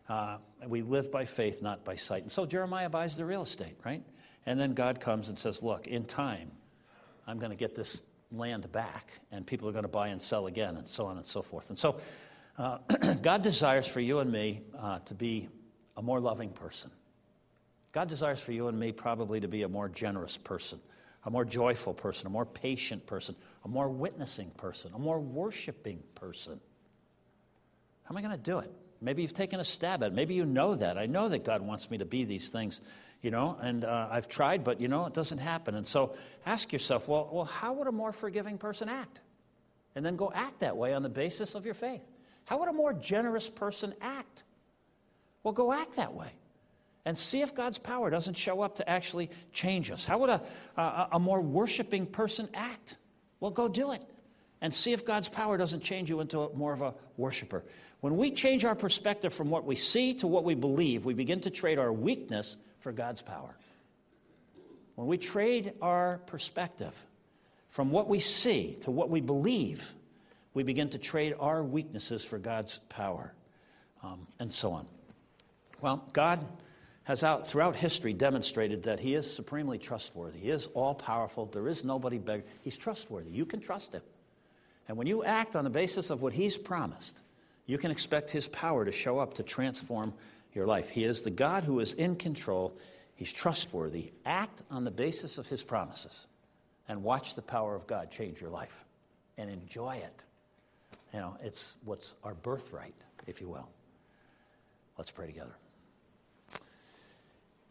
Uh, 0.10 0.38
we 0.66 0.82
live 0.82 1.12
by 1.12 1.26
faith, 1.26 1.62
not 1.62 1.86
by 1.86 1.96
sight. 1.96 2.24
And 2.24 2.32
so 2.32 2.48
Jeremiah 2.48 2.90
buys 2.90 3.18
the 3.18 3.24
real 3.24 3.44
estate, 3.44 3.78
right? 3.86 4.02
And 4.48 4.60
then 4.60 4.74
God 4.74 5.00
comes 5.00 5.30
and 5.30 5.38
says, 5.38 5.62
Look, 5.62 5.86
in 5.86 6.06
time, 6.06 6.50
I'm 7.28 7.38
going 7.38 7.52
to 7.52 7.56
get 7.56 7.76
this 7.76 8.02
land 8.32 8.72
back, 8.72 9.12
and 9.32 9.46
people 9.46 9.70
are 9.70 9.74
going 9.74 9.84
to 9.84 9.90
buy 9.90 10.08
and 10.08 10.20
sell 10.20 10.48
again, 10.48 10.76
and 10.76 10.88
so 10.88 11.06
on 11.06 11.18
and 11.18 11.28
so 11.28 11.44
forth. 11.44 11.70
And 11.70 11.78
so 11.78 12.02
uh, 12.58 12.80
God 13.22 13.44
desires 13.44 13.86
for 13.86 14.00
you 14.00 14.22
and 14.22 14.32
me 14.32 14.64
uh, 14.76 14.98
to 15.06 15.14
be 15.14 15.50
a 15.96 16.02
more 16.02 16.20
loving 16.20 16.50
person. 16.50 16.90
God 17.94 18.10
desires 18.10 18.42
for 18.42 18.52
you 18.52 18.68
and 18.68 18.78
me 18.78 18.92
probably 18.92 19.40
to 19.40 19.48
be 19.48 19.62
a 19.62 19.70
more 19.70 19.88
generous 19.88 20.36
person, 20.36 20.80
a 21.26 21.30
more 21.30 21.46
joyful 21.46 21.94
person, 21.94 22.28
a 22.28 22.30
more 22.30 22.46
patient 22.46 23.06
person, 23.06 23.36
a 23.64 23.68
more 23.68 23.88
witnessing 23.88 24.50
person, 24.58 24.92
a 24.96 25.00
more 25.00 25.20
worshiping 25.20 26.02
person. 26.16 26.60
How 28.04 28.14
am 28.14 28.18
I 28.18 28.22
going 28.22 28.36
to 28.36 28.44
do 28.44 28.60
it? 28.60 28.72
Maybe 29.00 29.22
you've 29.22 29.34
taken 29.34 29.60
a 29.60 29.64
stab 29.64 30.02
at 30.02 30.08
it. 30.08 30.14
Maybe 30.14 30.34
you 30.34 30.46
know 30.46 30.76
that. 30.76 30.98
I 30.98 31.06
know 31.06 31.30
that 31.30 31.44
God 31.44 31.62
wants 31.62 31.92
me 31.92 32.00
to 32.00 32.06
be 32.06 32.24
these 32.24 32.50
things, 32.50 32.82
you 33.22 33.30
know, 33.30 33.58
and 33.62 33.86
uh, 33.86 34.08
I've 34.10 34.28
tried, 34.28 34.64
but, 34.64 34.82
you 34.82 34.88
know, 34.88 35.06
it 35.06 35.14
doesn't 35.14 35.38
happen. 35.38 35.76
And 35.76 35.86
so 35.86 36.16
ask 36.48 36.74
yourself, 36.74 37.08
well, 37.08 37.30
well, 37.32 37.46
how 37.46 37.74
would 37.74 37.88
a 37.88 37.92
more 37.92 38.12
forgiving 38.12 38.58
person 38.58 38.90
act? 38.90 39.22
And 39.96 40.04
then 40.04 40.16
go 40.16 40.32
act 40.34 40.62
that 40.62 40.78
way 40.78 40.96
on 40.96 41.04
the 41.04 41.10
basis 41.10 41.54
of 41.54 41.66
your 41.66 41.76
faith. 41.76 42.02
How 42.46 42.58
would 42.58 42.70
a 42.70 42.74
more 42.74 42.94
generous 42.94 43.50
person 43.50 43.94
act? 44.02 44.46
Well, 45.44 45.54
go 45.54 45.72
act 45.72 45.98
that 45.98 46.16
way 46.16 46.32
and 47.06 47.18
see 47.18 47.42
if 47.42 47.54
God's 47.54 47.78
power 47.78 48.10
doesn't 48.10 48.38
show 48.38 48.62
up 48.62 48.78
to 48.78 48.90
actually 48.90 49.30
change 49.52 49.92
us. 49.92 50.06
How 50.06 50.20
would 50.20 50.30
a, 50.30 50.42
a, 50.78 51.08
a 51.14 51.20
more 51.20 51.42
worshiping 51.42 52.06
person 52.06 52.48
act? 52.54 52.98
Well, 53.40 53.52
go 53.52 53.68
do 53.68 53.92
it 53.92 54.02
and 54.62 54.74
see 54.74 54.94
if 54.94 55.06
God's 55.06 55.28
power 55.28 55.58
doesn't 55.58 55.82
change 55.82 56.10
you 56.10 56.22
into 56.22 56.40
a, 56.40 56.56
more 56.56 56.72
of 56.72 56.82
a 56.82 56.94
worshiper. 57.18 57.64
When 58.00 58.16
we 58.18 58.32
change 58.32 58.66
our 58.66 58.76
perspective 58.76 59.34
from 59.34 59.50
what 59.50 59.66
we 59.66 59.76
see 59.76 60.14
to 60.16 60.28
what 60.28 60.44
we 60.44 60.56
believe, 60.56 61.06
we 61.06 61.14
begin 61.14 61.42
to 61.42 61.50
trade 61.50 61.78
our 61.78 61.92
weakness 61.92 62.58
for 62.80 62.92
God's 62.92 63.22
power. 63.22 63.56
When 64.96 65.08
we 65.08 65.18
trade 65.18 65.74
our 65.82 66.20
perspective 66.26 66.94
from 67.70 67.92
what 67.92 68.08
we 68.08 68.20
see 68.20 68.78
to 68.82 68.92
what 68.92 69.10
we 69.10 69.20
believe, 69.22 69.94
we 70.54 70.64
begin 70.64 70.90
to 70.90 70.98
trade 70.98 71.34
our 71.40 71.64
weaknesses 71.64 72.24
for 72.24 72.38
God's 72.38 72.78
power, 72.90 73.34
um, 74.04 74.28
and 74.40 74.52
so 74.52 74.72
on. 74.72 74.86
Well, 75.82 76.08
God 76.14 76.46
has 77.04 77.24
out 77.24 77.48
throughout 77.48 77.76
history 77.76 78.14
demonstrated 78.14 78.84
that 78.84 79.00
He 79.00 79.14
is 79.14 79.32
supremely 79.32 79.78
trustworthy. 79.78 80.40
He 80.40 80.50
is 80.50 80.68
all 80.74 80.96
powerful. 80.96 81.46
There 81.46 81.68
is 81.68 81.84
nobody 81.84 82.18
bigger. 82.18 82.44
He's 82.62 82.78
trustworthy. 82.78 83.32
You 83.32 83.46
can 83.46 83.60
trust 83.60 83.94
Him. 83.94 84.02
And 84.88 84.98
when 84.98 85.08
you 85.08 85.24
act 85.24 85.56
on 85.56 85.64
the 85.64 85.70
basis 85.70 86.10
of 86.10 86.22
what 86.22 86.34
He's 86.34 86.58
promised, 86.58 87.22
you 87.66 87.78
can 87.78 87.92
expect 87.92 88.30
His 88.30 88.48
power 88.48 88.86
to 88.86 88.92
show 88.92 89.20
up 89.20 89.36
to 89.36 89.44
transform 89.44 90.14
your 90.54 90.66
life. 90.66 90.90
He 90.90 91.04
is 91.04 91.22
the 91.22 91.32
God 91.32 91.64
who 91.64 91.80
is 91.80 91.94
in 91.94 92.16
control, 92.16 92.78
He's 93.16 93.34
trustworthy. 93.34 94.12
Act 94.26 94.62
on 94.72 94.84
the 94.84 94.92
basis 94.92 95.38
of 95.38 95.48
His 95.48 95.64
promises 95.64 96.28
and 96.88 97.04
watch 97.04 97.36
the 97.36 97.42
power 97.42 97.76
of 97.76 97.88
God 97.88 98.12
change 98.12 98.40
your 98.40 98.50
life 98.50 98.86
and 99.38 99.50
enjoy 99.50 99.96
it. 99.96 100.24
You 101.14 101.20
know, 101.20 101.38
it's 101.44 101.76
what's 101.84 102.16
our 102.24 102.34
birthright, 102.34 102.96
if 103.28 103.42
you 103.42 103.48
will. 103.48 103.70
Let's 104.98 105.12
pray 105.12 105.28
together. 105.28 105.56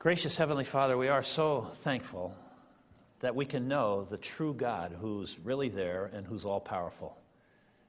Gracious 0.02 0.36
Heavenly 0.36 0.64
Father, 0.64 0.98
we 0.98 1.06
are 1.06 1.22
so 1.22 1.60
thankful 1.60 2.34
that 3.20 3.36
we 3.36 3.44
can 3.46 3.68
know 3.68 4.02
the 4.02 4.18
true 4.18 4.52
God 4.52 4.96
who's 5.00 5.38
really 5.38 5.68
there 5.68 6.10
and 6.12 6.26
who's 6.26 6.44
all 6.44 6.58
powerful. 6.58 7.16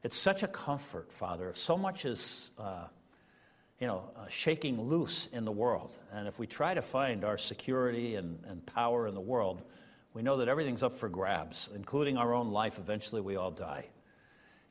It's 0.03 0.15
such 0.15 0.43
a 0.43 0.47
comfort, 0.47 1.11
Father. 1.11 1.51
So 1.55 1.75
much 1.75 2.05
is, 2.05 2.51
uh, 2.59 2.85
you 3.79 3.87
know, 3.87 4.11
uh, 4.15 4.27
shaking 4.29 4.79
loose 4.79 5.25
in 5.33 5.43
the 5.43 5.51
world. 5.51 5.97
And 6.11 6.27
if 6.27 6.37
we 6.37 6.45
try 6.45 6.75
to 6.75 6.83
find 6.83 7.25
our 7.25 7.39
security 7.39 8.13
and, 8.13 8.37
and 8.45 8.63
power 8.63 9.07
in 9.07 9.15
the 9.15 9.19
world, 9.19 9.63
we 10.13 10.21
know 10.21 10.37
that 10.37 10.47
everything's 10.47 10.83
up 10.83 10.95
for 10.95 11.09
grabs, 11.09 11.67
including 11.73 12.17
our 12.17 12.31
own 12.35 12.51
life. 12.51 12.77
Eventually, 12.77 13.21
we 13.21 13.37
all 13.37 13.49
die. 13.49 13.89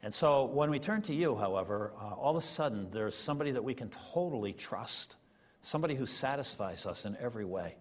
And 0.00 0.14
so 0.14 0.44
when 0.44 0.70
we 0.70 0.78
turn 0.78 1.02
to 1.02 1.12
you, 1.12 1.34
however, 1.34 1.92
uh, 2.00 2.14
all 2.14 2.36
of 2.36 2.40
a 2.40 2.46
sudden 2.46 2.88
there's 2.92 3.16
somebody 3.16 3.50
that 3.50 3.64
we 3.64 3.74
can 3.74 3.90
totally 4.12 4.52
trust, 4.52 5.16
somebody 5.62 5.94
who 5.94 6.06
satisfies 6.06 6.84
us 6.84 7.06
in 7.06 7.16
every 7.18 7.44
way, 7.44 7.76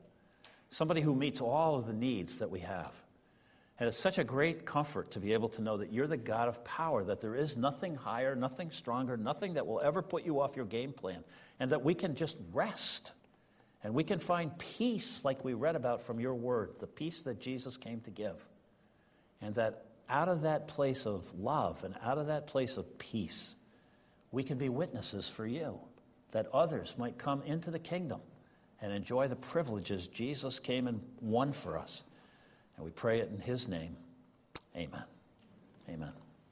somebody 0.69 1.01
who 1.01 1.13
meets 1.13 1.41
all 1.41 1.75
of 1.75 1.85
the 1.85 1.93
needs 1.93 2.39
that 2.39 2.49
we 2.49 2.61
have. 2.61 2.93
And 3.79 3.87
it's 3.87 3.97
such 3.97 4.19
a 4.19 4.23
great 4.23 4.65
comfort 4.65 5.11
to 5.11 5.19
be 5.19 5.33
able 5.33 5.49
to 5.49 5.61
know 5.61 5.77
that 5.77 5.91
you're 5.91 6.07
the 6.07 6.15
God 6.15 6.47
of 6.47 6.63
power, 6.63 7.03
that 7.03 7.19
there 7.19 7.35
is 7.35 7.57
nothing 7.57 7.95
higher, 7.95 8.35
nothing 8.35 8.69
stronger, 8.69 9.17
nothing 9.17 9.55
that 9.55 9.65
will 9.65 9.81
ever 9.81 10.01
put 10.01 10.23
you 10.23 10.39
off 10.39 10.55
your 10.55 10.65
game 10.65 10.93
plan, 10.93 11.23
and 11.59 11.71
that 11.71 11.83
we 11.83 11.95
can 11.95 12.15
just 12.15 12.37
rest 12.53 13.13
and 13.83 13.93
we 13.93 14.03
can 14.03 14.19
find 14.19 14.57
peace 14.57 15.25
like 15.25 15.43
we 15.43 15.53
read 15.53 15.75
about 15.75 16.03
from 16.03 16.19
your 16.19 16.35
word, 16.35 16.73
the 16.79 16.87
peace 16.87 17.23
that 17.23 17.39
Jesus 17.39 17.77
came 17.77 17.99
to 18.01 18.11
give. 18.11 18.37
And 19.41 19.55
that 19.55 19.85
out 20.07 20.29
of 20.29 20.43
that 20.43 20.67
place 20.67 21.07
of 21.07 21.31
love 21.39 21.83
and 21.83 21.95
out 22.03 22.19
of 22.19 22.27
that 22.27 22.45
place 22.45 22.77
of 22.77 22.99
peace, 22.99 23.55
we 24.31 24.43
can 24.43 24.57
be 24.57 24.69
witnesses 24.69 25.27
for 25.27 25.47
you, 25.47 25.79
that 26.31 26.47
others 26.53 26.95
might 26.97 27.17
come 27.17 27.41
into 27.43 27.71
the 27.71 27.79
kingdom 27.79 28.21
and 28.81 28.91
enjoy 28.91 29.27
the 29.27 29.35
privileges 29.35 30.07
Jesus 30.07 30.59
came 30.59 30.87
and 30.87 31.01
won 31.21 31.53
for 31.53 31.77
us. 31.77 32.03
And 32.75 32.85
we 32.85 32.91
pray 32.91 33.19
it 33.19 33.29
in 33.29 33.39
His 33.39 33.67
name. 33.67 33.95
Amen. 34.75 35.03
Amen. 35.89 36.20